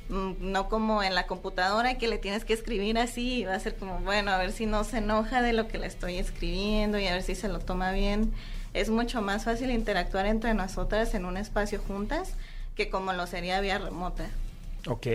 Mm, 0.08 0.32
No 0.52 0.68
como 0.68 1.02
en 1.02 1.14
la 1.14 1.26
computadora 1.26 1.96
que 1.96 2.08
le 2.08 2.18
tienes 2.18 2.44
que 2.44 2.52
escribir 2.52 2.98
así 2.98 3.40
y 3.40 3.44
va 3.44 3.54
a 3.54 3.60
ser 3.60 3.76
como, 3.76 4.00
bueno, 4.00 4.32
a 4.32 4.38
ver 4.38 4.52
si 4.52 4.66
no 4.66 4.84
se 4.84 4.98
enoja 4.98 5.40
de 5.40 5.52
lo 5.52 5.68
que 5.68 5.78
le 5.78 5.86
estoy 5.86 6.18
escribiendo 6.18 6.98
y 6.98 7.06
a 7.06 7.12
ver 7.12 7.22
si 7.22 7.34
se 7.34 7.48
lo 7.48 7.60
toma 7.60 7.92
bien. 7.92 8.32
Es 8.74 8.90
mucho 8.90 9.22
más 9.22 9.44
fácil 9.44 9.70
interactuar 9.70 10.26
entre 10.26 10.52
nosotras 10.52 11.14
en 11.14 11.24
un 11.24 11.36
espacio 11.36 11.80
juntas 11.80 12.34
que 12.74 12.90
como 12.90 13.12
lo 13.12 13.26
sería 13.26 13.60
vía 13.60 13.78
remota. 13.78 14.28
Ok, 14.86 15.06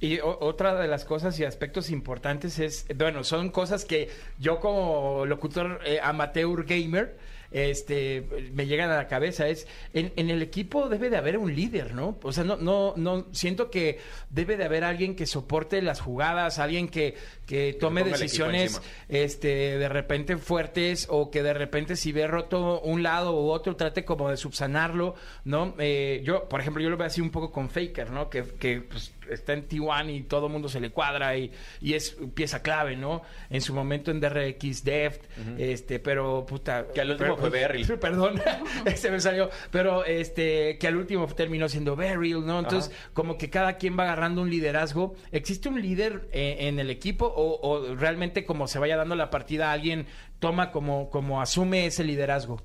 y 0.00 0.20
otra 0.20 0.76
de 0.76 0.86
las 0.86 1.04
cosas 1.04 1.38
y 1.40 1.44
aspectos 1.44 1.90
importantes 1.90 2.60
es, 2.60 2.86
bueno, 2.96 3.24
son 3.24 3.50
cosas 3.50 3.84
que 3.84 4.10
yo 4.38 4.60
como 4.60 5.26
locutor 5.26 5.80
eh, 5.84 5.98
amateur 6.00 6.64
gamer, 6.64 7.18
este, 7.50 8.26
me 8.52 8.66
llegan 8.66 8.90
a 8.90 8.96
la 8.96 9.08
cabeza, 9.08 9.48
es, 9.48 9.66
en, 9.94 10.12
en 10.16 10.30
el 10.30 10.42
equipo 10.42 10.88
debe 10.88 11.10
de 11.10 11.16
haber 11.16 11.38
un 11.38 11.54
líder, 11.54 11.94
¿no? 11.94 12.18
O 12.22 12.32
sea, 12.32 12.44
no, 12.44 12.56
no, 12.56 12.94
no, 12.96 13.26
siento 13.32 13.70
que 13.70 13.98
debe 14.30 14.56
de 14.56 14.64
haber 14.64 14.84
alguien 14.84 15.16
que 15.16 15.26
soporte 15.26 15.80
las 15.80 16.00
jugadas, 16.00 16.58
alguien 16.58 16.88
que, 16.88 17.14
que 17.46 17.72
tome 17.72 18.04
decisiones, 18.04 18.80
este, 19.08 19.78
de 19.78 19.88
repente 19.88 20.36
fuertes 20.36 21.06
o 21.10 21.30
que 21.30 21.42
de 21.42 21.54
repente 21.54 21.96
si 21.96 22.12
ve 22.12 22.26
roto 22.26 22.80
un 22.80 23.02
lado 23.02 23.32
u 23.32 23.50
otro 23.50 23.76
trate 23.76 24.04
como 24.04 24.30
de 24.30 24.36
subsanarlo, 24.36 25.14
¿no? 25.44 25.74
Eh, 25.78 26.22
yo, 26.24 26.48
por 26.48 26.60
ejemplo, 26.60 26.82
yo 26.82 26.90
lo 26.90 26.96
veo 26.96 27.06
así 27.06 27.20
un 27.20 27.30
poco 27.30 27.50
con 27.50 27.70
Faker, 27.70 28.10
¿no? 28.10 28.28
Que, 28.28 28.42
que 28.44 28.82
pues, 28.82 29.12
está 29.30 29.52
en 29.52 29.68
T1 29.68 30.14
y 30.14 30.22
todo 30.22 30.46
el 30.46 30.52
mundo 30.52 30.68
se 30.68 30.80
le 30.80 30.90
cuadra 30.90 31.36
y, 31.36 31.50
y 31.80 31.94
es 31.94 32.16
pieza 32.34 32.62
clave, 32.62 32.96
¿no? 32.96 33.22
En 33.50 33.60
su 33.60 33.74
momento 33.74 34.10
en 34.10 34.20
DRX, 34.20 34.84
Deft, 34.84 35.22
este, 35.58 35.98
pero 35.98 36.44
puta. 36.46 36.86
Que 36.94 37.00
al 37.00 37.10
último 37.10 37.36
fue 37.36 37.50
Beryl. 37.50 37.86
Perdón, 38.00 38.40
ese 38.84 39.10
me 39.10 39.20
salió. 39.20 39.50
Pero 39.70 40.04
este, 40.04 40.78
que 40.78 40.88
al 40.88 40.96
último 40.96 41.26
terminó 41.26 41.68
siendo 41.68 41.96
Beryl, 41.96 42.44
¿no? 42.44 42.58
Entonces, 42.60 42.94
como 43.12 43.38
que 43.38 43.50
cada 43.50 43.76
quien 43.76 43.98
va 43.98 44.04
agarrando 44.04 44.42
un 44.42 44.50
liderazgo. 44.50 45.14
¿Existe 45.32 45.68
un 45.68 45.80
líder 45.80 46.28
eh, 46.32 46.56
en 46.60 46.78
el 46.78 46.90
equipo 46.90 47.26
o, 47.26 47.60
o 47.60 47.94
realmente 47.94 48.44
como 48.44 48.66
se 48.68 48.78
vaya 48.78 48.96
dando 48.96 49.14
la 49.14 49.30
partida 49.30 49.72
alguien 49.72 50.06
toma 50.38 50.70
como, 50.70 51.10
como 51.10 51.40
asume 51.40 51.86
ese 51.86 52.04
liderazgo? 52.04 52.62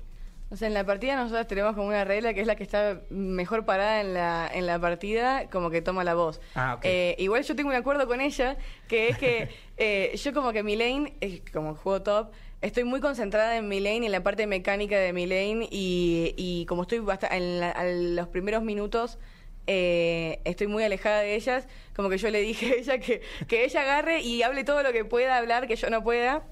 O 0.54 0.56
sea, 0.56 0.68
en 0.68 0.74
la 0.74 0.84
partida 0.86 1.16
nosotros 1.16 1.48
tenemos 1.48 1.74
como 1.74 1.88
una 1.88 2.04
regla 2.04 2.32
que 2.32 2.40
es 2.40 2.46
la 2.46 2.54
que 2.54 2.62
está 2.62 3.00
mejor 3.10 3.64
parada 3.64 4.00
en 4.00 4.14
la, 4.14 4.48
en 4.54 4.66
la 4.66 4.78
partida, 4.78 5.50
como 5.50 5.68
que 5.68 5.82
toma 5.82 6.04
la 6.04 6.14
voz. 6.14 6.40
Ah, 6.54 6.74
ok. 6.76 6.84
Eh, 6.84 7.16
igual 7.18 7.42
yo 7.42 7.56
tengo 7.56 7.70
un 7.70 7.74
acuerdo 7.74 8.06
con 8.06 8.20
ella, 8.20 8.56
que 8.86 9.08
es 9.08 9.18
que 9.18 9.48
eh, 9.78 10.16
yo 10.16 10.32
como 10.32 10.52
que 10.52 10.62
mi 10.62 10.76
lane, 10.76 11.14
eh, 11.20 11.42
como 11.52 11.74
juego 11.74 12.02
top, 12.02 12.30
estoy 12.62 12.84
muy 12.84 13.00
concentrada 13.00 13.56
en 13.56 13.66
mi 13.66 13.80
lane 13.80 14.02
y 14.02 14.06
en 14.06 14.12
la 14.12 14.22
parte 14.22 14.46
mecánica 14.46 14.96
de 14.96 15.12
mi 15.12 15.26
lane 15.26 15.66
y, 15.72 16.34
y 16.36 16.66
como 16.66 16.82
estoy 16.82 17.02
en 17.32 17.58
la- 17.60 17.70
a 17.72 17.84
los 17.84 18.28
primeros 18.28 18.62
minutos... 18.62 19.18
eh, 19.66 20.38
estoy 20.44 20.68
muy 20.68 20.84
alejada 20.84 21.20
de 21.22 21.34
ellas, 21.34 21.66
como 21.96 22.08
que 22.10 22.18
yo 22.18 22.30
le 22.30 22.40
dije 22.42 22.70
a 22.70 22.74
ella 22.76 22.98
que, 22.98 23.22
que 23.48 23.64
ella 23.64 23.80
agarre 23.80 24.20
y 24.20 24.42
hable 24.42 24.62
todo 24.62 24.84
lo 24.84 24.92
que 24.92 25.04
pueda 25.04 25.36
hablar, 25.36 25.66
que 25.66 25.74
yo 25.74 25.90
no 25.90 26.04
pueda, 26.04 26.44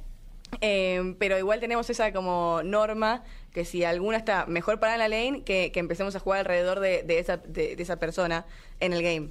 eh, 0.60 1.14
pero 1.18 1.38
igual 1.38 1.60
tenemos 1.60 1.88
esa 1.90 2.12
como 2.12 2.62
norma 2.64 3.22
que 3.52 3.64
si 3.64 3.84
alguna 3.84 4.16
está 4.16 4.46
mejor 4.46 4.80
para 4.80 4.96
la 4.96 5.08
lane, 5.08 5.42
que, 5.44 5.70
que 5.72 5.80
empecemos 5.80 6.16
a 6.16 6.20
jugar 6.20 6.40
alrededor 6.40 6.80
de, 6.80 7.02
de 7.02 7.18
esa, 7.18 7.36
de, 7.36 7.76
de 7.76 7.82
esa 7.82 7.96
persona 7.96 8.44
en 8.80 8.92
el 8.92 9.02
game. 9.02 9.28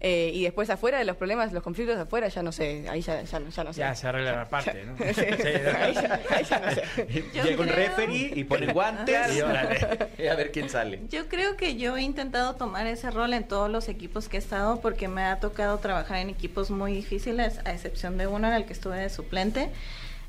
Eh, 0.00 0.32
y 0.34 0.42
después 0.42 0.68
afuera 0.68 0.98
de 0.98 1.04
los 1.04 1.16
problemas, 1.16 1.52
los 1.52 1.62
conflictos 1.62 1.96
afuera, 1.96 2.28
ya 2.28 2.42
no 2.42 2.52
sé, 2.52 2.84
ahí 2.90 3.00
ya, 3.00 3.22
ya, 3.22 3.38
no- 3.40 3.48
ya 3.48 3.64
no 3.64 3.72
sé. 3.72 3.80
Ya 3.80 3.94
se 3.94 4.06
arregla 4.06 4.32
la 4.36 4.48
parte, 4.50 4.84
¿no? 4.84 4.96
Sí, 5.14 5.20
ahí, 5.22 5.94
ya, 5.94 6.20
ahí 6.30 6.44
ya 6.44 6.58
no 6.58 6.70
sé. 6.72 6.82
Yo 7.34 7.42
Llega 7.44 7.62
un 7.62 7.68
referee 7.68 8.32
y 8.34 8.44
pone 8.44 8.70
guantes 8.74 9.34
Y 9.34 9.40
órale. 9.40 10.08
y 10.18 10.26
a 10.26 10.34
ver 10.34 10.52
quién 10.52 10.68
sale. 10.68 11.00
Yo 11.08 11.26
creo 11.28 11.56
que 11.56 11.76
yo 11.76 11.96
he 11.96 12.02
intentado 12.02 12.54
tomar 12.54 12.86
ese 12.86 13.10
rol 13.10 13.32
en 13.32 13.44
todos 13.44 13.70
los 13.70 13.88
equipos 13.88 14.28
que 14.28 14.36
he 14.36 14.40
estado 14.40 14.80
porque 14.82 15.08
me 15.08 15.22
ha 15.22 15.40
tocado 15.40 15.78
trabajar 15.78 16.18
en 16.18 16.28
equipos 16.28 16.70
muy 16.70 16.92
difíciles, 16.92 17.60
a 17.64 17.72
excepción 17.72 18.18
de 18.18 18.26
uno 18.26 18.48
en 18.48 18.54
el 18.54 18.66
que 18.66 18.74
estuve 18.74 18.98
de 18.98 19.08
suplente. 19.08 19.70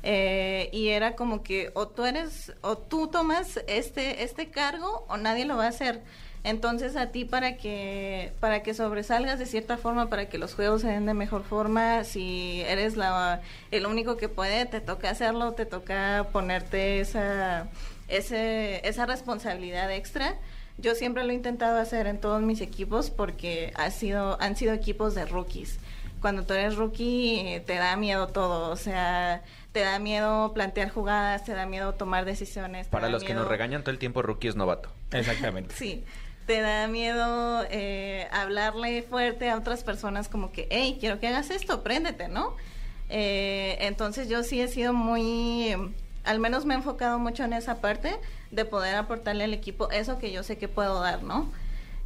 Eh, 0.08 0.68
y 0.72 0.90
era 0.90 1.16
como 1.16 1.42
que 1.42 1.72
o 1.74 1.88
tú 1.88 2.04
eres 2.04 2.52
o 2.60 2.78
tú 2.78 3.08
tomas 3.08 3.60
este 3.66 4.22
este 4.22 4.50
cargo 4.50 5.04
o 5.08 5.16
nadie 5.16 5.46
lo 5.46 5.56
va 5.56 5.64
a 5.64 5.68
hacer. 5.68 6.00
Entonces 6.44 6.94
a 6.94 7.10
ti 7.10 7.24
para 7.24 7.56
que 7.56 8.32
para 8.38 8.62
que 8.62 8.72
sobresalgas 8.72 9.40
de 9.40 9.46
cierta 9.46 9.76
forma, 9.76 10.08
para 10.08 10.28
que 10.28 10.38
los 10.38 10.54
juegos 10.54 10.82
se 10.82 10.88
den 10.88 11.06
de 11.06 11.14
mejor 11.14 11.42
forma, 11.42 12.04
si 12.04 12.62
eres 12.68 12.96
la 12.96 13.40
el 13.72 13.84
único 13.86 14.16
que 14.16 14.28
puede, 14.28 14.64
te 14.66 14.80
toca 14.80 15.10
hacerlo, 15.10 15.54
te 15.54 15.66
toca 15.66 16.28
ponerte 16.32 17.00
esa 17.00 17.68
ese, 18.08 18.86
esa 18.88 19.06
responsabilidad 19.06 19.90
extra. 19.90 20.36
Yo 20.78 20.94
siempre 20.94 21.24
lo 21.24 21.32
he 21.32 21.34
intentado 21.34 21.78
hacer 21.78 22.06
en 22.06 22.20
todos 22.20 22.42
mis 22.42 22.60
equipos 22.60 23.10
porque 23.10 23.72
ha 23.76 23.90
sido, 23.90 24.40
han 24.40 24.56
sido 24.56 24.72
equipos 24.74 25.14
de 25.14 25.24
rookies. 25.24 25.78
Cuando 26.20 26.44
tú 26.44 26.54
eres 26.54 26.76
rookie 26.76 27.40
eh, 27.40 27.60
te 27.60 27.74
da 27.74 27.96
miedo 27.96 28.28
todo, 28.28 28.70
o 28.70 28.76
sea, 28.76 29.42
te 29.76 29.82
da 29.82 29.98
miedo 29.98 30.54
plantear 30.54 30.88
jugadas, 30.88 31.44
te 31.44 31.52
da 31.52 31.66
miedo 31.66 31.92
tomar 31.92 32.24
decisiones. 32.24 32.86
Para 32.86 33.10
los 33.10 33.22
que 33.22 33.34
nos 33.34 33.46
regañan 33.46 33.82
todo 33.82 33.90
el 33.90 33.98
tiempo, 33.98 34.22
Rookie 34.22 34.48
es 34.48 34.56
novato. 34.56 34.88
Exactamente. 35.10 35.74
Sí, 35.74 36.02
te 36.46 36.62
da 36.62 36.88
miedo 36.88 37.62
eh, 37.68 38.26
hablarle 38.32 39.02
fuerte 39.02 39.50
a 39.50 39.58
otras 39.58 39.84
personas 39.84 40.30
como 40.30 40.50
que, 40.50 40.66
hey, 40.70 40.96
quiero 40.98 41.20
que 41.20 41.26
hagas 41.26 41.50
esto, 41.50 41.82
préndete, 41.82 42.28
¿no? 42.28 42.56
Eh, 43.10 43.76
entonces 43.80 44.30
yo 44.30 44.42
sí 44.44 44.62
he 44.62 44.68
sido 44.68 44.94
muy, 44.94 45.76
al 46.24 46.38
menos 46.38 46.64
me 46.64 46.72
he 46.72 46.78
enfocado 46.78 47.18
mucho 47.18 47.44
en 47.44 47.52
esa 47.52 47.82
parte 47.82 48.16
de 48.50 48.64
poder 48.64 48.96
aportarle 48.96 49.44
al 49.44 49.52
equipo 49.52 49.90
eso 49.90 50.18
que 50.18 50.32
yo 50.32 50.42
sé 50.42 50.56
que 50.56 50.68
puedo 50.68 51.02
dar, 51.02 51.22
¿no? 51.22 51.52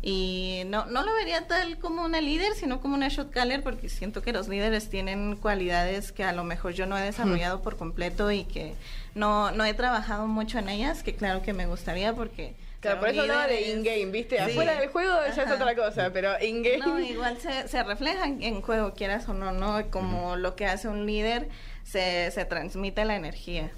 Y 0.02 0.62
no, 0.66 0.86
no 0.86 1.02
lo 1.02 1.12
vería 1.14 1.46
tal 1.46 1.78
como 1.78 2.02
una 2.04 2.22
líder, 2.22 2.54
sino 2.54 2.80
como 2.80 2.94
una 2.94 3.08
shot 3.08 3.30
caller, 3.30 3.62
porque 3.62 3.90
siento 3.90 4.22
que 4.22 4.32
los 4.32 4.48
líderes 4.48 4.88
tienen 4.88 5.36
cualidades 5.36 6.10
que 6.12 6.24
a 6.24 6.32
lo 6.32 6.42
mejor 6.42 6.72
yo 6.72 6.86
no 6.86 6.96
he 6.96 7.02
desarrollado 7.02 7.60
por 7.60 7.76
completo 7.76 8.30
y 8.30 8.44
que 8.44 8.74
no, 9.14 9.50
no 9.50 9.64
he 9.64 9.74
trabajado 9.74 10.26
mucho 10.26 10.58
en 10.58 10.70
ellas, 10.70 11.02
que 11.02 11.14
claro 11.14 11.42
que 11.42 11.52
me 11.52 11.66
gustaría 11.66 12.14
porque... 12.14 12.54
Claro, 12.80 13.00
por 13.00 13.10
eso 13.10 13.20
hablaba 13.20 13.46
de 13.46 13.72
in-game, 13.72 14.06
¿viste? 14.06 14.36
Sí. 14.38 14.52
Afuera 14.52 14.80
del 14.80 14.88
juego 14.88 15.12
ya 15.26 15.26
es 15.26 15.38
Ajá. 15.38 15.54
otra 15.56 15.76
cosa, 15.76 16.10
pero 16.14 16.30
in-game... 16.40 16.78
No, 16.78 16.98
igual 16.98 17.36
se, 17.38 17.68
se 17.68 17.82
refleja 17.82 18.24
en, 18.24 18.42
en 18.42 18.62
juego, 18.62 18.94
quieras 18.94 19.28
o 19.28 19.34
no, 19.34 19.52
¿no? 19.52 19.90
Como 19.90 20.36
lo 20.36 20.56
que 20.56 20.64
hace 20.64 20.88
un 20.88 21.04
líder, 21.04 21.50
se, 21.84 22.30
se 22.30 22.46
transmite 22.46 23.04
la 23.04 23.16
energía. 23.16 23.70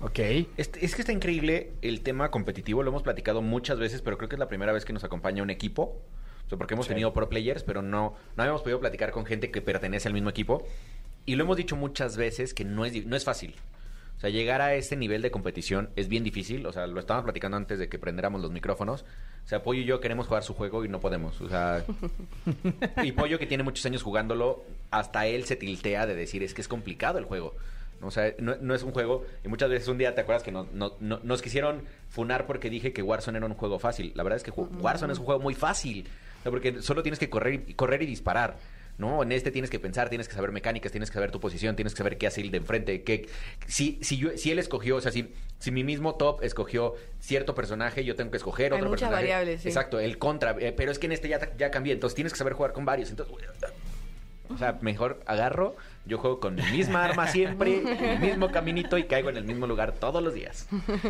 Ok. 0.00 0.18
Es, 0.18 0.70
es 0.80 0.94
que 0.94 1.02
está 1.02 1.12
increíble 1.12 1.72
el 1.82 2.02
tema 2.02 2.30
competitivo, 2.30 2.82
lo 2.82 2.90
hemos 2.90 3.02
platicado 3.02 3.40
muchas 3.42 3.78
veces, 3.78 4.02
pero 4.02 4.18
creo 4.18 4.28
que 4.28 4.36
es 4.36 4.40
la 4.40 4.48
primera 4.48 4.72
vez 4.72 4.84
que 4.84 4.92
nos 4.92 5.04
acompaña 5.04 5.42
un 5.42 5.50
equipo. 5.50 6.00
O 6.46 6.48
sea, 6.48 6.58
porque 6.58 6.74
hemos 6.74 6.86
Sí. 6.86 6.90
tenido 6.90 7.12
pro 7.12 7.28
players, 7.28 7.64
pero 7.64 7.82
no, 7.82 8.14
no 8.36 8.42
habíamos 8.42 8.62
podido 8.62 8.78
platicar 8.78 9.10
con 9.10 9.24
gente 9.26 9.50
que 9.50 9.60
pertenece 9.62 10.06
al 10.08 10.14
mismo 10.14 10.30
equipo. 10.30 10.66
Y 11.24 11.34
lo 11.34 11.42
hemos 11.44 11.56
dicho 11.56 11.74
muchas 11.76 12.16
veces 12.16 12.54
que 12.54 12.64
no 12.64 12.84
es, 12.84 13.04
no 13.06 13.16
es 13.16 13.24
fácil. 13.24 13.54
O 14.16 14.20
sea, 14.20 14.30
llegar 14.30 14.62
a 14.62 14.74
ese 14.74 14.96
nivel 14.96 15.20
de 15.22 15.30
competición 15.30 15.90
es 15.96 16.08
bien 16.08 16.24
difícil. 16.24 16.64
O 16.66 16.72
sea, 16.72 16.86
lo 16.86 17.00
estábamos 17.00 17.24
platicando 17.24 17.56
antes 17.56 17.78
de 17.78 17.88
que 17.88 17.98
prendiéramos 17.98 18.40
los 18.40 18.50
micrófonos. 18.52 19.02
O 19.44 19.48
sea, 19.48 19.62
Pollo 19.62 19.80
y 19.80 19.84
yo 19.84 20.00
queremos 20.00 20.26
jugar 20.26 20.42
su 20.44 20.54
juego 20.54 20.84
y 20.84 20.88
no 20.88 21.00
podemos. 21.00 21.40
O 21.40 21.48
sea, 21.48 21.84
y 23.02 23.12
Pollo 23.12 23.38
que 23.38 23.46
tiene 23.46 23.62
muchos 23.64 23.84
años 23.84 24.02
jugándolo, 24.02 24.64
hasta 24.90 25.26
él 25.26 25.44
se 25.44 25.56
tiltea 25.56 26.06
de 26.06 26.14
decir, 26.14 26.42
es 26.42 26.54
que 26.54 26.60
es 26.62 26.68
complicado 26.68 27.18
el 27.18 27.24
juego. 27.24 27.54
O 28.02 28.10
sea, 28.10 28.34
no, 28.38 28.56
no 28.60 28.74
es 28.74 28.82
un 28.82 28.92
juego. 28.92 29.24
Y 29.44 29.48
muchas 29.48 29.70
veces 29.70 29.88
un 29.88 29.98
día 29.98 30.14
te 30.14 30.20
acuerdas 30.20 30.42
que 30.42 30.52
no- 30.52 30.68
no- 30.72 30.94
no- 31.00 31.20
nos 31.22 31.42
quisieron 31.42 31.82
funar 32.08 32.46
porque 32.46 32.68
dije 32.70 32.92
que 32.92 33.02
Warzone 33.02 33.38
era 33.38 33.46
un 33.46 33.54
juego 33.54 33.78
fácil. 33.78 34.12
La 34.14 34.22
verdad 34.22 34.36
es 34.36 34.42
que 34.42 34.50
Warzone 34.50 35.12
es 35.12 35.18
un 35.18 35.24
juego 35.24 35.40
muy 35.40 35.54
fácil. 35.54 36.06
Porque 36.44 36.80
solo 36.82 37.02
tienes 37.02 37.18
que 37.18 37.28
correr 37.30 37.64
y, 37.66 37.74
correr 37.74 38.02
y 38.02 38.06
disparar. 38.06 38.56
¿no? 38.98 39.22
En 39.22 39.30
este 39.30 39.50
tienes 39.50 39.68
que 39.68 39.78
pensar, 39.78 40.08
tienes 40.08 40.26
que 40.26 40.34
saber 40.34 40.52
mecánicas, 40.52 40.90
tienes 40.90 41.10
que 41.10 41.14
saber 41.14 41.30
tu 41.30 41.38
posición, 41.38 41.76
tienes 41.76 41.92
que 41.92 41.98
saber 41.98 42.16
qué 42.16 42.28
hace 42.28 42.40
el 42.40 42.50
de 42.50 42.56
enfrente. 42.58 43.02
Qué, 43.02 43.28
si, 43.66 43.98
si, 44.00 44.16
yo, 44.16 44.30
si 44.38 44.50
él 44.52 44.58
escogió, 44.58 44.96
o 44.96 45.00
sea, 45.02 45.12
si, 45.12 45.34
si 45.58 45.70
mi 45.70 45.84
mismo 45.84 46.14
top 46.14 46.42
escogió 46.42 46.94
cierto 47.20 47.54
personaje, 47.54 48.04
yo 48.06 48.14
tengo 48.16 48.30
que 48.30 48.38
escoger 48.38 48.72
Hay 48.72 48.78
otro 48.78 48.88
muchas 48.88 49.08
personaje. 49.10 49.24
variables, 49.32 49.60
sí. 49.60 49.68
Exacto, 49.68 50.00
el 50.00 50.16
contra. 50.16 50.56
eh, 50.60 50.72
pero 50.74 50.92
es 50.92 50.98
que 50.98 51.06
en 51.06 51.12
este 51.12 51.28
ya, 51.28 51.54
ya 51.58 51.70
cambié, 51.70 51.92
entonces 51.92 52.14
tienes 52.14 52.32
que 52.32 52.38
saber 52.38 52.54
jugar 52.54 52.72
con 52.72 52.86
varios. 52.86 53.10
Entonces, 53.10 53.34
o 54.48 54.56
sea, 54.56 54.78
mejor 54.80 55.20
agarro, 55.26 55.76
yo 56.06 56.18
juego 56.18 56.40
con 56.40 56.54
mi 56.54 56.62
misma 56.62 57.04
arma 57.04 57.26
siempre, 57.26 57.82
el 58.14 58.20
mismo 58.20 58.50
caminito 58.50 58.96
y 58.96 59.04
caigo 59.04 59.30
en 59.30 59.36
el 59.36 59.44
mismo 59.44 59.66
lugar 59.66 59.92
todos 59.92 60.22
los 60.22 60.34
días. 60.34 60.68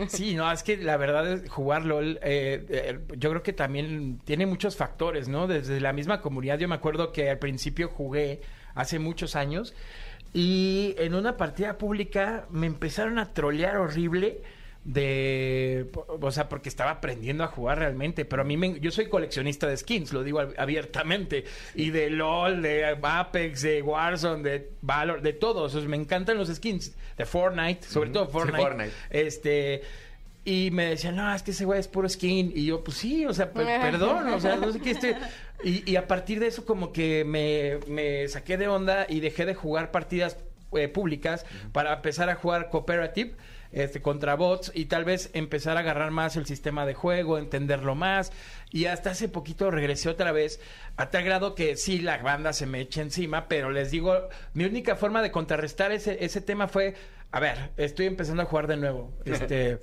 Sí, 0.08 0.34
no, 0.34 0.50
es 0.50 0.62
que 0.62 0.76
la 0.78 0.96
verdad 0.96 1.30
es 1.30 1.50
jugar 1.50 1.84
LOL, 1.84 2.18
eh, 2.22 2.64
eh, 2.68 2.98
yo 3.16 3.30
creo 3.30 3.42
que 3.42 3.52
también 3.52 4.20
tiene 4.24 4.46
muchos 4.46 4.76
factores, 4.76 5.28
¿no? 5.28 5.46
Desde 5.46 5.80
la 5.80 5.92
misma 5.92 6.20
comunidad, 6.20 6.58
yo 6.58 6.68
me 6.68 6.74
acuerdo 6.74 7.12
que 7.12 7.30
al 7.30 7.38
principio 7.38 7.88
jugué 7.88 8.40
hace 8.74 8.98
muchos 8.98 9.36
años 9.36 9.74
y 10.32 10.94
en 10.98 11.14
una 11.14 11.36
partida 11.36 11.78
pública 11.78 12.46
me 12.50 12.66
empezaron 12.66 13.18
a 13.18 13.32
trolear 13.32 13.76
horrible 13.78 14.42
de 14.86 15.86
o 16.06 16.30
sea 16.30 16.48
porque 16.48 16.68
estaba 16.68 16.92
aprendiendo 16.92 17.42
a 17.42 17.48
jugar 17.48 17.78
realmente 17.80 18.24
pero 18.24 18.42
a 18.42 18.44
mí 18.44 18.56
me, 18.56 18.78
yo 18.78 18.90
soy 18.92 19.06
coleccionista 19.08 19.66
de 19.66 19.76
skins 19.76 20.12
lo 20.12 20.22
digo 20.22 20.40
ab- 20.40 20.54
abiertamente 20.56 21.44
y 21.74 21.90
de 21.90 22.08
LOL 22.08 22.62
de 22.62 22.84
Apex 23.02 23.62
de 23.62 23.82
Warzone 23.82 24.42
de 24.48 24.70
Valor 24.82 25.22
de 25.22 25.32
todos 25.32 25.74
o 25.74 25.80
sea, 25.80 25.88
me 25.88 25.96
encantan 25.96 26.38
los 26.38 26.48
skins 26.54 26.94
de 27.18 27.24
Fortnite 27.26 27.84
sobre 27.86 28.10
todo 28.10 28.28
Fortnite, 28.28 28.62
Fortnite. 28.62 28.92
este 29.10 29.82
y 30.48 30.70
me 30.70 30.86
decían, 30.90 31.16
no, 31.16 31.34
es 31.34 31.42
que 31.42 31.50
ese 31.50 31.64
güey 31.64 31.80
es 31.80 31.88
puro 31.88 32.08
skin. 32.08 32.52
Y 32.54 32.66
yo, 32.66 32.84
pues 32.84 32.98
sí, 32.98 33.26
o 33.26 33.34
sea, 33.34 33.50
per- 33.52 33.80
perdón, 33.80 34.28
o 34.28 34.38
sea, 34.38 34.54
no 34.54 34.70
sé 34.72 34.78
qué 34.78 34.92
este. 34.92 35.16
Y, 35.64 35.90
y 35.90 35.96
a 35.96 36.06
partir 36.06 36.38
de 36.38 36.46
eso, 36.46 36.64
como 36.64 36.92
que 36.92 37.24
me, 37.24 37.78
me 37.92 38.28
saqué 38.28 38.56
de 38.56 38.68
onda 38.68 39.06
y 39.08 39.18
dejé 39.18 39.44
de 39.44 39.56
jugar 39.56 39.90
partidas 39.90 40.36
eh, 40.72 40.86
públicas 40.86 41.44
para 41.72 41.94
empezar 41.94 42.30
a 42.30 42.36
jugar 42.36 42.70
cooperative. 42.70 43.32
Este, 43.72 44.00
contra 44.00 44.36
bots 44.36 44.70
y 44.74 44.86
tal 44.86 45.04
vez 45.04 45.30
empezar 45.34 45.76
a 45.76 45.80
agarrar 45.80 46.10
más 46.10 46.36
el 46.36 46.46
sistema 46.46 46.86
de 46.86 46.94
juego, 46.94 47.36
entenderlo 47.38 47.94
más. 47.94 48.32
Y 48.70 48.86
hasta 48.86 49.10
hace 49.10 49.28
poquito 49.28 49.70
regresé 49.70 50.08
otra 50.08 50.32
vez, 50.32 50.60
a 50.96 51.10
tal 51.10 51.24
grado 51.24 51.54
que 51.54 51.76
sí, 51.76 52.00
la 52.00 52.18
banda 52.18 52.52
se 52.52 52.66
me 52.66 52.80
echa 52.80 53.02
encima, 53.02 53.48
pero 53.48 53.70
les 53.70 53.90
digo, 53.90 54.28
mi 54.54 54.64
única 54.64 54.96
forma 54.96 55.20
de 55.22 55.30
contrarrestar 55.30 55.92
ese, 55.92 56.24
ese 56.24 56.40
tema 56.40 56.68
fue, 56.68 56.94
a 57.32 57.40
ver, 57.40 57.70
estoy 57.76 58.06
empezando 58.06 58.42
a 58.42 58.46
jugar 58.46 58.66
de 58.66 58.76
nuevo. 58.76 59.12
Este, 59.24 59.78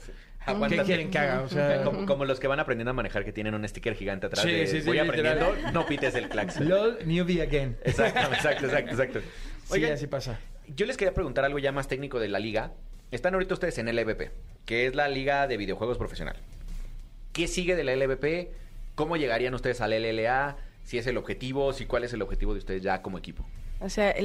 ¿Qué 0.68 0.78
quieren 0.84 1.10
que 1.10 1.18
haga? 1.20 1.42
O 1.42 1.48
sea, 1.48 1.84
Como, 1.86 2.06
como 2.06 2.26
los 2.26 2.38
que 2.40 2.48
van 2.48 2.60
aprendiendo 2.60 2.92
a 2.92 2.94
manejar 2.94 3.24
que 3.24 3.32
tienen 3.32 3.54
un 3.54 3.66
sticker 3.68 3.96
gigante 3.96 4.28
atrás 4.28 4.44
Sí, 4.44 4.52
de 4.52 4.68
sí, 4.68 4.82
sí, 4.82 4.88
voy 4.88 5.00
aprendiendo, 5.00 5.56
no 5.72 5.86
pites 5.86 6.16
el 6.16 6.28
claxon. 6.28 6.68
LOL, 6.70 6.98
newbie 7.06 7.42
again. 7.42 7.78
Exacto, 7.84 8.20
exacto, 8.34 8.66
exacto, 8.66 8.92
exacto. 8.92 9.20
Sí, 9.22 9.74
Oigan, 9.74 9.94
así 9.94 10.08
pasa. 10.08 10.40
yo 10.68 10.86
les 10.86 10.98
quería 10.98 11.14
preguntar 11.14 11.46
algo 11.46 11.60
ya 11.60 11.72
más 11.72 11.88
técnico 11.88 12.20
de 12.20 12.28
la 12.28 12.40
liga. 12.40 12.74
Están 13.14 13.36
ahorita 13.36 13.54
ustedes 13.54 13.78
en 13.78 13.96
LVP, 13.96 14.32
que 14.66 14.88
es 14.88 14.96
la 14.96 15.08
liga 15.08 15.46
de 15.46 15.56
videojuegos 15.56 16.00
profesional. 16.00 16.36
¿Qué 17.32 17.48
sigue 17.48 17.76
de 17.76 17.84
la 17.84 17.96
LVP? 17.96 18.50
¿Cómo 18.96 19.18
llegarían 19.18 19.54
ustedes 19.54 19.82
al 19.82 19.92
LLA? 19.92 20.58
Si 20.84 20.98
es 20.98 21.06
el 21.06 21.18
objetivo, 21.18 21.74
si 21.74 21.86
cuál 21.86 22.06
es 22.06 22.14
el 22.14 22.24
objetivo 22.24 22.54
de 22.54 22.60
ustedes 22.60 22.82
ya 22.82 23.04
como 23.04 23.20
equipo. 23.20 23.46
O 23.82 23.90
sea, 23.90 24.16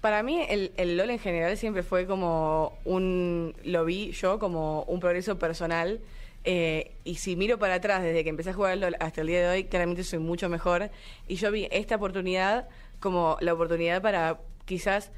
para 0.00 0.22
mí 0.22 0.46
el, 0.48 0.96
LOL 0.96 1.10
en 1.10 1.18
general 1.18 1.56
siempre 1.56 1.82
fue 1.82 2.06
como 2.06 2.78
un, 2.84 3.52
lo 3.64 3.84
vi 3.84 4.12
yo 4.12 4.38
como 4.38 4.84
un 4.84 5.00
progreso 5.00 5.36
personal. 5.40 5.98
eh, 6.44 6.92
y 7.02 7.16
si 7.16 7.34
miro 7.34 7.58
para 7.58 7.74
atrás 7.74 8.04
desde 8.04 8.22
que 8.22 8.30
empecé 8.30 8.50
a 8.50 8.54
jugar 8.54 8.78
LOL 8.78 8.94
hasta 9.00 9.22
el 9.22 9.26
día 9.26 9.40
de 9.40 9.48
hoy, 9.48 9.64
claramente 9.64 10.04
soy 10.04 10.20
mucho 10.20 10.48
mejor. 10.48 10.88
Y 11.26 11.34
yo 11.34 11.50
vi 11.50 11.66
esta 11.72 11.96
oportunidad 11.96 12.68
como 13.00 13.38
la 13.40 13.54
oportunidad 13.54 14.00
para 14.02 14.38
quizás, 14.66 15.10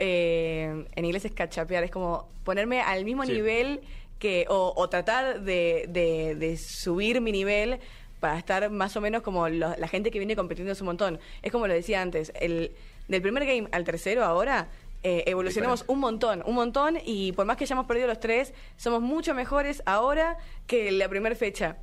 eh, 0.00 0.84
en 0.96 1.04
inglés 1.04 1.24
es 1.24 1.32
cachapear, 1.32 1.84
es 1.84 1.90
como 1.92 2.28
ponerme 2.44 2.80
al 2.82 3.04
mismo 3.04 3.24
Sí. 3.24 3.32
nivel 3.32 3.80
que, 4.18 4.46
o, 4.48 4.72
o 4.76 4.88
tratar 4.88 5.42
de, 5.42 5.86
de- 5.88 6.34
de 6.34 6.56
subir 6.56 7.20
mi 7.20 7.30
nivel 7.32 7.78
para 8.18 8.36
estar 8.38 8.68
más 8.70 8.96
o 8.96 9.00
menos 9.00 9.22
como 9.22 9.48
lo- 9.48 9.76
la 9.76 9.88
gente 9.88 10.10
que 10.10 10.18
viene 10.18 10.34
compitiendo 10.36 10.72
es 10.72 10.80
un 10.80 10.86
montón. 10.86 11.20
Es 11.42 11.52
como 11.52 11.66
lo 11.68 11.72
decía 11.74 12.02
antes, 12.02 12.32
el, 12.40 12.72
del 13.08 13.22
primer 13.22 13.46
game 13.46 13.68
al 13.72 13.84
tercero 13.84 14.24
ahora 14.24 14.68
eh, 15.02 15.24
evolucionamos 15.26 15.84
un 15.86 15.98
montón, 16.00 16.42
un 16.44 16.54
montón 16.54 16.98
y 17.02 17.32
por 17.32 17.46
más 17.46 17.56
que 17.56 17.64
hayamos 17.64 17.86
perdido 17.86 18.06
los 18.08 18.20
tres, 18.20 18.52
somos 18.76 19.00
mucho 19.00 19.32
mejores 19.34 19.82
ahora 19.86 20.36
que 20.66 20.90
la 20.92 21.08
primera 21.08 21.34
fecha. 21.34 21.78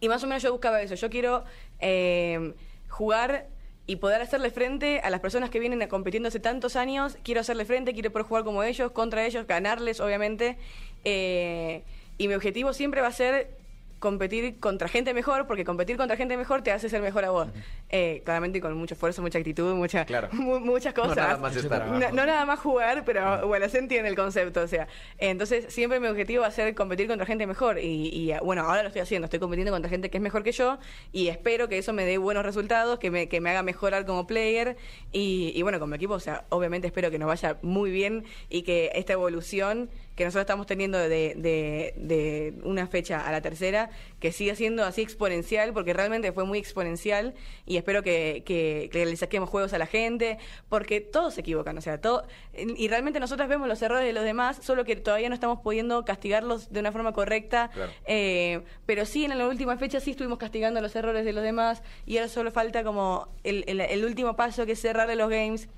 Y 0.00 0.08
más 0.08 0.22
o 0.24 0.26
menos 0.26 0.42
yo 0.42 0.52
buscaba 0.52 0.80
eso. 0.80 0.94
Yo 0.94 1.10
quiero 1.10 1.44
eh, 1.80 2.54
jugar 2.88 3.48
y 3.88 3.96
poder 3.96 4.20
hacerle 4.20 4.50
frente 4.50 5.00
a 5.00 5.08
las 5.08 5.20
personas 5.20 5.48
que 5.48 5.58
vienen 5.58 5.88
compitiendo 5.88 6.28
hace 6.28 6.40
tantos 6.40 6.76
años. 6.76 7.16
Quiero 7.24 7.40
hacerle 7.40 7.64
frente, 7.64 7.94
quiero 7.94 8.12
poder 8.12 8.26
jugar 8.26 8.44
como 8.44 8.62
ellos, 8.62 8.92
contra 8.92 9.24
ellos, 9.24 9.46
ganarles, 9.46 9.98
obviamente. 10.00 10.58
Eh, 11.04 11.82
y 12.18 12.28
mi 12.28 12.34
objetivo 12.34 12.74
siempre 12.74 13.00
va 13.00 13.08
a 13.08 13.12
ser 13.12 13.57
competir 13.98 14.58
contra 14.60 14.88
gente 14.88 15.12
mejor, 15.14 15.46
porque 15.46 15.64
competir 15.64 15.96
contra 15.96 16.16
gente 16.16 16.36
mejor 16.36 16.62
te 16.62 16.70
hace 16.72 16.88
ser 16.88 17.02
mejor 17.02 17.24
a 17.24 17.30
vos. 17.30 17.48
Eh, 17.90 18.22
claramente 18.24 18.60
con 18.60 18.74
mucho 18.74 18.94
esfuerzo, 18.94 19.22
mucha 19.22 19.38
actitud, 19.38 19.74
mucha, 19.74 20.04
Claro. 20.04 20.28
mu- 20.32 20.60
muchas 20.60 20.94
No 20.96 21.02
cosas. 21.02 21.16
nada 21.16 21.36
más 21.38 21.56
estar. 21.56 21.86
No, 21.86 21.98
no 22.12 22.26
nada 22.26 22.44
más 22.44 22.60
jugar, 22.60 23.04
pero 23.04 23.46
bueno, 23.48 23.68
se 23.68 23.78
entiende 23.78 24.08
el 24.08 24.16
concepto. 24.16 24.60
O 24.60 24.68
sea, 24.68 24.86
entonces 25.18 25.66
siempre 25.72 26.00
mi 26.00 26.06
objetivo 26.08 26.42
va 26.42 26.48
a 26.48 26.50
ser 26.52 26.74
competir 26.74 27.06
contra 27.08 27.26
gente 27.26 27.46
mejor. 27.46 27.78
Y, 27.78 28.08
y, 28.12 28.32
bueno, 28.42 28.62
ahora 28.62 28.82
lo 28.82 28.88
estoy 28.88 29.02
haciendo. 29.02 29.24
Estoy 29.26 29.40
compitiendo 29.40 29.72
contra 29.72 29.88
gente 29.90 30.10
que 30.10 30.18
es 30.18 30.22
mejor 30.22 30.42
que 30.42 30.52
yo. 30.52 30.78
Y 31.12 31.28
espero 31.28 31.68
que 31.68 31.78
eso 31.78 31.92
me 31.92 32.04
dé 32.04 32.18
buenos 32.18 32.44
resultados, 32.44 32.98
que 32.98 33.10
me, 33.10 33.28
que 33.28 33.40
me 33.40 33.50
haga 33.50 33.62
mejorar 33.62 34.06
como 34.06 34.26
player. 34.26 34.76
Y, 35.12 35.52
y 35.54 35.62
bueno, 35.62 35.78
con 35.80 35.90
mi 35.90 35.96
equipo, 35.96 36.14
o 36.14 36.20
sea, 36.20 36.44
obviamente 36.50 36.86
espero 36.86 37.10
que 37.10 37.18
nos 37.18 37.26
vaya 37.28 37.56
muy 37.62 37.90
bien 37.90 38.24
y 38.48 38.62
que 38.62 38.90
esta 38.94 39.14
evolución 39.14 39.90
que 40.18 40.24
nosotros 40.24 40.42
estamos 40.42 40.66
teniendo 40.66 40.98
de, 40.98 41.08
de, 41.36 41.94
de 41.96 42.54
una 42.64 42.88
fecha 42.88 43.20
a 43.26 43.30
la 43.30 43.40
tercera, 43.40 43.88
que 44.18 44.32
siga 44.32 44.56
siendo 44.56 44.84
así 44.84 45.00
exponencial, 45.00 45.72
porque 45.72 45.92
realmente 45.92 46.32
fue 46.32 46.44
muy 46.44 46.58
exponencial 46.58 47.34
y 47.66 47.76
espero 47.76 48.02
que, 48.02 48.42
que, 48.44 48.90
que 48.92 49.06
le 49.06 49.16
saquemos 49.16 49.48
juegos 49.48 49.72
a 49.74 49.78
la 49.78 49.86
gente, 49.86 50.38
porque 50.68 51.00
todos 51.00 51.34
se 51.34 51.42
equivocan, 51.42 51.78
o 51.78 51.80
sea, 51.80 52.00
todo, 52.00 52.26
y 52.52 52.88
realmente 52.88 53.20
nosotros 53.20 53.48
vemos 53.48 53.68
los 53.68 53.80
errores 53.80 54.04
de 54.04 54.12
los 54.12 54.24
demás, 54.24 54.58
solo 54.60 54.84
que 54.84 54.96
todavía 54.96 55.28
no 55.28 55.34
estamos 55.36 55.60
pudiendo 55.60 56.04
castigarlos 56.04 56.72
de 56.72 56.80
una 56.80 56.90
forma 56.90 57.12
correcta, 57.12 57.70
Claro. 57.72 57.92
eh, 58.06 58.60
pero 58.86 59.06
sí 59.06 59.24
en 59.24 59.38
la 59.38 59.46
última 59.46 59.76
fecha 59.76 60.00
sí 60.00 60.10
estuvimos 60.10 60.38
castigando 60.38 60.80
los 60.80 60.96
errores 60.96 61.24
de 61.24 61.32
los 61.32 61.44
demás 61.44 61.80
y 62.06 62.16
ahora 62.16 62.28
solo 62.28 62.50
falta 62.50 62.82
como 62.82 63.28
el, 63.44 63.62
el, 63.68 63.80
el 63.80 64.04
último 64.04 64.34
paso 64.34 64.66
que 64.66 64.72
es 64.72 64.80
cerrarle 64.80 65.14
los 65.14 65.30
games. 65.30 65.68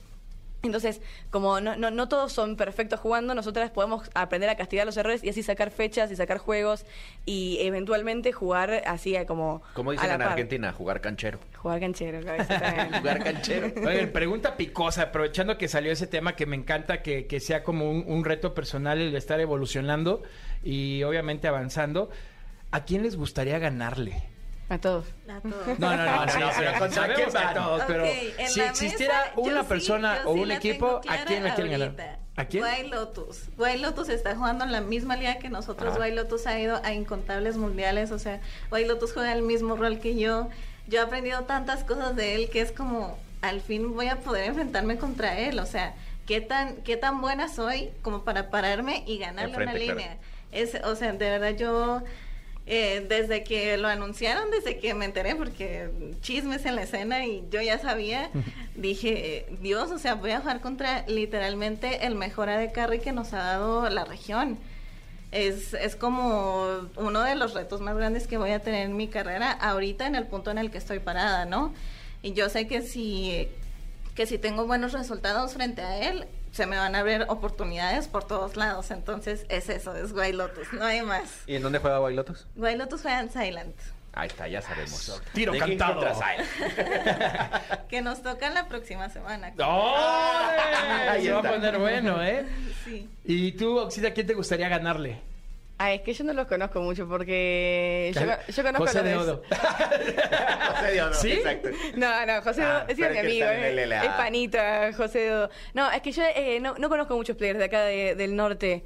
Entonces, 0.63 1.01
como 1.31 1.61
no, 1.61 1.77
no, 1.77 1.91
no 1.91 2.09
todos 2.09 2.33
son 2.33 2.57
perfectos 2.57 3.01
jugando, 3.01 3.35
nosotras 3.35 3.71
podemos 3.71 4.11
aprender 4.15 4.51
a 4.51 4.57
castigar 4.57 4.85
los 4.85 4.97
errores 4.97 5.25
y 5.25 5.31
así 5.31 5.43
sacar 5.43 5.71
fechas 5.71 6.11
y 6.11 6.17
sacar 6.17 6.39
juegos 6.39 6.85
y 7.25 7.59
eventualmente 7.61 8.33
jugar 8.33 8.83
así 8.87 9.17
a 9.17 9.27
como... 9.27 9.63
Como 9.75 9.91
a 9.91 9.93
dicen 9.95 10.09
la 10.09 10.15
en 10.15 10.21
par. 10.21 10.29
Argentina, 10.33 10.73
jugar 10.73 11.01
canchero. 11.01 11.39
Jugar 11.57 11.81
canchero. 11.81 12.21
Jugar 13.01 13.25
canchero. 13.25 13.73
Oigan, 13.87 14.11
pregunta 14.11 14.57
picosa, 14.57 15.05
aprovechando 15.05 15.57
que 15.57 15.69
salió 15.69 15.93
ese 15.93 16.07
tema 16.07 16.37
que 16.37 16.47
me 16.47 16.57
encanta 16.57 17.03
que, 17.03 17.27
que 17.27 17.41
sea 17.41 17.63
como 17.63 17.91
un, 17.91 18.05
un 18.07 18.25
reto 18.25 18.55
personal 18.55 19.01
el 19.01 19.15
estar 19.15 19.41
evolucionando 19.41 20.23
y 20.63 21.03
obviamente 21.05 21.49
avanzando. 21.49 22.11
¿A 22.71 22.85
quién 22.85 23.03
les 23.03 23.17
gustaría 23.17 23.59
ganarle? 23.59 24.23
A 24.71 24.79
todos. 24.79 25.07
A 25.29 25.41
todos. 25.41 25.79
No, 25.81 25.97
no, 25.97 25.97
no, 25.97 26.27
No, 26.27 26.33
sí, 26.33 26.39
no, 26.39 26.49
sí, 26.53 26.55
pero 26.59 26.71
sabemos 26.71 26.79
¿contra 26.79 27.15
quién 27.15 27.37
a 27.37 27.55
todos, 27.55 27.83
pero 27.89 28.05
si 28.47 28.61
existiera 28.61 29.33
mesa, 29.37 29.51
una 29.51 29.65
persona 29.65 30.23
o 30.25 30.35
sí 30.35 30.41
un 30.41 30.51
equipo, 30.53 31.01
¿a 31.09 31.25
quién 31.25 31.43
le 31.43 31.55
quieren 31.55 31.73
ganar? 31.73 32.19
¿A 32.37 32.45
quién? 32.45 32.63
White 32.63 32.89
Lotus. 32.89 33.49
White 33.59 33.79
Lotus 33.79 34.09
está 34.09 34.37
jugando 34.37 34.65
en 34.65 34.71
la 34.71 34.81
misma 34.81 35.17
liga 35.17 35.39
que 35.39 35.49
nosotros. 35.49 35.95
Ah. 35.97 36.01
White 36.01 36.15
Lotus 36.15 36.47
ha 36.47 36.59
ido 36.61 36.81
a 36.85 36.93
incontables 36.93 37.57
mundiales. 37.57 38.13
O 38.13 38.21
sea, 38.21 38.41
White 38.71 38.87
Lotus 38.87 39.13
juega 39.13 39.33
el 39.33 39.43
mismo 39.43 39.75
rol 39.75 39.99
que 39.99 40.17
yo. 40.17 40.49
Yo 40.87 41.01
he 41.01 41.03
aprendido 41.03 41.43
tantas 41.43 41.83
cosas 41.83 42.15
de 42.15 42.37
él 42.37 42.49
que 42.49 42.61
es 42.61 42.71
como, 42.71 43.19
al 43.43 43.61
fin 43.61 43.93
voy 43.93 44.07
a 44.07 44.21
poder 44.21 44.45
enfrentarme 44.45 44.99
contra 44.99 45.37
él. 45.41 45.59
O 45.59 45.67
sea, 45.67 45.97
qué 46.27 46.41
tan, 46.41 46.77
qué 46.77 46.97
tan 46.97 47.21
buena 47.21 47.49
soy 47.49 47.91
como 48.03 48.23
para 48.23 48.51
pararme 48.51 49.03
y 49.05 49.19
ganarle 49.19 49.51
Enfrente, 49.51 49.73
una 49.75 49.85
claro. 49.85 49.99
línea. 49.99 50.19
Es, 50.53 50.77
o 50.85 50.95
sea, 50.95 51.13
de 51.13 51.29
verdad 51.29 51.57
yo 51.57 52.03
eh, 52.67 53.05
desde 53.09 53.43
que 53.43 53.77
lo 53.77 53.89
anunciaron, 53.89 54.51
desde 54.51 54.79
que 54.79 54.95
me 54.95 55.05
enteré, 55.05 55.35
porque 55.35 55.91
chismes 56.21 56.65
en 56.67 56.77
la 56.77 56.83
escena 56.83 57.27
y 57.27 57.45
yo 57.51 57.61
ya 57.61 57.79
sabía, 57.79 58.31
dije, 58.75 59.47
Dios, 59.61 59.91
o 59.91 59.99
sea, 59.99 60.15
voy 60.15 60.31
a 60.31 60.41
jugar 60.41 60.61
contra 60.61 61.05
literalmente 61.09 62.07
el 62.07 62.15
mejor 62.15 62.49
AD 62.49 62.73
carry 62.73 63.01
que 63.01 63.13
nos 63.13 63.33
ha 63.33 63.39
dado 63.39 63.89
la 63.89 64.05
región. 64.05 64.59
Es, 65.33 65.75
es 65.75 65.95
como 65.95 66.89
uno 66.97 67.23
de 67.23 67.37
los 67.37 67.55
retos 67.55 67.81
más 67.81 67.97
grandes 67.97 68.27
que 68.27 68.37
voy 68.37 68.51
a 68.51 68.59
tener 68.61 68.87
en 68.87 68.97
mi 68.97 69.07
carrera 69.09 69.53
ahorita 69.53 70.07
en 70.07 70.17
el 70.17 70.27
punto 70.27 70.51
en 70.51 70.59
el 70.59 70.71
que 70.71 70.79
estoy 70.79 70.99
parada, 70.99 71.45
¿no? 71.45 71.73
Y 72.23 72.33
yo 72.33 72.49
sé 72.49 72.67
que 72.67 72.83
si, 72.83 73.49
que 74.15 74.27
si 74.27 74.39
tengo 74.39 74.67
buenos 74.67 74.93
resultados 74.93 75.55
frente 75.55 75.83
a 75.83 76.09
él, 76.09 76.27
se 76.53 76.67
me 76.67 76.77
van 76.77 76.95
a 76.95 77.01
abrir 77.01 77.25
oportunidades 77.29 78.09
por 78.09 78.25
todos 78.25 78.57
lados. 78.57 78.91
Entonces 78.91 79.47
es 79.49 79.69
eso, 79.69 79.95
es 79.95 80.13
White 80.13 80.35
Lotus, 80.35 80.73
no 80.73 80.85
hay 80.85 81.03
más. 81.03 81.43
¿Y 81.47 81.57
en 81.57 81.63
dónde 81.63 81.79
juega 81.79 81.99
Bailotos? 81.99 82.47
White 82.57 82.77
Lotus 82.79 83.03
juega 83.03 83.21
en 83.21 83.31
Silent. 83.31 83.77
Ahí 84.13 84.27
está, 84.27 84.49
ya 84.49 84.61
sabemos. 84.61 85.23
Tiro 85.33 85.53
¿De 85.53 85.61
quién 85.61 85.79
cantado. 85.79 86.05
Que 87.89 88.03
nos 88.03 88.23
toca 88.23 88.51
la 88.51 88.67
próxima 88.67 89.09
semana. 89.09 89.53
¡Ay! 89.59 91.23
Se 91.27 91.33
va 91.33 91.39
a 91.39 91.43
poner 91.43 91.79
bueno, 91.79 92.23
¿eh? 92.23 92.45
Sí. 92.85 93.09
¿Y 93.25 93.53
tú, 93.53 93.79
Oxida, 93.79 94.09
a 94.09 94.13
quién 94.13 94.27
te 94.27 94.35
gustaría 94.35 94.69
ganarle? 94.69 95.21
Ah, 95.83 95.95
es 95.95 96.03
que 96.03 96.13
yo 96.13 96.25
no 96.25 96.35
los 96.35 96.47
conozco 96.47 96.83
mucho 96.83 97.09
porque 97.09 98.13
yo, 98.15 98.21
yo 98.53 98.63
conozco 98.63 98.87
José 98.87 98.99
a 98.99 99.03
los 99.03 99.11
de 99.11 99.17
Odo. 99.17 99.43
José 100.77 100.93
Diodo, 100.93 101.15
¿Sí? 101.15 101.33
Exacto. 101.33 101.71
No, 101.97 102.27
no, 102.27 102.43
José 102.43 102.63
Ah, 102.63 102.85
es 102.87 102.99
mi 102.99 103.05
es 103.05 103.19
amigo, 103.19 103.47
en 103.47 103.79
eh, 103.79 103.97
es 104.05 104.11
panita, 104.11 104.93
José 104.93 105.29
Dodo. 105.29 105.51
No, 105.73 105.91
es 105.91 106.03
que 106.03 106.13
yo 106.13 106.23
eh, 106.37 106.61
no, 106.61 106.75
no 106.77 106.89
conozco 106.91 107.17
muchos 107.17 107.35
players 107.37 107.59
de 107.59 107.65
acá 107.65 107.83
de- 107.85 108.15
del 108.15 108.37
norte, 108.37 108.85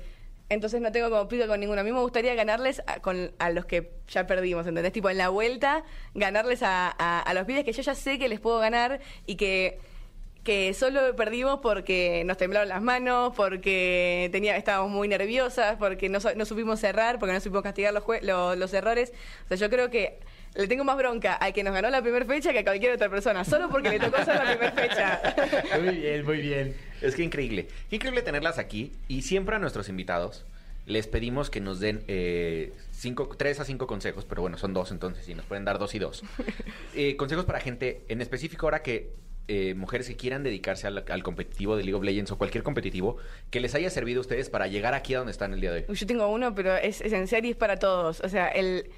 entonces 0.49 0.81
no 0.81 0.93
tengo 0.93 1.11
como 1.11 1.27
pico 1.27 1.47
con 1.49 1.59
ninguno. 1.59 1.81
A 1.81 1.85
mí 1.85 1.91
me 1.91 1.99
gustaría 2.01 2.35
ganarles 2.37 2.81
a, 2.87 3.01
con, 3.01 3.33
a 3.41 3.51
los 3.51 3.65
que 3.67 3.91
ya 4.07 4.27
perdimos, 4.29 4.65
¿entendés? 4.67 4.93
Tipo, 4.93 5.11
en 5.11 5.19
la 5.19 5.31
vuelta, 5.31 5.83
ganarles 6.15 6.63
a, 6.63 6.95
a, 6.97 7.21
a 7.21 7.35
los 7.35 7.45
pibes 7.45 7.65
que 7.65 7.73
yo 7.73 7.83
ya 7.83 7.95
sé 7.97 8.19
que 8.21 8.29
les 8.29 8.39
puedo 8.39 8.59
ganar 8.61 9.01
y 9.27 9.35
que 9.35 9.81
que 10.45 10.75
solo 10.75 11.17
perdimos 11.17 11.61
porque 11.61 12.23
nos 12.27 12.37
temblaron 12.37 12.69
las 12.69 12.83
manos, 12.83 13.33
porque 13.35 14.29
tenía, 14.31 14.57
estábamos 14.57 14.91
muy 14.93 15.09
nerviosas, 15.09 15.77
porque 15.79 16.09
no, 16.09 16.19
no 16.37 16.45
supimos 16.45 16.79
cerrar, 16.81 17.19
porque 17.19 17.33
no 17.33 17.41
supimos 17.41 17.63
castigar 17.63 17.95
los, 17.95 18.05
jue- 18.05 18.21
lo- 18.23 18.55
los 18.55 18.73
errores. 18.75 19.13
O 19.47 19.49
sea, 19.49 19.57
yo 19.57 19.71
creo 19.71 19.91
que 19.91 20.19
le 20.55 20.69
tengo 20.69 20.85
más 20.85 20.97
bronca 20.97 21.33
al 21.35 21.53
que 21.53 21.65
nos 21.65 21.73
ganó 21.75 21.91
la 21.91 22.03
primera 22.03 22.25
fecha 22.27 22.53
que 22.53 22.59
a 22.61 22.63
cualquier 22.65 22.93
otra 22.93 23.09
persona, 23.09 23.45
solo 23.45 23.69
porque 23.71 23.89
le 23.89 23.99
tocó 23.99 24.19
ser 24.25 24.37
la 24.37 24.45
primera 24.51 24.73
fecha. 24.73 25.35
Muy 25.83 25.97
bien, 25.97 26.25
muy 26.25 26.39
bien. 26.39 26.77
Es 27.01 27.17
que 27.17 27.23
increíble. 27.25 27.67
Qué 27.91 27.97
increíble 27.97 28.23
tenerlas 28.23 28.59
aquí. 28.59 28.93
Y 29.09 29.23
siempre 29.23 29.57
a 29.57 29.59
nuestros 29.59 29.89
invitados 29.89 30.45
les 30.87 31.07
pedimos 31.07 31.49
que 31.51 31.61
nos 31.61 31.81
den 31.81 32.05
eh, 32.07 32.73
cinco, 32.93 33.31
tres 33.37 33.59
a 33.61 33.65
cinco 33.65 33.87
consejos, 33.87 34.27
pero 34.27 34.43
bueno, 34.43 34.59
son 34.59 34.75
dos 34.75 34.91
entonces, 34.93 35.27
y 35.29 35.35
nos 35.35 35.47
pueden 35.47 35.65
dar 35.65 35.79
dos 35.79 35.95
y 35.95 35.99
dos. 35.99 36.23
Eh, 36.97 37.17
consejos 37.17 37.45
para 37.45 37.59
gente, 37.59 38.05
en 38.09 38.21
específico 38.21 38.67
ahora 38.67 38.81
que 38.85 39.11
eh, 39.47 39.75
mujeres 39.75 40.09
que 40.09 40.17
quieran 40.17 40.43
dedicarse 40.43 40.87
al, 40.87 41.23
competitivo 41.23 41.77
de 41.77 41.85
League 41.85 41.95
of 41.95 42.03
Legends 42.03 42.31
o 42.31 42.39
cualquier 42.39 42.65
competitivo, 42.65 43.19
que 43.51 43.61
les 43.61 43.75
haya 43.75 43.91
servido 43.91 44.21
a 44.21 44.23
ustedes 44.23 44.49
para 44.49 44.67
llegar 44.67 44.95
aquí 44.95 45.15
a 45.15 45.19
donde 45.19 45.33
están 45.33 45.53
el 45.53 45.61
día 45.61 45.73
de 45.73 45.85
hoy. 45.89 45.97
Yo 45.97 46.07
tengo 46.07 46.29
uno, 46.29 46.55
pero 46.55 46.77
es, 46.77 47.01
es 47.01 47.13
en 47.13 47.29
serio 47.29 47.49
y 47.49 47.53
es 47.53 47.57
para 47.57 47.79
todos. 47.79 48.21
O 48.21 48.29
sea, 48.29 48.49
el... 48.49 48.91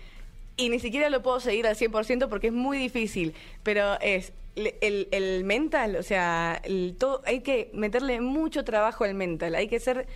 Y 0.57 0.71
ni 0.71 0.79
siquiera 0.79 1.11
lo 1.11 1.23
puedo 1.23 1.41
seguir 1.41 1.67
al 1.67 1.77
100% 1.77 2.29
porque 2.29 2.47
es 2.47 2.53
muy 2.53 2.79
difícil. 2.79 3.35
Pero 3.63 4.01
es 4.01 4.33
el, 4.55 5.09
el 5.11 5.45
mental, 5.45 5.97
o 5.97 6.03
sea, 6.03 6.61
el 6.65 6.97
todo, 6.99 7.23
hay 7.27 7.41
que 7.41 7.71
meterle 7.75 8.21
mucho 8.21 8.65
trabajo 8.65 9.05
al 9.05 9.15
mental. 9.15 9.55
Hay 9.55 9.69
que 9.69 9.79
ser 9.81 10.07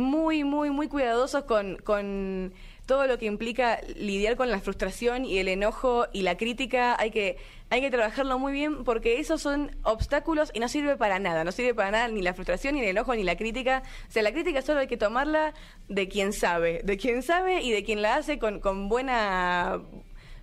muy, 0.00 0.42
muy, 0.44 0.70
muy 0.70 0.88
cuidadosos 0.88 1.44
con, 1.44 1.76
con 1.76 2.52
todo 2.86 3.06
lo 3.06 3.18
que 3.18 3.26
implica 3.26 3.80
lidiar 3.96 4.34
con 4.36 4.50
la 4.50 4.58
frustración 4.58 5.24
y 5.24 5.38
el 5.38 5.46
enojo 5.46 6.06
y 6.12 6.22
la 6.22 6.36
crítica. 6.36 6.96
Hay 6.98 7.12
que, 7.12 7.36
hay 7.68 7.80
que 7.80 7.90
trabajarlo 7.90 8.38
muy 8.40 8.52
bien 8.52 8.82
porque 8.82 9.20
esos 9.20 9.40
son 9.40 9.76
obstáculos 9.84 10.50
y 10.54 10.58
no 10.58 10.68
sirve 10.68 10.96
para 10.96 11.20
nada. 11.20 11.44
No 11.44 11.52
sirve 11.52 11.72
para 11.74 11.92
nada 11.92 12.08
ni 12.08 12.20
la 12.22 12.34
frustración, 12.34 12.74
ni 12.74 12.80
el 12.80 12.88
enojo, 12.88 13.14
ni 13.14 13.22
la 13.22 13.36
crítica. 13.36 13.82
O 14.08 14.10
sea, 14.10 14.24
la 14.24 14.32
crítica 14.32 14.60
solo 14.62 14.80
hay 14.80 14.88
que 14.88 14.96
tomarla 14.96 15.54
de 15.88 16.08
quien 16.08 16.32
sabe, 16.32 16.80
de 16.82 16.96
quien 16.96 17.22
sabe 17.22 17.60
y 17.62 17.70
de 17.70 17.84
quien 17.84 18.02
la 18.02 18.16
hace 18.16 18.40
con, 18.40 18.58
con 18.58 18.88
buena 18.88 19.80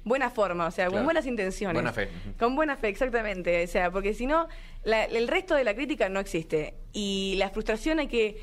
buena 0.03 0.30
forma, 0.30 0.68
o 0.68 0.72
sea, 0.72 0.86
Claro. 0.86 0.99
con 0.99 1.03
buenas 1.03 1.26
intenciones. 1.26 1.74
Buena 1.74 1.91
fe. 1.91 2.08
Con 2.39 2.55
buena 2.55 2.78
fe, 2.78 2.88
exactamente. 2.88 3.62
O 3.66 3.68
sea, 3.68 3.91
porque 3.91 4.14
si 4.14 4.26
no, 4.26 4.47
la- 4.86 5.03
el 5.03 5.28
resto 5.28 5.53
de 5.53 5.66
la 5.66 5.76
crítica 5.76 6.08
no 6.08 6.22
existe. 6.22 6.76
Y 6.93 7.36
la 7.38 7.49
frustración 7.49 7.99
hay 7.99 8.08
que, 8.08 8.41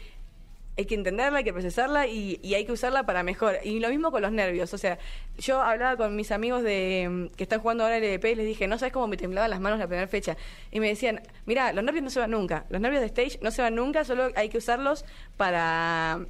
hay 0.76 0.86
que 0.86 0.94
entenderla, 0.94 1.38
hay 1.38 1.44
que 1.44 1.52
procesarla 1.52 2.06
y, 2.06 2.40
y 2.42 2.54
hay 2.54 2.64
que 2.64 2.72
usarla 2.72 3.06
para 3.06 3.22
mejor. 3.22 3.58
Y 3.64 3.78
lo 3.78 3.88
mismo 3.88 4.10
con 4.10 4.22
los 4.22 4.32
nervios. 4.32 4.74
O 4.74 4.78
sea, 4.78 4.98
yo 5.38 5.62
hablaba 5.62 5.96
con 5.96 6.16
mis 6.16 6.32
amigos 6.32 6.62
de 6.62 7.08
mm, 7.10 7.36
que 7.36 7.44
están 7.44 7.60
jugando 7.60 7.84
ahora 7.84 7.98
el 7.98 8.04
EDP 8.04 8.24
y 8.24 8.34
les 8.34 8.46
dije, 8.46 8.66
no 8.66 8.78
sabes 8.78 8.92
cómo 8.92 9.06
me 9.06 9.16
temblaban 9.16 9.50
las 9.50 9.60
manos 9.60 9.78
la 9.78 9.86
primera 9.86 10.08
fecha. 10.08 10.36
Y 10.70 10.80
me 10.80 10.88
decían, 10.88 11.20
mira, 11.46 11.72
los 11.72 11.84
nervios 11.84 12.04
no 12.04 12.10
se 12.10 12.20
van 12.20 12.32
nunca. 12.32 12.66
Los 12.70 12.80
nervios 12.80 13.00
de 13.00 13.06
stage 13.06 13.38
no 13.42 13.50
se 13.50 13.62
van 13.62 13.74
nunca, 13.74 14.04
solo 14.04 14.30
hay 14.34 14.48
que 14.48 14.58
usarlos 14.58 15.04
para 15.36 16.26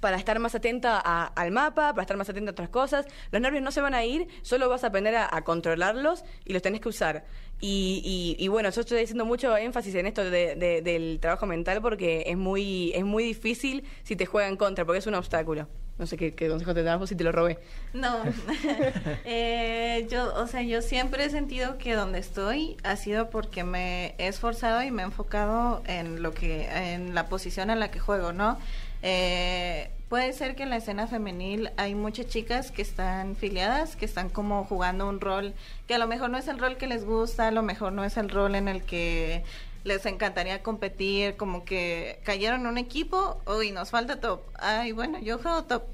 para 0.00 0.16
estar 0.16 0.38
más 0.38 0.54
atenta 0.54 0.98
al 0.98 1.50
mapa, 1.50 1.90
para 1.92 2.02
estar 2.02 2.16
más 2.16 2.28
atenta 2.28 2.50
a 2.50 2.52
otras 2.52 2.68
cosas. 2.68 3.06
Los 3.30 3.40
nervios 3.40 3.62
no 3.62 3.70
se 3.72 3.80
van 3.80 3.94
a 3.94 4.04
ir, 4.04 4.28
solo 4.42 4.68
vas 4.68 4.84
a 4.84 4.88
aprender 4.88 5.14
a, 5.16 5.28
a 5.30 5.42
controlarlos 5.44 6.24
y 6.44 6.52
los 6.52 6.62
tenés 6.62 6.80
que 6.80 6.88
usar. 6.88 7.24
Y, 7.58 8.46
bueno, 8.50 8.68
yo 8.70 8.80
estoy 8.82 9.02
haciendo 9.02 9.24
mucho 9.24 9.56
énfasis 9.56 9.94
en 9.94 10.06
esto 10.06 10.22
de- 10.28 10.56
de- 10.56 10.82
del 10.82 11.18
trabajo 11.20 11.46
mental 11.46 11.80
porque 11.80 12.24
es 12.26 12.36
muy, 12.36 12.92
es 12.94 13.04
muy 13.04 13.24
difícil 13.24 13.82
si 14.02 14.14
te 14.14 14.26
juega 14.26 14.46
en 14.48 14.56
contra, 14.56 14.84
porque 14.84 14.98
es 14.98 15.06
un 15.06 15.14
obstáculo. 15.14 15.66
No 15.98 16.06
sé 16.06 16.18
qué, 16.18 16.34
qué 16.34 16.50
consejo 16.50 16.74
te 16.74 16.82
damos 16.82 17.08
si 17.08 17.16
te 17.16 17.24
lo 17.24 17.32
robé. 17.32 17.58
No, 17.94 18.18
Eh, 19.24 20.06
yo, 20.10 20.34
o 20.34 20.46
sea, 20.46 20.62
yo 20.62 20.82
siempre 20.82 21.24
he 21.24 21.30
sentido 21.30 21.78
que 21.78 21.94
donde 21.94 22.18
estoy 22.18 22.76
ha 22.84 22.96
sido 22.96 23.30
porque 23.30 23.64
me 23.64 24.14
he 24.18 24.28
esforzado 24.28 24.82
y 24.82 24.90
me 24.90 25.02
he 25.02 25.04
enfocado 25.06 25.82
en 25.86 26.22
lo 26.22 26.32
que, 26.32 26.68
en 26.70 27.14
la 27.14 27.28
posición 27.28 27.70
en 27.70 27.80
la 27.80 27.90
que 27.90 27.98
juego, 27.98 28.32
¿no? 28.32 28.58
Eh, 29.02 29.90
puede 30.08 30.32
ser 30.32 30.56
que 30.56 30.62
en 30.62 30.70
la 30.70 30.76
escena 30.76 31.06
femenil 31.06 31.70
hay 31.76 31.94
muchas 31.94 32.26
chicas 32.26 32.70
que 32.70 32.82
están 32.82 33.36
filiadas, 33.36 33.96
que 33.96 34.04
están 34.04 34.28
como 34.28 34.64
jugando 34.64 35.08
un 35.08 35.20
rol 35.20 35.54
que 35.86 35.94
a 35.94 35.98
lo 35.98 36.06
mejor 36.06 36.30
no 36.30 36.38
es 36.38 36.48
el 36.48 36.58
rol 36.58 36.76
que 36.76 36.86
les 36.86 37.04
gusta, 37.04 37.48
a 37.48 37.50
lo 37.50 37.62
mejor 37.62 37.92
no 37.92 38.04
es 38.04 38.16
el 38.16 38.30
rol 38.30 38.54
en 38.54 38.68
el 38.68 38.82
que 38.82 39.44
les 39.84 40.04
encantaría 40.06 40.62
competir, 40.62 41.36
como 41.36 41.64
que 41.64 42.18
cayeron 42.24 42.62
en 42.62 42.66
un 42.66 42.78
equipo, 42.78 43.40
uy, 43.46 43.70
nos 43.70 43.90
falta 43.90 44.20
top. 44.20 44.40
Ay, 44.58 44.92
bueno, 44.92 45.20
yo 45.20 45.38
juego 45.38 45.64
top. 45.64 45.84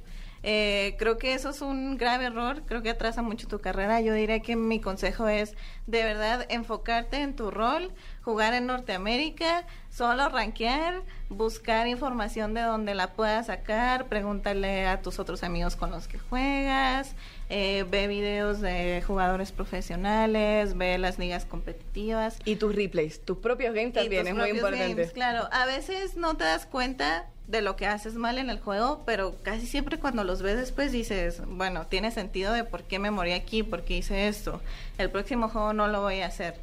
Eh, 0.45 0.97
creo 0.99 1.19
que 1.19 1.35
eso 1.35 1.51
es 1.51 1.61
un 1.61 1.97
grave 1.99 2.25
error, 2.25 2.63
creo 2.67 2.83
que 2.83 2.91
atrasa 2.91 3.23
mucho 3.23 3.47
tu 3.47 3.61
carrera. 3.61 4.01
Yo 4.01 4.15
diría 4.15 4.41
que 4.41 4.57
mi 4.57 4.81
consejo 4.81 5.29
es 5.29 5.55
de 5.87 6.03
verdad 6.05 6.47
enfocarte 6.49 7.19
en 7.19 7.37
tu 7.37 7.51
rol, 7.51 7.93
jugar 8.23 8.55
en 8.55 8.67
Norteamérica, 8.67 9.65
solo 9.93 10.29
rankear, 10.31 11.03
buscar 11.29 11.87
información 11.87 12.55
de 12.55 12.63
donde 12.63 12.95
la 12.95 13.13
puedas 13.13 13.47
sacar, 13.47 14.07
pregúntale 14.09 14.87
a 14.87 15.03
tus 15.03 15.19
otros 15.19 15.43
amigos 15.43 15.77
con 15.77 15.91
los 15.91 16.09
que 16.09 16.19
juegas, 16.19 17.15
eh, 17.51 17.85
ve 17.91 18.07
videos 18.07 18.63
de 18.63 19.03
jugadores 19.07 19.53
profesionales, 19.53 20.77
ve 20.77 20.97
las 20.97 21.19
ligas 21.19 21.45
competitivas. 21.45 22.39
Y 22.47 22.57
tus 22.57 22.75
replays, 22.75 23.23
tus 23.23 23.39
propios 23.39 23.75
games 23.75 23.93
también, 23.93 24.27
es 24.27 24.35
muy 24.35 24.51
importante. 24.51 24.89
games, 24.89 25.13
claro, 25.13 25.49
a 25.53 25.67
veces 25.67 26.17
no 26.17 26.37
te 26.37 26.45
das 26.45 26.65
cuenta 26.65 27.29
de 27.47 27.61
lo 27.61 27.77
que 27.77 27.87
haces 27.87 28.15
mal 28.15 28.39
en 28.39 28.49
el 28.49 28.61
juego, 28.61 29.03
pero 29.05 29.37
casi 29.43 29.67
siempre 29.67 29.99
cuando 29.99 30.25
los 30.25 30.41
ves 30.41 30.57
después 30.57 30.91
dices, 30.91 31.43
bueno, 31.47 31.87
tiene 31.87 32.11
sentido 32.11 32.55
de 32.55 32.65
por 32.65 32.85
qué 32.85 32.99
me 32.99 33.11
morí 33.11 33.33
aquí, 33.33 33.63
por 33.63 33.85
qué 33.85 33.99
hice 33.99 34.29
esto. 34.29 34.63
El 34.97 35.11
próximo 35.11 35.51
juego 35.51 35.75
no 35.75 35.87
lo 35.89 36.01
voy 36.01 36.23
a 36.23 36.29
hacer. 36.29 36.55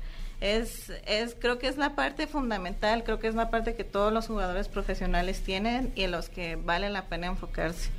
Es, 0.42 0.92
es, 1.06 1.36
creo 1.38 1.60
que 1.60 1.68
es 1.68 1.78
la 1.78 1.96
parte 1.96 2.26
fundamental, 2.26 3.04
creo 3.04 3.20
que 3.20 3.28
es 3.28 3.36
la 3.36 3.50
parte 3.50 3.76
que 3.76 3.84
todos 3.84 4.14
los 4.14 4.28
jugadores 4.28 4.70
profesionales 4.70 5.42
tienen 5.42 5.92
y 5.96 6.04
en 6.04 6.12
los 6.12 6.30
que 6.30 6.56
vale 6.56 6.90
la 6.90 7.08
pena 7.08 7.28
enfocarse. 7.28 7.90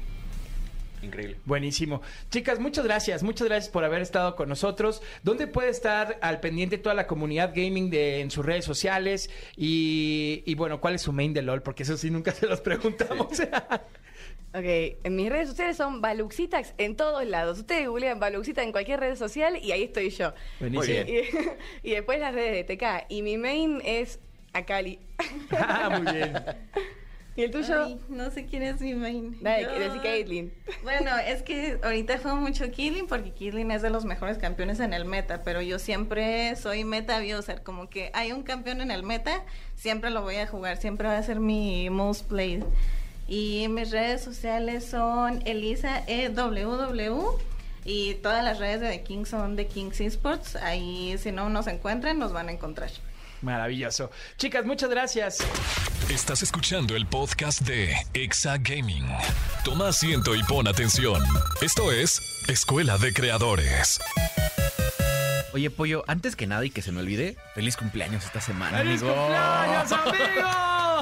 Increíble. 1.03 1.39
Buenísimo. 1.45 2.03
Chicas, 2.31 2.59
muchas 2.59 2.85
gracias. 2.85 3.23
Muchas 3.23 3.49
gracias 3.49 3.71
por 3.71 3.85
haber 3.85 4.03
estado 4.03 4.37
con 4.37 4.49
nosotros. 4.49 5.03
¿Dónde 5.23 5.47
puede 5.47 5.71
estar 5.71 6.19
al 6.21 6.41
pendiente 6.41 6.79
toda 6.79 6.95
la 6.95 7.07
comunidad 7.07 7.53
gaming 7.55 7.91
de, 7.91 8.21
en 8.21 8.31
sus 8.31 8.45
redes 8.45 8.65
sociales? 8.65 9.31
Y, 9.57 10.43
y 10.45 10.55
bueno, 10.55 10.81
¿cuál 10.81 10.97
es 10.97 11.03
su 11.03 11.13
main 11.13 11.33
de 11.33 11.43
LOL? 11.43 11.63
Porque 11.63 11.85
eso 11.85 11.97
sí 11.97 12.11
nunca 12.11 12.33
se 12.33 12.47
los 12.47 12.61
preguntamos. 12.61 13.29
Ok, 14.53 14.65
en 15.05 15.15
mis 15.17 15.29
redes 15.31 15.49
sociales 15.49 15.77
son 15.77 16.01
Baluxitax 16.01 16.75
en 16.79 16.97
todos 16.97 17.25
lados. 17.25 17.59
Ustedes 17.61 17.87
googlean 17.89 18.19
Baluxita 18.19 18.63
en 18.65 18.73
cualquier 18.73 18.99
red 18.99 19.15
social 19.15 19.57
y 19.57 19.71
ahí 19.71 19.85
estoy 19.85 20.11
yo. 20.11 20.33
Muy 20.59 20.87
bien. 20.87 21.07
Y, 21.09 21.89
y 21.89 21.95
después 21.95 22.19
las 22.19 22.35
redes 22.35 22.67
de 22.67 22.77
TK. 22.77 23.07
Y 23.09 23.23
mi 23.23 23.37
main 23.39 23.81
es 23.85 24.19
Akali. 24.53 24.99
ah, 25.57 26.01
muy 26.03 26.13
bien. 26.13 26.33
¿Y 27.37 27.43
el 27.45 27.53
tuyo? 27.53 27.85
Ay, 27.85 28.01
no 28.09 28.29
sé 28.33 28.45
quién 28.47 28.65
es 28.65 28.81
mi 28.81 28.93
main. 28.95 29.39
Dale, 29.41 29.63
Yo- 29.63 29.79
decí 29.79 30.01
Caitlyn. 30.01 30.53
Bueno, 30.83 31.17
es 31.17 31.43
que 31.45 31.79
ahorita 31.81 32.19
juego 32.19 32.37
mucho 32.39 32.69
Killing 32.73 33.07
porque 33.07 33.31
Killing 33.31 33.71
es 33.71 33.83
de 33.83 33.91
los 33.91 34.05
mejores 34.05 34.37
campeones 34.37 34.81
en 34.81 34.93
el 34.93 35.05
meta, 35.05 35.43
pero 35.45 35.63
yo 35.63 35.79
siempre 35.79 36.57
soy 36.57 36.83
meta 36.83 37.19
abuser, 37.19 37.63
como 37.63 37.89
que 37.89 38.11
hay 38.15 38.33
un 38.33 38.43
campeón 38.43 38.81
en 38.81 38.91
el 38.91 39.05
meta, 39.05 39.45
siempre 39.77 40.11
lo 40.11 40.23
voy 40.23 40.37
a 40.37 40.49
jugar, 40.49 40.77
siempre 40.79 41.07
va 41.07 41.17
a 41.19 41.23
ser 41.23 41.39
mi 41.39 41.89
most 41.89 42.27
played. 42.29 42.65
Y 43.31 43.69
mis 43.69 43.93
redes 43.93 44.23
sociales 44.25 44.85
son 44.85 45.41
Elisa 45.47 46.03
EWW 46.09 47.39
y 47.85 48.15
todas 48.15 48.43
las 48.43 48.59
redes 48.59 48.81
de 48.81 48.89
The 48.89 49.03
King 49.05 49.25
son 49.25 49.55
de 49.55 49.69
Kings 49.69 50.01
Esports. 50.01 50.57
Ahí 50.57 51.17
si 51.17 51.31
no 51.31 51.49
nos 51.49 51.69
encuentran 51.69 52.19
nos 52.19 52.33
van 52.33 52.49
a 52.49 52.53
encontrar. 52.53 52.91
Maravilloso. 53.41 54.11
Chicas, 54.37 54.67
muchas 54.67 54.91
gracias. 54.91 55.39
Estás 56.11 56.43
escuchando 56.43 56.97
el 56.97 57.07
podcast 57.07 57.61
de 57.61 57.95
Exa 58.15 58.59
Gaming. 58.59 59.07
Toma 59.65 59.89
asiento 59.91 60.35
y 60.35 60.43
pon 60.43 60.67
atención. 60.67 61.23
Esto 61.63 61.93
es 61.93 62.21
Escuela 62.49 62.99
de 62.99 63.15
Creadores. 63.15 64.01
Oye, 65.53 65.69
Pollo, 65.71 66.05
antes 66.07 66.37
que 66.37 66.47
nada 66.47 66.65
y 66.65 66.71
que 66.71 66.81
se 66.81 66.93
me 66.93 67.01
olvide, 67.01 67.37
feliz 67.55 67.77
cumpleaños 67.77 68.25
esta 68.25 68.41
semana, 68.41 68.79
¡Feliz 68.79 69.03
amigo. 69.03 69.17
cumpleaños, 69.17 69.93
amigo! 69.93 70.49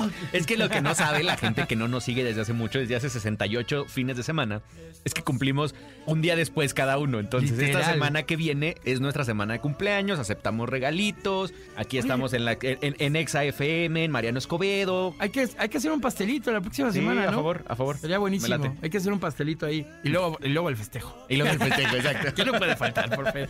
Es 0.32 0.46
que 0.46 0.56
lo 0.56 0.68
que 0.68 0.80
no 0.80 0.94
sabe 0.94 1.24
la 1.24 1.36
gente 1.36 1.66
que 1.66 1.74
no 1.74 1.88
nos 1.88 2.04
sigue 2.04 2.22
desde 2.22 2.42
hace 2.42 2.52
mucho, 2.52 2.78
desde 2.78 2.94
hace 2.94 3.10
68 3.10 3.86
fines 3.88 4.16
de 4.16 4.22
semana, 4.22 4.62
es 5.04 5.12
que 5.12 5.22
cumplimos 5.22 5.74
un 6.06 6.22
día 6.22 6.36
después 6.36 6.72
cada 6.72 6.98
uno. 6.98 7.18
Entonces, 7.18 7.50
Literal. 7.50 7.80
esta 7.80 7.92
semana 7.94 8.22
que 8.22 8.36
viene 8.36 8.76
es 8.84 9.00
nuestra 9.00 9.24
semana 9.24 9.54
de 9.54 9.58
cumpleaños, 9.60 10.20
aceptamos 10.20 10.68
regalitos. 10.68 11.52
Aquí 11.76 11.98
estamos 11.98 12.32
en, 12.32 12.44
la, 12.44 12.52
en, 12.62 12.94
en 12.96 13.16
Exa 13.16 13.42
FM, 13.42 14.04
en 14.04 14.10
Mariano 14.12 14.38
Escobedo. 14.38 15.16
Hay 15.18 15.30
que, 15.30 15.48
hay 15.58 15.68
que 15.68 15.78
hacer 15.78 15.90
un 15.90 16.00
pastelito 16.00 16.52
la 16.52 16.60
próxima 16.60 16.92
Sí, 16.92 17.00
semana, 17.00 17.24
a 17.24 17.30
¿no? 17.32 17.38
favor, 17.38 17.64
a 17.66 17.74
favor. 17.74 17.98
Sería 17.98 18.18
buenísimo. 18.18 18.76
Hay 18.80 18.90
que 18.90 18.98
hacer 18.98 19.12
un 19.12 19.18
pastelito 19.18 19.66
ahí. 19.66 19.84
Y 20.04 20.10
luego, 20.10 20.38
y 20.40 20.48
luego 20.50 20.68
el 20.68 20.76
festejo. 20.76 21.26
Y 21.28 21.38
luego 21.38 21.50
el 21.52 21.58
festejo, 21.58 21.96
exacto. 21.96 22.34
que 22.34 22.44
no 22.44 22.52
puede 22.52 22.76
faltar, 22.76 23.10
por 23.16 23.32
fe. 23.32 23.48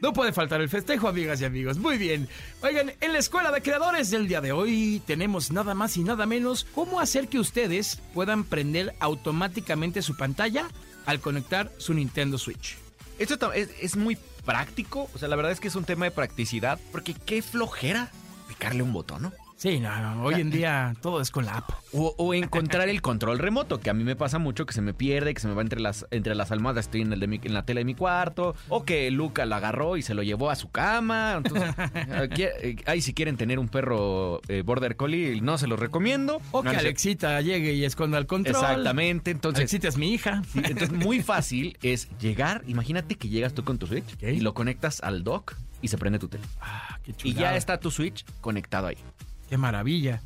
No 0.00 0.12
puede 0.12 0.32
faltar 0.32 0.60
el 0.60 0.68
festejo, 0.68 1.08
amigas 1.08 1.40
y 1.40 1.44
amigos. 1.44 1.78
Muy 1.78 1.98
bien. 1.98 2.28
Oigan, 2.62 2.92
en 3.00 3.12
la 3.12 3.18
Escuela 3.18 3.50
de 3.50 3.62
Creadores 3.62 4.10
del 4.10 4.28
día 4.28 4.40
de 4.40 4.52
hoy 4.52 5.02
tenemos 5.06 5.50
nada 5.50 5.74
más 5.74 5.96
y 5.96 6.04
nada 6.04 6.26
menos 6.26 6.66
cómo 6.74 7.00
hacer 7.00 7.28
que 7.28 7.38
ustedes 7.38 8.00
puedan 8.12 8.44
prender 8.44 8.94
automáticamente 9.00 10.02
su 10.02 10.16
pantalla 10.16 10.68
al 11.06 11.20
conectar 11.20 11.72
su 11.78 11.94
Nintendo 11.94 12.38
Switch. 12.38 12.76
Esto 13.18 13.52
es, 13.52 13.70
es 13.80 13.96
muy 13.96 14.18
práctico, 14.44 15.08
o 15.14 15.18
sea, 15.18 15.28
la 15.28 15.36
verdad 15.36 15.52
es 15.52 15.60
que 15.60 15.68
es 15.68 15.76
un 15.76 15.84
tema 15.84 16.04
de 16.04 16.10
practicidad, 16.10 16.78
porque 16.92 17.14
qué 17.14 17.40
flojera 17.42 18.10
picarle 18.48 18.82
un 18.82 18.92
botón, 18.92 19.22
¿no? 19.22 19.32
Sí, 19.64 19.80
no, 19.80 19.98
no, 19.98 20.22
hoy 20.24 20.42
en 20.42 20.50
día 20.50 20.94
todo 21.00 21.22
es 21.22 21.30
con 21.30 21.46
la 21.46 21.56
app. 21.56 21.70
O, 21.94 22.14
o 22.18 22.34
encontrar 22.34 22.90
el 22.90 23.00
control 23.00 23.38
remoto, 23.38 23.80
que 23.80 23.88
a 23.88 23.94
mí 23.94 24.04
me 24.04 24.14
pasa 24.14 24.38
mucho 24.38 24.66
que 24.66 24.74
se 24.74 24.82
me 24.82 24.92
pierde, 24.92 25.32
que 25.32 25.40
se 25.40 25.48
me 25.48 25.54
va 25.54 25.62
entre 25.62 25.80
las, 25.80 26.04
entre 26.10 26.34
las 26.34 26.52
almohadas, 26.52 26.84
estoy 26.84 27.00
en, 27.00 27.14
el 27.14 27.20
de 27.20 27.26
mi- 27.28 27.40
en 27.42 27.54
la 27.54 27.64
tele 27.64 27.80
de 27.80 27.86
mi 27.86 27.94
cuarto, 27.94 28.54
o 28.68 28.84
que 28.84 29.10
Luca 29.10 29.46
lo 29.46 29.54
agarró 29.54 29.96
y 29.96 30.02
se 30.02 30.12
lo 30.12 30.22
llevó 30.22 30.50
a 30.50 30.54
su 30.56 30.70
cama. 30.70 31.36
Entonces, 31.38 31.74
aquí, 32.14 32.42
eh, 32.42 32.76
ahí 32.84 33.00
si 33.00 33.14
quieren 33.14 33.38
tener 33.38 33.58
un 33.58 33.68
perro 33.70 34.42
eh, 34.48 34.60
Border 34.62 34.96
Collie, 34.96 35.40
no 35.40 35.56
se 35.56 35.66
los 35.66 35.80
recomiendo. 35.80 36.42
O 36.50 36.62
que 36.62 36.68
sé. 36.68 36.76
Alexita 36.76 37.40
llegue 37.40 37.72
y 37.72 37.86
esconda 37.86 38.18
el 38.18 38.26
control. 38.26 38.56
Exactamente, 38.56 39.30
entonces... 39.30 39.60
Alexita 39.60 39.88
es 39.88 39.96
mi 39.96 40.12
hija. 40.12 40.42
Sí, 40.52 40.60
entonces, 40.62 40.92
muy 40.92 41.22
fácil 41.22 41.78
es 41.80 42.10
llegar. 42.18 42.62
Imagínate 42.66 43.14
que 43.14 43.30
llegas 43.30 43.54
tú 43.54 43.64
con 43.64 43.78
tu 43.78 43.86
Switch 43.86 44.04
y 44.22 44.40
lo 44.40 44.52
conectas 44.52 45.00
al 45.02 45.24
dock 45.24 45.54
y 45.80 45.88
se 45.88 45.96
prende 45.96 46.18
tu 46.18 46.28
tele. 46.28 46.44
Ah, 46.60 46.98
qué 47.02 47.14
Y 47.24 47.32
ya 47.32 47.56
está 47.56 47.80
tu 47.80 47.90
Switch 47.90 48.26
conectado 48.42 48.88
ahí. 48.88 48.98
Qué 49.48 49.58
maravilla. 49.58 50.20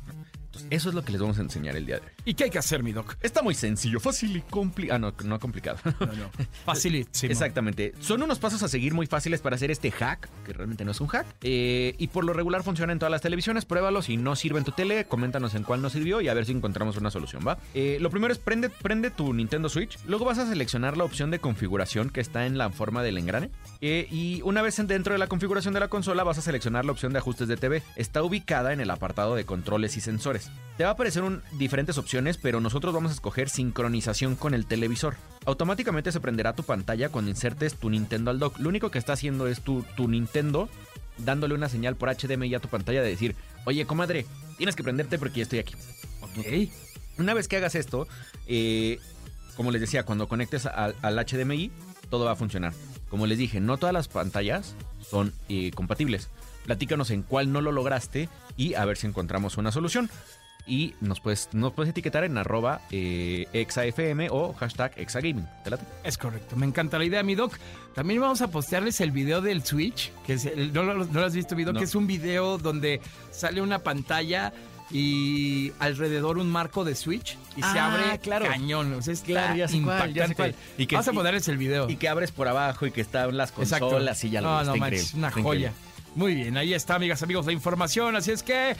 Eso 0.69 0.89
es 0.89 0.95
lo 0.95 1.03
que 1.03 1.11
les 1.11 1.21
vamos 1.21 1.39
a 1.39 1.41
enseñar 1.41 1.75
el 1.75 1.85
día 1.85 1.97
de 1.97 2.05
hoy. 2.05 2.11
¿Y 2.29 2.35
qué 2.35 2.43
hay 2.43 2.49
que 2.51 2.59
hacer, 2.59 2.83
mi 2.83 2.91
doc? 2.91 3.15
Está 3.21 3.41
muy 3.41 3.55
sencillo, 3.55 3.99
fácil 3.99 4.37
y 4.37 4.41
complicado. 4.41 4.95
Ah, 4.95 4.99
no, 4.99 5.27
no 5.27 5.39
complicado. 5.39 5.79
No, 5.99 6.05
no. 6.05 6.29
Facilísimo. 6.65 7.31
Exactamente. 7.31 7.93
Son 7.99 8.21
unos 8.21 8.37
pasos 8.37 8.61
a 8.61 8.67
seguir 8.67 8.93
muy 8.93 9.07
fáciles 9.07 9.41
para 9.41 9.55
hacer 9.55 9.71
este 9.71 9.89
hack, 9.89 10.29
que 10.45 10.53
realmente 10.53 10.85
no 10.85 10.91
es 10.91 11.01
un 11.01 11.07
hack. 11.07 11.25
Eh, 11.41 11.95
y 11.97 12.07
por 12.09 12.23
lo 12.25 12.33
regular 12.33 12.61
funciona 12.61 12.93
en 12.93 12.99
todas 12.99 13.11
las 13.11 13.21
televisiones. 13.21 13.65
Pruébalo. 13.65 14.03
Si 14.03 14.15
no 14.17 14.35
sirve 14.35 14.59
en 14.59 14.65
tu 14.65 14.71
tele, 14.71 15.05
coméntanos 15.05 15.55
en 15.55 15.63
cuál 15.63 15.81
no 15.81 15.89
sirvió 15.89 16.21
y 16.21 16.27
a 16.27 16.33
ver 16.35 16.45
si 16.45 16.51
encontramos 16.51 16.97
una 16.97 17.09
solución, 17.09 17.41
¿va? 17.47 17.57
Eh, 17.73 17.97
lo 17.99 18.11
primero 18.11 18.31
es 18.31 18.37
prende, 18.39 18.69
prende 18.69 19.09
tu 19.09 19.33
Nintendo 19.33 19.67
Switch. 19.67 19.97
Luego 20.05 20.25
vas 20.25 20.37
a 20.37 20.47
seleccionar 20.47 20.97
la 20.97 21.05
opción 21.05 21.31
de 21.31 21.39
configuración 21.39 22.11
que 22.11 22.21
está 22.21 22.45
en 22.45 22.59
la 22.59 22.69
forma 22.69 23.01
del 23.01 23.17
engrane. 23.17 23.49
Eh, 23.81 24.07
y 24.11 24.41
una 24.43 24.61
vez 24.61 24.77
en- 24.77 24.85
dentro 24.87 25.13
de 25.13 25.19
la 25.19 25.25
configuración 25.27 25.73
de 25.73 25.79
la 25.79 25.87
consola, 25.87 26.23
vas 26.23 26.37
a 26.37 26.41
seleccionar 26.41 26.85
la 26.85 26.91
opción 26.91 27.11
de 27.11 27.17
ajustes 27.19 27.47
de 27.47 27.57
TV. 27.57 27.81
Está 27.95 28.21
ubicada 28.21 28.71
en 28.73 28.81
el 28.81 28.91
apartado 28.91 29.35
de 29.35 29.45
controles 29.45 29.97
y 29.97 30.01
sensores. 30.01 30.51
Te 30.77 30.83
va 30.83 30.91
a 30.91 30.93
aparecer 30.93 31.23
un- 31.23 31.41
diferentes 31.57 31.97
opciones, 31.97 32.18
pero 32.41 32.59
nosotros 32.59 32.93
vamos 32.93 33.11
a 33.11 33.15
escoger 33.15 33.49
sincronización 33.49 34.35
con 34.35 34.53
el 34.53 34.65
televisor. 34.65 35.15
Automáticamente 35.45 36.11
se 36.11 36.19
prenderá 36.19 36.53
tu 36.53 36.63
pantalla 36.63 37.09
cuando 37.09 37.31
insertes 37.31 37.75
tu 37.75 37.89
Nintendo 37.89 38.31
al 38.31 38.39
dock. 38.39 38.59
Lo 38.59 38.69
único 38.69 38.91
que 38.91 38.99
está 38.99 39.13
haciendo 39.13 39.47
es 39.47 39.61
tu, 39.61 39.83
tu 39.95 40.07
Nintendo 40.07 40.69
dándole 41.17 41.53
una 41.53 41.69
señal 41.69 41.95
por 41.95 42.09
HDMI 42.09 42.55
a 42.55 42.59
tu 42.59 42.67
pantalla 42.67 43.01
de 43.01 43.09
decir, 43.09 43.35
oye, 43.65 43.85
comadre, 43.85 44.25
tienes 44.57 44.75
que 44.75 44.83
prenderte 44.83 45.17
porque 45.17 45.37
ya 45.37 45.43
estoy 45.43 45.59
aquí. 45.59 45.75
Ok. 46.21 46.69
Una 47.17 47.33
vez 47.33 47.47
que 47.47 47.57
hagas 47.57 47.75
esto, 47.75 48.07
eh, 48.47 48.99
como 49.55 49.71
les 49.71 49.81
decía, 49.81 50.03
cuando 50.03 50.27
conectes 50.27 50.65
al, 50.65 50.95
al 51.01 51.25
HDMI, 51.25 51.71
todo 52.09 52.25
va 52.25 52.31
a 52.31 52.35
funcionar. 52.35 52.73
Como 53.09 53.27
les 53.27 53.37
dije, 53.37 53.59
no 53.59 53.77
todas 53.77 53.93
las 53.93 54.07
pantallas 54.07 54.75
son 55.01 55.33
eh, 55.49 55.71
compatibles. 55.71 56.29
Platícanos 56.65 57.09
en 57.11 57.23
cuál 57.23 57.51
no 57.51 57.61
lo 57.61 57.71
lograste 57.71 58.29
y 58.55 58.75
a 58.75 58.85
ver 58.85 58.97
si 58.97 59.07
encontramos 59.07 59.57
una 59.57 59.71
solución. 59.71 60.09
Y 60.69 60.93
nos 61.01 61.19
puedes, 61.19 61.49
nos 61.53 61.73
puedes 61.73 61.89
etiquetar 61.89 62.23
en 62.23 62.37
arroba 62.37 62.81
eh, 62.91 63.47
exafm 63.53 64.27
o 64.29 64.53
hashtag 64.53 64.91
exagaming. 64.97 65.47
¿Te 65.63 65.71
late? 65.71 65.83
Es 66.03 66.15
correcto, 66.17 66.55
me 66.55 66.67
encanta 66.67 66.99
la 66.99 67.05
idea, 67.05 67.23
mi 67.23 67.33
doc. 67.33 67.57
También 67.95 68.21
vamos 68.21 68.41
a 68.43 68.49
postearles 68.51 69.01
el 69.01 69.09
video 69.11 69.41
del 69.41 69.63
Switch, 69.65 70.11
que 70.27 70.33
es 70.33 70.45
el- 70.45 70.71
no, 70.71 70.83
lo, 70.83 70.93
no 71.05 71.19
lo 71.19 71.25
has 71.25 71.33
visto, 71.33 71.55
mi 71.55 71.63
doc, 71.63 71.73
No. 71.73 71.79
que 71.79 71.85
es 71.85 71.95
un 71.95 72.05
video 72.05 72.59
donde 72.59 73.01
sale 73.31 73.63
una 73.63 73.79
pantalla 73.79 74.53
y 74.91 75.71
alrededor 75.79 76.37
un 76.37 76.49
marco 76.49 76.83
de 76.83 76.93
Switch 76.95 77.37
y 77.55 77.61
se 77.61 77.79
Ah, 77.79 77.91
abre 77.91 78.19
claro. 78.19 78.45
cañón. 78.45 78.93
O 78.93 79.01
sea, 79.01 79.13
está 79.13 79.25
Claro, 79.25 79.55
ya 79.55 79.65
cuál, 79.65 79.75
impactante. 79.75 80.35
cuál. 80.35 80.55
Y 80.77 80.85
que- 80.87 80.95
vamos 80.95 81.07
a 81.07 81.13
ponerles 81.13 81.47
el 81.47 81.57
video. 81.57 81.89
Y 81.89 81.95
que 81.97 82.09
abres 82.09 82.31
por 82.31 82.47
abajo 82.47 82.85
y 82.85 82.91
que 82.91 83.01
están 83.01 83.35
las 83.35 83.49
Exacto. 83.57 83.87
consolas 83.89 84.23
y 84.23 84.29
ya 84.29 84.41
lo 84.41 84.49
No, 84.49 84.63
no 84.63 84.75
manches, 84.77 85.13
increíble, 85.13 85.17
una 85.19 85.27
está 85.29 85.41
joya. 85.41 85.59
increíble. 85.69 85.89
Muy 86.15 86.33
bien, 86.35 86.57
ahí 86.57 86.73
está, 86.73 86.95
amigas, 86.95 87.21
amigos, 87.21 87.45
la 87.45 87.51
información. 87.53 88.15
Así 88.15 88.31
es 88.31 88.41
que, 88.41 88.75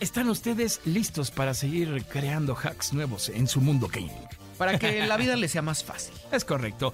¿están 0.00 0.28
ustedes 0.28 0.80
listos 0.84 1.30
para 1.30 1.54
seguir 1.54 2.04
creando 2.08 2.54
hacks 2.54 2.92
nuevos 2.92 3.28
en 3.28 3.46
su 3.46 3.60
mundo 3.60 3.88
gaming? 3.88 4.10
Para 4.56 4.78
que 4.78 5.06
la 5.06 5.16
vida 5.16 5.36
les 5.36 5.52
sea 5.52 5.62
más 5.62 5.84
fácil. 5.84 6.14
Es 6.32 6.44
correcto. 6.44 6.92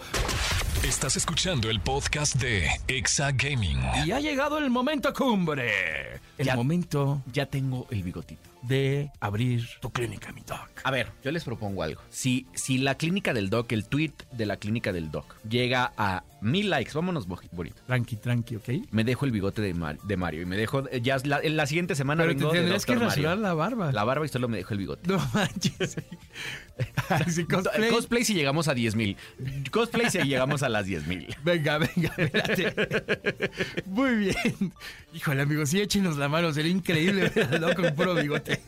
Estás 0.82 1.16
escuchando 1.16 1.70
el 1.70 1.80
podcast 1.80 2.36
de 2.36 2.68
Exa 2.88 3.32
Gaming. 3.32 3.80
Y 4.04 4.12
ha 4.12 4.20
llegado 4.20 4.58
el 4.58 4.68
momento 4.68 5.12
cumbre. 5.14 6.20
El 6.38 6.46
Ya. 6.46 6.56
momento 6.56 7.22
Ya 7.32 7.46
tengo 7.46 7.86
el 7.90 8.02
bigotito. 8.02 8.42
de 8.62 9.10
abrir 9.20 9.68
tu 9.80 9.90
clínica, 9.90 10.32
mi 10.32 10.40
doc. 10.40 10.68
A 10.84 10.90
ver, 10.90 11.12
yo 11.22 11.30
les 11.30 11.44
propongo 11.44 11.82
algo. 11.82 12.00
Si, 12.08 12.46
si 12.54 12.78
la 12.78 12.94
clínica 12.96 13.34
del 13.34 13.50
doc, 13.50 13.70
el 13.72 13.84
tweet 13.86 14.12
de 14.32 14.46
la 14.46 14.56
clínica 14.56 14.90
del 14.92 15.10
doc, 15.10 15.36
llega 15.48 15.92
a 15.98 16.24
mil 16.40 16.70
likes, 16.70 16.92
vámonos 16.94 17.26
bo- 17.26 17.38
bonito. 17.52 17.82
Tranqui, 17.86 18.16
tranqui, 18.16 18.56
¿ok? 18.56 18.68
Me 18.90 19.04
dejo 19.04 19.26
el 19.26 19.32
bigote 19.32 19.60
de, 19.60 19.74
Mar- 19.74 19.98
de 20.00 20.16
Mario 20.16 20.40
y 20.42 20.46
me 20.46 20.56
dejo. 20.56 20.88
Ya 20.90 21.16
es 21.16 21.26
la, 21.26 21.40
en 21.40 21.56
la 21.58 21.66
siguiente 21.66 21.94
semana 21.94 22.22
Pero 22.22 22.32
te 22.34 22.38
vengo 22.38 22.52
de 22.52 22.58
tendrías 22.60 22.86
que 22.86 22.92
Dr. 22.94 23.06
Mario. 23.08 23.22
rasurar 23.24 23.38
la 23.38 23.54
barba. 23.54 23.92
La 23.92 24.04
barba 24.04 24.24
y 24.24 24.28
solo 24.28 24.48
me 24.48 24.56
dejo 24.56 24.72
el 24.72 24.78
bigote. 24.78 25.08
No 25.08 25.18
manches. 25.34 25.96
Así, 27.10 27.44
cosplay. 27.46 27.90
Cosplay 27.90 28.24
si 28.24 28.32
llegamos 28.34 28.68
a 28.68 28.74
10 28.74 28.96
mil. 28.96 29.16
Cosplay 29.70 30.10
si 30.10 30.18
llegamos 30.22 30.62
a 30.62 30.68
las 30.70 30.86
10 30.86 31.06
mil. 31.06 31.34
Venga, 31.44 31.78
venga, 31.78 32.14
espérate. 32.16 33.50
Muy 33.86 34.14
bien. 34.16 34.72
Híjole, 35.14 35.42
amigos, 35.42 35.68
sí, 35.68 35.80
échenos 35.80 36.16
la 36.16 36.23
mano. 36.28 36.52
Sería 36.52 36.72
increíble 36.72 37.28
ver 37.34 37.54
al 37.54 37.60
loco 37.60 37.82
con 37.82 37.94
puro 37.94 38.14
bigote. 38.14 38.60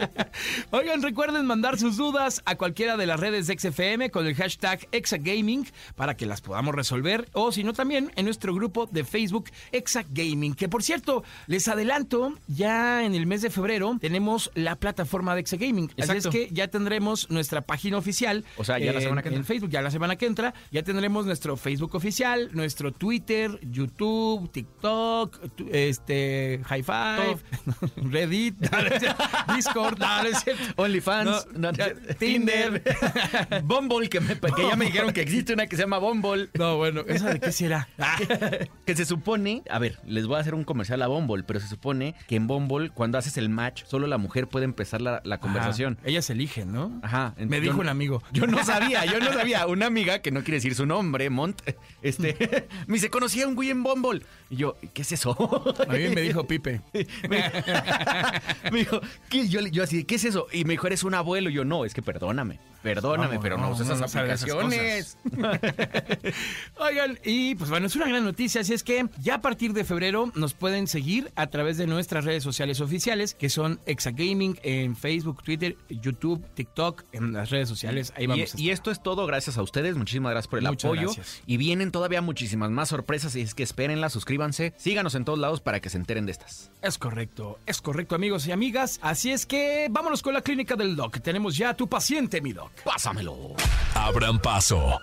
Oigan, 0.70 1.02
recuerden 1.02 1.46
mandar 1.46 1.78
sus 1.78 1.96
dudas 1.96 2.42
a 2.44 2.56
cualquiera 2.56 2.96
de 2.96 3.06
las 3.06 3.20
redes 3.20 3.46
de 3.46 3.58
XFM 3.58 4.10
con 4.10 4.26
el 4.26 4.34
hashtag 4.34 4.86
Exagaming 4.92 5.66
para 5.96 6.16
que 6.16 6.26
las 6.26 6.40
podamos 6.40 6.74
resolver. 6.74 7.28
O 7.32 7.52
si 7.52 7.64
no, 7.64 7.72
también 7.72 8.10
en 8.16 8.24
nuestro 8.24 8.54
grupo 8.54 8.86
de 8.86 9.04
Facebook 9.04 9.50
Exagaming. 9.72 10.54
Que 10.54 10.68
por 10.68 10.82
cierto, 10.82 11.24
les 11.46 11.68
adelanto, 11.68 12.34
ya 12.46 13.04
en 13.04 13.14
el 13.14 13.26
mes 13.26 13.42
de 13.42 13.50
febrero 13.50 13.96
tenemos 14.00 14.50
la 14.54 14.76
plataforma 14.76 15.34
de 15.34 15.40
Exagaming. 15.40 15.90
Así 15.98 16.16
es 16.16 16.26
que 16.28 16.48
ya 16.50 16.68
tendremos 16.68 17.30
nuestra 17.30 17.62
página 17.62 17.98
oficial. 17.98 18.44
O 18.56 18.64
sea, 18.64 18.78
ya 18.78 18.92
la 18.92 19.00
semana 19.00 19.22
que 19.22 19.28
entra. 19.28 19.40
en 19.40 19.44
Facebook, 19.44 19.70
ya 19.70 19.82
la 19.82 19.90
semana 19.90 20.16
que 20.16 20.26
entra, 20.26 20.54
ya 20.70 20.82
tendremos 20.82 21.26
nuestro 21.26 21.56
Facebook 21.56 21.94
oficial, 21.94 22.50
nuestro 22.52 22.92
Twitter, 22.92 23.58
YouTube, 23.62 24.50
TikTok, 24.50 25.38
este, 25.70 26.60
High 26.64 26.82
Five, 26.88 27.36
Reddit, 28.10 28.54
Discord. 29.54 29.98
OnlyFans, 30.76 31.46
No, 31.54 31.70
Tinder, 32.18 32.82
Bumble, 33.64 34.08
que, 34.08 34.20
me- 34.20 34.38
que 34.38 34.62
ya 34.68 34.76
me 34.76 34.86
dijeron 34.86 35.12
que 35.12 35.20
existe 35.20 35.52
una 35.52 35.66
que 35.66 35.76
se 35.76 35.82
llama 35.82 35.98
Bumble. 35.98 36.48
No, 36.54 36.76
bueno, 36.78 37.02
¿esa 37.06 37.30
de 37.30 37.40
qué 37.40 37.52
será? 37.52 37.88
Que 38.86 38.96
se 38.96 39.04
supone, 39.04 39.62
a 39.70 39.78
ver, 39.78 39.98
les 40.06 40.26
voy 40.26 40.36
a 40.36 40.40
hacer 40.40 40.54
un 40.54 40.64
comercial 40.64 41.02
a 41.02 41.06
Bumble, 41.08 41.42
pero 41.44 41.60
se 41.60 41.68
supone 41.68 42.14
que 42.26 42.36
en 42.36 42.46
Bumble, 42.46 42.90
cuando 42.90 43.18
haces 43.18 43.36
el 43.36 43.48
match, 43.50 43.84
solo 43.86 44.06
la 44.06 44.18
mujer 44.18 44.46
puede 44.48 44.64
empezar 44.64 45.00
la, 45.02 45.20
la 45.24 45.38
conversación. 45.40 45.96
Ajá, 46.00 46.08
ellas 46.08 46.30
eligen, 46.30 46.72
¿no? 46.72 46.98
Ajá. 47.02 47.34
Me 47.38 47.56
yo 47.56 47.62
dijo 47.62 47.74
no- 47.76 47.80
un 47.82 47.88
amigo. 47.88 48.22
Yo 48.32 48.46
no 48.46 48.64
sabía, 48.64 49.04
yo 49.04 49.18
no 49.20 49.32
sabía. 49.32 49.66
Una 49.66 49.86
amiga 49.86 50.20
que 50.20 50.30
no 50.30 50.40
quiere 50.40 50.56
decir 50.56 50.74
su 50.74 50.86
nombre, 50.86 51.28
Mont, 51.30 51.60
este, 52.02 52.66
me 52.86 52.94
dice, 52.94 53.10
conocí 53.10 53.42
a 53.42 53.48
un 53.48 53.54
güey 53.54 53.70
en 53.70 53.82
Bumble. 53.82 54.22
Y 54.50 54.56
yo, 54.56 54.76
¿qué 54.94 55.02
es 55.02 55.12
eso? 55.12 55.36
A 55.88 55.92
mí 55.92 56.08
me 56.14 56.22
dijo 56.22 56.46
Pipe. 56.46 56.77
me, 57.28 58.78
dijo. 58.78 59.00
Yo, 59.30 59.60
yo 59.60 59.82
así, 59.82 60.04
¿qué 60.04 60.16
es 60.16 60.24
eso? 60.24 60.46
Y 60.52 60.64
me 60.64 60.74
dijo, 60.74 60.86
eres 60.86 61.04
un 61.04 61.14
abuelo. 61.14 61.50
Y 61.50 61.54
yo, 61.54 61.64
no, 61.64 61.84
es 61.84 61.94
que 61.94 62.02
perdóname, 62.02 62.58
perdóname, 62.82 63.36
No, 63.36 63.40
pero 63.40 63.56
no, 63.56 63.64
no, 63.64 63.70
usas 63.72 63.86
esas 63.88 64.00
no 64.00 64.06
esas 64.06 64.16
aplicaciones. 64.16 65.16
Oigan, 66.78 67.18
y 67.24 67.54
pues 67.54 67.70
bueno, 67.70 67.86
es 67.86 67.96
una 67.96 68.08
gran 68.08 68.24
noticia, 68.24 68.60
así 68.60 68.74
es 68.74 68.82
que 68.82 69.06
ya 69.20 69.36
a 69.36 69.40
partir 69.40 69.72
de 69.72 69.84
febrero 69.84 70.30
nos 70.34 70.54
pueden 70.54 70.86
seguir 70.86 71.30
a 71.36 71.48
través 71.48 71.76
de 71.76 71.86
nuestras 71.86 72.24
redes 72.24 72.42
sociales 72.42 72.80
oficiales, 72.80 73.34
que 73.34 73.48
son 73.48 73.80
Exagaming 73.86 74.58
en 74.62 74.96
Facebook, 74.96 75.42
Twitter, 75.42 75.76
YouTube, 75.88 76.44
TikTok, 76.54 77.04
en 77.12 77.32
las 77.32 77.50
redes 77.50 77.68
sociales, 77.68 78.12
ahí 78.16 78.26
vamos. 78.26 78.54
a 78.54 78.58
Y, 78.60 78.66
y 78.66 78.70
esto 78.70 78.90
es 78.90 79.02
todo 79.02 79.26
gracias 79.26 79.58
a 79.58 79.62
ustedes. 79.62 79.96
Muchísimas 79.96 80.30
gracias 80.32 80.48
por 80.48 80.58
el 80.60 80.66
Muchas 80.66 80.84
apoyo. 80.88 81.02
gracias. 81.02 81.42
Y 81.46 81.56
vienen 81.56 81.90
todavía 81.90 82.22
muchísimas 82.22 82.70
más 82.70 82.88
sorpresas. 82.88 83.34
Y 83.36 83.40
es 83.42 83.54
que 83.54 83.62
espérenlas, 83.62 84.12
suscríbanse, 84.12 84.74
síganos 84.76 85.14
en 85.14 85.24
todos 85.24 85.38
lados 85.38 85.60
para 85.60 85.80
que 85.80 85.90
se 85.90 85.96
enteren 85.98 86.26
de 86.26 86.32
estas. 86.32 86.70
Es 86.82 86.98
correcto, 86.98 87.58
es 87.66 87.80
correcto 87.80 88.14
amigos 88.14 88.46
y 88.46 88.52
amigas. 88.52 88.98
Así 89.02 89.30
es 89.30 89.46
que 89.46 89.88
vámonos 89.90 90.22
con 90.22 90.34
la 90.34 90.42
clínica 90.42 90.76
del 90.76 90.96
doc. 90.96 91.18
Tenemos 91.20 91.56
ya 91.56 91.70
a 91.70 91.74
tu 91.76 91.88
paciente, 91.88 92.40
mi 92.40 92.52
doc. 92.52 92.67
Pásamelo. 92.84 93.54
Abran 93.94 94.38
paso. 94.38 95.00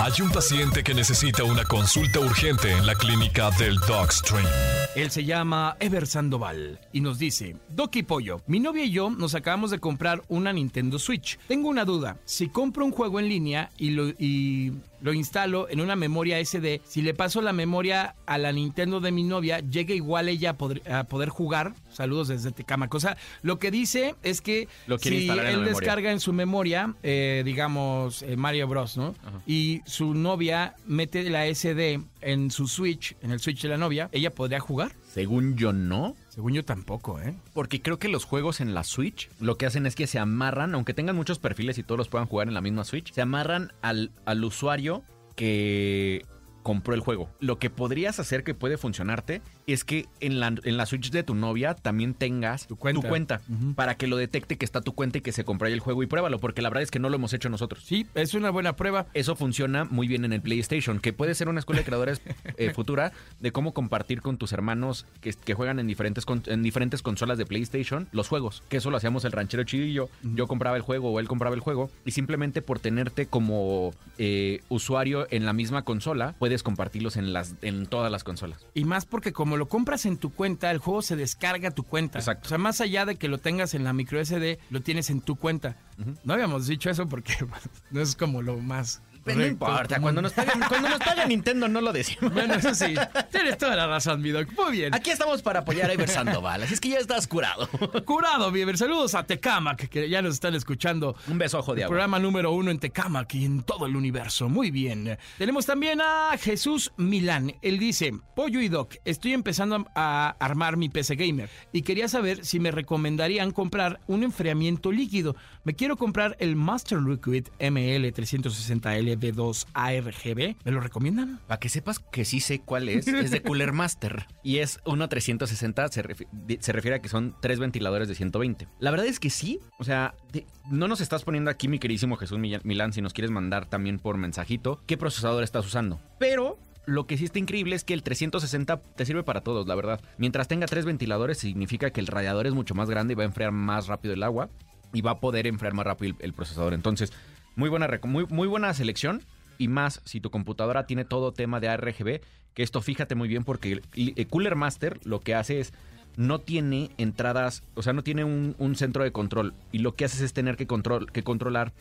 Hay 0.00 0.12
un 0.20 0.30
paciente 0.30 0.82
que 0.82 0.94
necesita 0.94 1.44
una 1.44 1.64
consulta 1.64 2.20
urgente 2.20 2.72
en 2.72 2.86
la 2.86 2.94
clínica 2.94 3.50
del 3.50 3.76
Dogstream. 3.80 4.46
Él 4.94 5.10
se 5.10 5.24
llama 5.24 5.78
Ever 5.80 6.06
Sandoval 6.06 6.78
y 6.92 7.00
nos 7.00 7.18
dice, 7.18 7.56
Doc 7.70 7.96
y 7.96 8.02
Pollo, 8.02 8.42
mi 8.46 8.60
novia 8.60 8.84
y 8.84 8.90
yo 8.90 9.08
nos 9.08 9.34
acabamos 9.34 9.70
de 9.70 9.78
comprar 9.78 10.22
una 10.28 10.52
Nintendo 10.52 10.98
Switch. 10.98 11.38
Tengo 11.48 11.70
una 11.70 11.86
duda, 11.86 12.18
si 12.26 12.48
compro 12.48 12.84
un 12.84 12.92
juego 12.92 13.18
en 13.18 13.30
línea 13.30 13.70
y 13.78 13.90
lo, 13.90 14.08
y 14.10 14.72
lo 15.00 15.14
instalo 15.14 15.66
en 15.70 15.80
una 15.80 15.96
memoria 15.96 16.44
SD, 16.44 16.82
si 16.84 17.00
le 17.00 17.14
paso 17.14 17.40
la 17.40 17.54
memoria 17.54 18.16
a 18.26 18.36
la 18.36 18.52
Nintendo 18.52 19.00
de 19.00 19.12
mi 19.12 19.24
novia, 19.24 19.60
llega 19.60 19.94
igual 19.94 20.28
ella 20.28 20.50
a 20.50 20.58
poder, 20.58 20.82
a 20.92 21.04
poder 21.04 21.30
jugar. 21.30 21.72
Saludos 21.90 22.28
desde 22.28 22.52
Tecama. 22.52 22.88
Cosa, 22.88 23.16
lo 23.40 23.58
que 23.58 23.70
dice 23.70 24.14
es 24.22 24.42
que 24.42 24.68
Lo 24.86 24.98
si 24.98 25.30
en 25.30 25.38
él 25.38 25.64
descarga 25.64 26.12
en 26.12 26.20
su 26.20 26.34
memoria, 26.34 26.94
eh, 27.02 27.42
digamos, 27.46 28.22
eh, 28.22 28.36
Mario 28.36 28.68
Bros, 28.68 28.98
¿no? 28.98 29.14
Y 29.46 29.80
su 29.86 30.12
novia 30.12 30.76
mete 30.86 31.28
la 31.30 31.46
SD 31.46 32.00
en 32.22 32.50
su 32.50 32.68
Switch, 32.68 33.16
en 33.22 33.30
el 33.30 33.40
Switch 33.40 33.62
de 33.62 33.68
la 33.68 33.76
novia, 33.76 34.08
ella 34.12 34.34
podría 34.34 34.60
jugar. 34.60 34.92
Según 35.12 35.56
yo, 35.56 35.72
no. 35.72 36.16
Según 36.28 36.54
yo 36.54 36.64
tampoco, 36.64 37.20
¿eh? 37.20 37.34
Porque 37.52 37.82
creo 37.82 37.98
que 37.98 38.08
los 38.08 38.24
juegos 38.24 38.60
en 38.60 38.74
la 38.74 38.84
Switch 38.84 39.28
lo 39.40 39.56
que 39.58 39.66
hacen 39.66 39.86
es 39.86 39.94
que 39.94 40.06
se 40.06 40.18
amarran, 40.18 40.74
aunque 40.74 40.94
tengan 40.94 41.16
muchos 41.16 41.38
perfiles 41.38 41.78
y 41.78 41.82
todos 41.82 41.98
los 41.98 42.08
puedan 42.08 42.26
jugar 42.26 42.48
en 42.48 42.54
la 42.54 42.60
misma 42.60 42.84
Switch, 42.84 43.12
se 43.12 43.20
amarran 43.20 43.72
al, 43.82 44.10
al 44.24 44.44
usuario 44.44 45.02
que 45.36 46.24
compró 46.62 46.94
el 46.94 47.00
juego. 47.00 47.28
Lo 47.40 47.58
que 47.58 47.70
podrías 47.70 48.18
hacer 48.20 48.44
que 48.44 48.54
puede 48.54 48.78
funcionarte 48.78 49.42
es 49.66 49.84
que 49.84 50.06
en 50.20 50.40
la, 50.40 50.48
en 50.48 50.76
la 50.76 50.86
Switch 50.86 51.10
de 51.10 51.22
tu 51.22 51.34
novia 51.34 51.74
también 51.74 52.14
tengas 52.14 52.66
Tu 52.66 52.76
cuenta. 53.08 53.40
Para 53.76 53.96
que 53.96 54.06
lo 54.06 54.16
detecte 54.16 54.56
que 54.56 54.64
está 54.64 54.80
tu 54.80 54.92
cuenta 54.94 55.18
y 55.18 55.20
que 55.20 55.32
se 55.32 55.44
compró 55.44 55.66
ahí 55.66 55.72
el 55.72 55.80
juego 55.80 56.02
y 56.02 56.06
pruébalo, 56.06 56.38
porque 56.40 56.62
la 56.62 56.68
verdad 56.68 56.82
es 56.82 56.90
que 56.90 56.98
no 56.98 57.08
lo 57.08 57.16
hemos 57.16 57.32
hecho 57.32 57.48
nosotros. 57.48 57.84
Sí, 57.84 58.06
es 58.14 58.34
una 58.34 58.50
buena 58.50 58.74
prueba. 58.76 59.06
Eso 59.14 59.36
funciona 59.36 59.84
muy 59.84 60.08
bien 60.08 60.24
en 60.24 60.32
el 60.32 60.40
PlayStation, 60.42 60.98
que 61.00 61.12
puede 61.12 61.34
ser 61.34 61.48
una 61.48 61.60
escuela 61.60 61.80
de 61.80 61.84
creadores 61.84 62.22
eh, 62.56 62.72
futura 62.74 63.12
de 63.40 63.52
cómo 63.52 63.72
compartir 63.74 64.20
con 64.22 64.36
tus 64.38 64.52
hermanos 64.52 65.06
que, 65.20 65.32
que 65.32 65.54
juegan 65.54 65.78
en 65.78 65.86
diferentes, 65.86 66.24
con- 66.26 66.42
en 66.46 66.62
diferentes 66.62 67.02
consolas 67.02 67.38
de 67.38 67.46
PlayStation 67.46 68.08
los 68.12 68.28
juegos. 68.28 68.62
Que 68.68 68.78
eso 68.78 68.90
lo 68.90 68.96
hacíamos 68.96 69.24
el 69.24 69.32
ranchero 69.32 69.62
yo. 69.62 70.08
Yo 70.22 70.46
compraba 70.46 70.76
el 70.76 70.82
juego 70.82 71.10
o 71.10 71.20
él 71.20 71.28
compraba 71.28 71.54
el 71.54 71.60
juego 71.60 71.90
y 72.04 72.10
simplemente 72.10 72.62
por 72.62 72.78
tenerte 72.80 73.26
como 73.26 73.92
eh, 74.18 74.60
usuario 74.68 75.26
en 75.30 75.46
la 75.46 75.52
misma 75.52 75.82
consola, 75.82 76.34
puedes 76.38 76.62
compartirlos 76.62 77.16
en, 77.16 77.32
las, 77.32 77.54
en 77.62 77.86
todas 77.86 78.10
las 78.10 78.24
consolas. 78.24 78.64
Y 78.74 78.84
más 78.84 79.06
porque 79.06 79.32
como 79.32 79.51
lo 79.56 79.68
compras 79.68 80.06
en 80.06 80.16
tu 80.16 80.30
cuenta, 80.30 80.70
el 80.70 80.78
juego 80.78 81.02
se 81.02 81.16
descarga 81.16 81.68
a 81.68 81.72
tu 81.72 81.84
cuenta. 81.84 82.18
Exacto. 82.18 82.46
O 82.46 82.48
sea, 82.48 82.58
más 82.58 82.80
allá 82.80 83.04
de 83.04 83.16
que 83.16 83.28
lo 83.28 83.38
tengas 83.38 83.74
en 83.74 83.84
la 83.84 83.92
micro 83.92 84.24
SD, 84.24 84.58
lo 84.70 84.80
tienes 84.80 85.10
en 85.10 85.20
tu 85.20 85.36
cuenta. 85.36 85.76
No 86.24 86.34
habíamos 86.34 86.66
dicho 86.66 86.90
eso 86.90 87.08
porque 87.08 87.34
no 87.90 88.00
es 88.00 88.16
como 88.16 88.42
lo 88.42 88.58
más. 88.58 89.02
Pero 89.24 89.38
no 89.40 89.46
importa, 89.46 90.00
cuando 90.00 90.22
nos, 90.22 90.32
paguen, 90.32 90.60
cuando 90.68 90.88
nos 90.88 90.98
pague 90.98 91.26
Nintendo 91.26 91.68
no 91.68 91.80
lo 91.80 91.92
decimos. 91.92 92.32
Bueno, 92.32 92.54
eso 92.54 92.74
sí. 92.74 92.94
Tienes 93.30 93.58
toda 93.58 93.76
la 93.76 93.86
razón, 93.86 94.20
mi 94.20 94.30
doc. 94.30 94.48
Muy 94.56 94.72
bien. 94.72 94.94
Aquí 94.94 95.10
estamos 95.10 95.42
para 95.42 95.60
apoyar 95.60 95.90
a 95.90 95.94
Iber 95.94 96.08
Sandoval, 96.08 96.62
así 96.62 96.74
es 96.74 96.80
que 96.80 96.90
ya 96.90 96.98
estás 96.98 97.26
curado. 97.26 97.68
Curado, 98.04 98.50
Bieber. 98.50 98.76
Saludos 98.76 99.14
a 99.14 99.24
Tecamac, 99.24 99.88
que 99.88 100.08
ya 100.08 100.22
nos 100.22 100.34
están 100.34 100.54
escuchando. 100.54 101.14
Un 101.28 101.38
beso 101.38 101.58
ojo 101.58 101.74
de 101.74 101.84
agua. 101.84 101.90
programa 101.90 102.18
número 102.18 102.52
uno 102.52 102.70
en 102.70 102.78
Tecamac 102.78 103.34
y 103.34 103.44
en 103.44 103.62
todo 103.62 103.86
el 103.86 103.96
universo. 103.96 104.48
Muy 104.48 104.70
bien. 104.70 105.18
Tenemos 105.38 105.66
también 105.66 106.00
a 106.00 106.36
Jesús 106.38 106.92
Milán. 106.96 107.54
Él 107.62 107.78
dice, 107.78 108.12
Pollo 108.34 108.60
y 108.60 108.68
Doc, 108.68 108.96
estoy 109.04 109.32
empezando 109.32 109.86
a 109.94 110.36
armar 110.38 110.76
mi 110.76 110.88
PC 110.88 111.16
Gamer 111.16 111.48
y 111.72 111.82
quería 111.82 112.08
saber 112.08 112.44
si 112.44 112.60
me 112.60 112.70
recomendarían 112.70 113.52
comprar 113.52 114.00
un 114.06 114.22
enfriamiento 114.22 114.90
líquido. 114.90 115.36
Me 115.64 115.74
quiero 115.74 115.96
comprar 115.96 116.36
el 116.40 116.56
Master 116.56 117.00
Liquid 117.00 117.48
ML360L 117.60 119.11
B2 119.18 119.66
ARGB. 119.74 120.56
¿Me 120.64 120.72
lo 120.72 120.80
recomiendan? 120.80 121.40
Para 121.46 121.60
que 121.60 121.68
sepas 121.68 121.98
que 121.98 122.24
sí 122.24 122.40
sé 122.40 122.60
cuál 122.60 122.88
es, 122.88 123.06
es 123.08 123.30
de 123.30 123.42
Cooler 123.42 123.72
Master. 123.72 124.26
Y 124.42 124.58
es 124.58 124.80
uno 124.84 125.08
360, 125.08 125.88
se, 125.88 126.02
refi- 126.02 126.26
di- 126.32 126.58
se 126.60 126.72
refiere 126.72 126.96
a 126.96 126.98
que 127.00 127.08
son 127.08 127.34
tres 127.40 127.58
ventiladores 127.58 128.08
de 128.08 128.14
120. 128.14 128.68
La 128.80 128.90
verdad 128.90 129.06
es 129.06 129.20
que 129.20 129.30
sí, 129.30 129.60
o 129.78 129.84
sea, 129.84 130.14
de- 130.32 130.46
no 130.70 130.88
nos 130.88 131.00
estás 131.00 131.24
poniendo 131.24 131.50
aquí, 131.50 131.68
mi 131.68 131.78
queridísimo 131.78 132.16
Jesús 132.16 132.38
Milán, 132.38 132.92
si 132.92 133.02
nos 133.02 133.12
quieres 133.12 133.30
mandar 133.30 133.66
también 133.66 133.98
por 133.98 134.16
mensajito, 134.16 134.80
qué 134.86 134.96
procesador 134.96 135.42
estás 135.44 135.66
usando. 135.66 136.00
Pero 136.18 136.58
lo 136.86 137.06
que 137.06 137.16
sí 137.16 137.24
está 137.24 137.38
increíble 137.38 137.76
es 137.76 137.84
que 137.84 137.94
el 137.94 138.02
360 138.02 138.76
te 138.82 139.06
sirve 139.06 139.22
para 139.22 139.42
todos, 139.42 139.66
la 139.68 139.74
verdad. 139.76 140.00
Mientras 140.18 140.48
tenga 140.48 140.66
tres 140.66 140.84
ventiladores, 140.84 141.38
significa 141.38 141.90
que 141.90 142.00
el 142.00 142.08
radiador 142.08 142.46
es 142.46 142.54
mucho 142.54 142.74
más 142.74 142.90
grande 142.90 143.12
y 143.12 143.16
va 143.16 143.22
a 143.22 143.26
enfriar 143.26 143.52
más 143.52 143.86
rápido 143.86 144.14
el 144.14 144.22
agua 144.22 144.48
y 144.92 145.00
va 145.00 145.12
a 145.12 145.20
poder 145.20 145.46
enfriar 145.46 145.74
más 145.74 145.86
rápido 145.86 146.16
el 146.20 146.32
procesador. 146.34 146.74
Entonces, 146.74 147.12
muy 147.56 147.68
buena, 147.68 147.88
muy, 148.04 148.26
muy 148.26 148.48
buena 148.48 148.72
selección. 148.74 149.22
Y 149.58 149.68
más 149.68 150.00
si 150.04 150.20
tu 150.20 150.30
computadora 150.30 150.86
tiene 150.86 151.04
todo 151.04 151.32
tema 151.32 151.60
de 151.60 151.68
ARGB, 151.68 152.20
que 152.54 152.62
esto 152.62 152.80
fíjate 152.80 153.14
muy 153.14 153.28
bien 153.28 153.44
porque 153.44 153.72
el, 153.72 153.82
el 154.16 154.26
Cooler 154.26 154.56
Master 154.56 154.98
lo 155.04 155.20
que 155.20 155.34
hace 155.34 155.60
es 155.60 155.72
no 156.16 156.40
tiene 156.40 156.90
entradas, 156.98 157.62
o 157.74 157.82
sea, 157.82 157.92
no 157.92 158.02
tiene 158.02 158.24
un, 158.24 158.54
un 158.58 158.76
centro 158.76 159.04
de 159.04 159.12
control. 159.12 159.54
Y 159.70 159.78
lo 159.78 159.94
que 159.94 160.04
haces 160.04 160.20
es 160.20 160.32
tener 160.32 160.56
que, 160.56 160.66
control, 160.66 161.10
que 161.12 161.22
controlar 161.22 161.72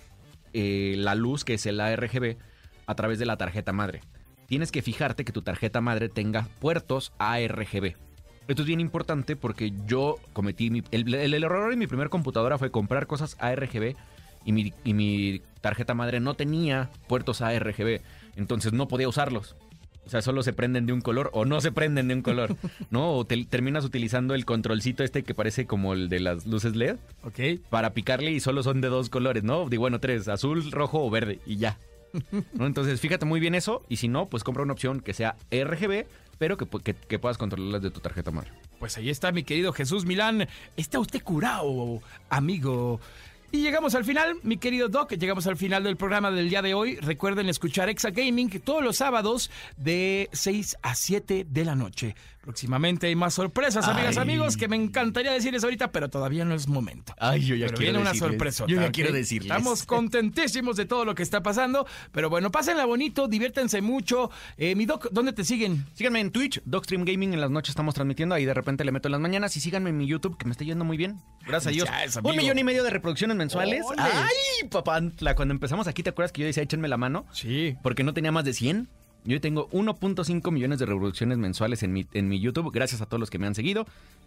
eh, 0.54 0.96
la 0.98 1.16
luz, 1.16 1.44
que 1.44 1.56
es 1.56 1.66
el 1.66 1.80
ARGB, 1.80 2.38
a 2.86 2.96
través 2.96 3.20
de 3.20 3.26
la 3.26 3.38
tarjeta 3.38 3.74
madre. 3.74 4.02
Tienes 4.48 4.72
que 4.72 4.82
fijarte 4.82 5.26
que 5.26 5.32
tu 5.32 5.42
tarjeta 5.42 5.82
madre 5.82 6.08
tenga 6.10 6.48
puertos 6.60 7.14
ARGB. 7.20 7.96
Esto 8.48 8.62
es 8.64 8.68
bien 8.68 8.80
importante 8.82 9.36
porque 9.36 9.72
yo 9.86 10.18
cometí 10.34 10.70
mi- 10.70 10.84
el, 10.92 11.34
error 11.34 11.72
en 11.72 11.80
mi 11.80 11.88
primer 11.88 12.10
computadora 12.10 12.58
fue 12.58 12.70
comprar 12.70 13.08
cosas 13.08 13.38
ARGB 13.40 13.96
y 14.46 14.52
mi 14.94 15.42
tarjeta 15.62 15.94
madre 15.94 16.20
no 16.20 16.34
tenía 16.34 16.90
puertos 17.08 17.42
ARGB, 17.42 18.02
entonces 18.36 18.74
no 18.74 18.88
podía 18.88 19.08
usarlos. 19.08 19.56
O 20.04 20.10
sea, 20.10 20.24
solo 20.24 20.42
se 20.42 20.52
prenden 20.52 20.88
de 20.88 20.94
un 20.94 21.02
color 21.02 21.30
o 21.32 21.46
no 21.46 21.62
se 21.62 21.72
prenden 21.72 22.08
de 22.08 22.16
un 22.16 22.22
color, 22.24 22.56
¿no? 22.90 23.12
O 23.14 23.24
te- 23.26 23.46
terminas 23.46 23.86
utilizando 23.86 24.34
el 24.34 24.46
controlcito 24.46 25.04
este 25.04 25.22
que 25.24 25.36
parece 25.36 25.68
como 25.68 25.94
el 25.94 26.10
de 26.10 26.20
las 26.20 26.48
luces 26.48 26.76
LED 26.76 26.98
Ok. 27.24 27.62
para 27.70 27.94
picarle 27.94 28.32
y 28.32 28.40
solo 28.40 28.64
son 28.64 28.82
de 28.82 28.88
dos 28.90 29.10
colores, 29.10 29.44
¿no? 29.44 29.70
Digo, 29.70 29.82
bueno, 29.82 30.00
tres, 30.00 30.28
azul, 30.28 30.72
rojo 30.72 31.06
o 31.06 31.10
verde 31.12 31.40
y 31.46 31.58
ya. 31.58 31.78
¿No? 32.54 32.66
Entonces, 32.66 33.00
fíjate 33.00 33.26
muy 33.26 33.40
bien 33.40 33.54
eso 33.56 33.86
y 33.88 33.98
si 33.98 34.08
no, 34.08 34.26
pues 34.28 34.44
compra 34.44 34.64
una 34.64 34.74
opción 34.74 35.00
que 35.02 35.14
sea 35.14 35.36
RGB, 35.52 36.06
pero 36.40 36.58
que, 36.58 36.66
que, 36.84 36.94
que 36.96 37.20
puedas 37.20 37.38
controlarlas 37.38 37.84
de 37.84 37.92
tu 37.92 38.00
tarjeta 38.02 38.32
madre. 38.32 38.50
Pues 38.80 38.98
ahí 38.98 39.10
está 39.12 39.32
mi 39.32 39.44
querido 39.44 39.72
Jesús 39.72 40.06
Milán. 40.06 40.48
Está 40.76 41.00
usted 41.00 41.22
curado, 41.24 42.02
amigo. 42.30 43.00
Y 43.54 43.62
llegamos 43.62 43.96
al 43.96 44.06
final, 44.06 44.38
mi 44.44 44.56
querido 44.56 44.88
Doc, 44.88 45.12
llegamos 45.12 45.46
al 45.46 45.58
final 45.58 45.84
del 45.84 45.98
programa 45.98 46.32
del 46.32 46.50
día 46.50 46.62
de 46.62 46.74
hoy. 46.74 46.96
Recuerden 46.96 47.50
escuchar 47.50 47.90
Exa 47.90 48.12
Gaming 48.12 48.50
todos 48.62 48.82
los 48.82 48.96
sábados 48.96 49.52
de 49.76 50.30
6 50.32 50.78
a 50.82 50.96
7 50.96 51.46
de 51.50 51.66
la 51.66 51.76
noche. 51.76 52.16
Próximamente 52.42 53.06
hay 53.06 53.16
más 53.16 53.36
sorpresas, 53.36 53.88
amigas, 53.88 54.18
amigos, 54.18 54.58
que 54.58 54.68
me 54.68 54.76
encantaría 54.76 55.32
decirles 55.32 55.64
ahorita, 55.64 55.92
pero 55.92 56.10
todavía 56.10 56.44
no 56.44 56.56
es 56.56 56.68
momento. 56.68 57.14
Ay, 57.20 57.46
yo 57.46 57.56
Pero 57.56 57.78
viene 57.78 58.00
una 58.00 58.16
sorpresa. 58.16 58.66
Yo 58.68 58.82
ya 58.82 58.92
quiero 58.92 59.14
decirles. 59.14 59.52
Estamos 59.52 59.84
contentísimos 59.86 60.76
de 60.76 60.86
todo 60.86 61.06
lo 61.06 61.14
que 61.14 61.22
está 61.22 61.44
pasando. 61.44 61.86
Pero 62.12 62.32
bueno, 62.32 62.52
pásenla 62.52 62.86
bonito, 62.86 63.28
diviértanse 63.28 63.82
mucho. 63.82 64.32
Eh, 64.58 64.74
mi 64.76 64.88
Doc, 64.88 65.10
¿dónde 65.12 65.34
te 65.34 65.44
siguen? 65.44 65.86
Síganme 65.94 66.20
en 66.20 66.32
Twitch, 66.32 66.62
Dogstream 66.66 67.06
Gaming, 67.06 67.34
en 67.34 67.42
las 67.42 67.52
noches 67.52 67.70
estamos 67.70 67.94
transmitiendo, 67.94 68.34
ahí 68.34 68.46
de 68.46 68.56
repente 68.56 68.84
le 68.84 68.92
meto 68.92 69.08
en 69.08 69.12
las 69.12 69.22
mañanas 69.22 69.56
y 69.56 69.60
síganme 69.60 69.92
en 69.92 69.98
mi 69.98 70.08
YouTube, 70.08 70.36
que 70.36 70.46
me 70.46 70.52
está 70.52 70.64
yendo 70.64 70.84
muy 70.84 70.98
bien. 70.98 71.22
Gracias 71.46 71.68
a 71.68 71.70
Dios. 71.70 71.90
Un 72.24 72.36
millón 72.36 72.58
y 72.58 72.64
medio 72.64 72.84
de 72.84 72.90
reproducciones 72.90 73.38
mensuales. 73.38 73.84
¡Ole! 73.86 74.02
¡Ay, 74.02 74.68
papá! 74.70 75.00
Cuando 75.36 75.54
empezamos 75.54 75.88
aquí, 75.88 76.02
¿te 76.02 76.10
acuerdas 76.10 76.32
que 76.32 76.42
yo 76.42 76.48
decía 76.48 76.64
échenme 76.64 76.88
la 76.88 76.98
mano? 76.98 77.28
Sí. 77.34 77.78
Porque 77.84 78.04
no 78.04 78.16
tenía 78.16 78.32
más 78.32 78.46
de 78.46 78.54
100. 78.54 78.90
Yo 79.24 79.40
tengo 79.40 79.70
1.5 79.70 80.52
millones 80.52 80.80
de 80.80 80.88
reproducciones 80.88 81.38
mensuales 81.38 81.84
en 81.84 81.94
mi, 81.94 82.08
en 82.14 82.28
mi 82.28 82.40
YouTube, 82.40 82.72
gracias 82.72 83.02
a 83.02 83.06
todos 83.06 83.20
los 83.20 83.30
que 83.30 83.38
me 83.38 83.46
han 83.46 83.54
seguido. 83.54 83.86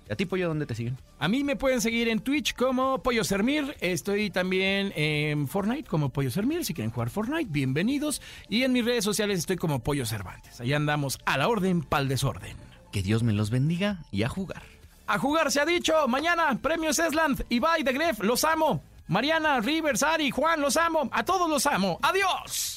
¿Y 0.08 0.12
a 0.12 0.16
ti, 0.16 0.24
Pollo, 0.24 0.48
dónde 0.48 0.66
te 0.66 0.74
siguen? 0.74 0.98
A 1.18 1.28
mí 1.28 1.42
me 1.42 1.56
pueden 1.56 1.80
seguir 1.80 2.08
en 2.08 2.20
Twitch 2.20 2.54
como 2.54 3.02
Pollo 3.02 3.24
Sermir. 3.24 3.76
Estoy 3.80 4.30
también 4.30 4.92
en 4.94 5.48
Fortnite 5.48 5.88
como 5.88 6.10
Pollo 6.10 6.30
Sermir. 6.30 6.64
Si 6.64 6.74
quieren 6.74 6.92
jugar 6.92 7.10
Fortnite, 7.10 7.50
bienvenidos. 7.50 8.22
Y 8.48 8.62
en 8.62 8.72
mis 8.72 8.84
redes 8.84 9.04
sociales 9.04 9.38
estoy 9.40 9.56
como 9.56 9.80
Pollo 9.80 10.06
Cervantes. 10.06 10.60
Ahí 10.60 10.72
andamos 10.72 11.18
a 11.24 11.38
la 11.38 11.48
orden, 11.48 11.82
pa'l 11.82 12.06
desorden. 12.06 12.56
Que 12.92 13.02
Dios 13.02 13.22
me 13.22 13.32
los 13.32 13.50
bendiga 13.50 14.04
y 14.12 14.22
a 14.22 14.28
jugar. 14.28 14.62
A 15.06 15.18
jugar 15.18 15.50
se 15.50 15.60
ha 15.60 15.66
dicho. 15.66 16.06
Mañana, 16.06 16.56
premios 16.60 16.98
Esland. 16.98 17.44
Ibai 17.48 17.82
de 17.82 17.92
Gref, 17.92 18.20
los 18.20 18.44
amo. 18.44 18.82
Mariana, 19.08 19.60
Rivers, 19.60 20.02
Ari, 20.02 20.30
Juan, 20.30 20.60
los 20.60 20.76
amo. 20.76 21.08
A 21.12 21.24
todos 21.24 21.48
los 21.50 21.66
amo. 21.66 21.98
Adiós. 22.02 22.76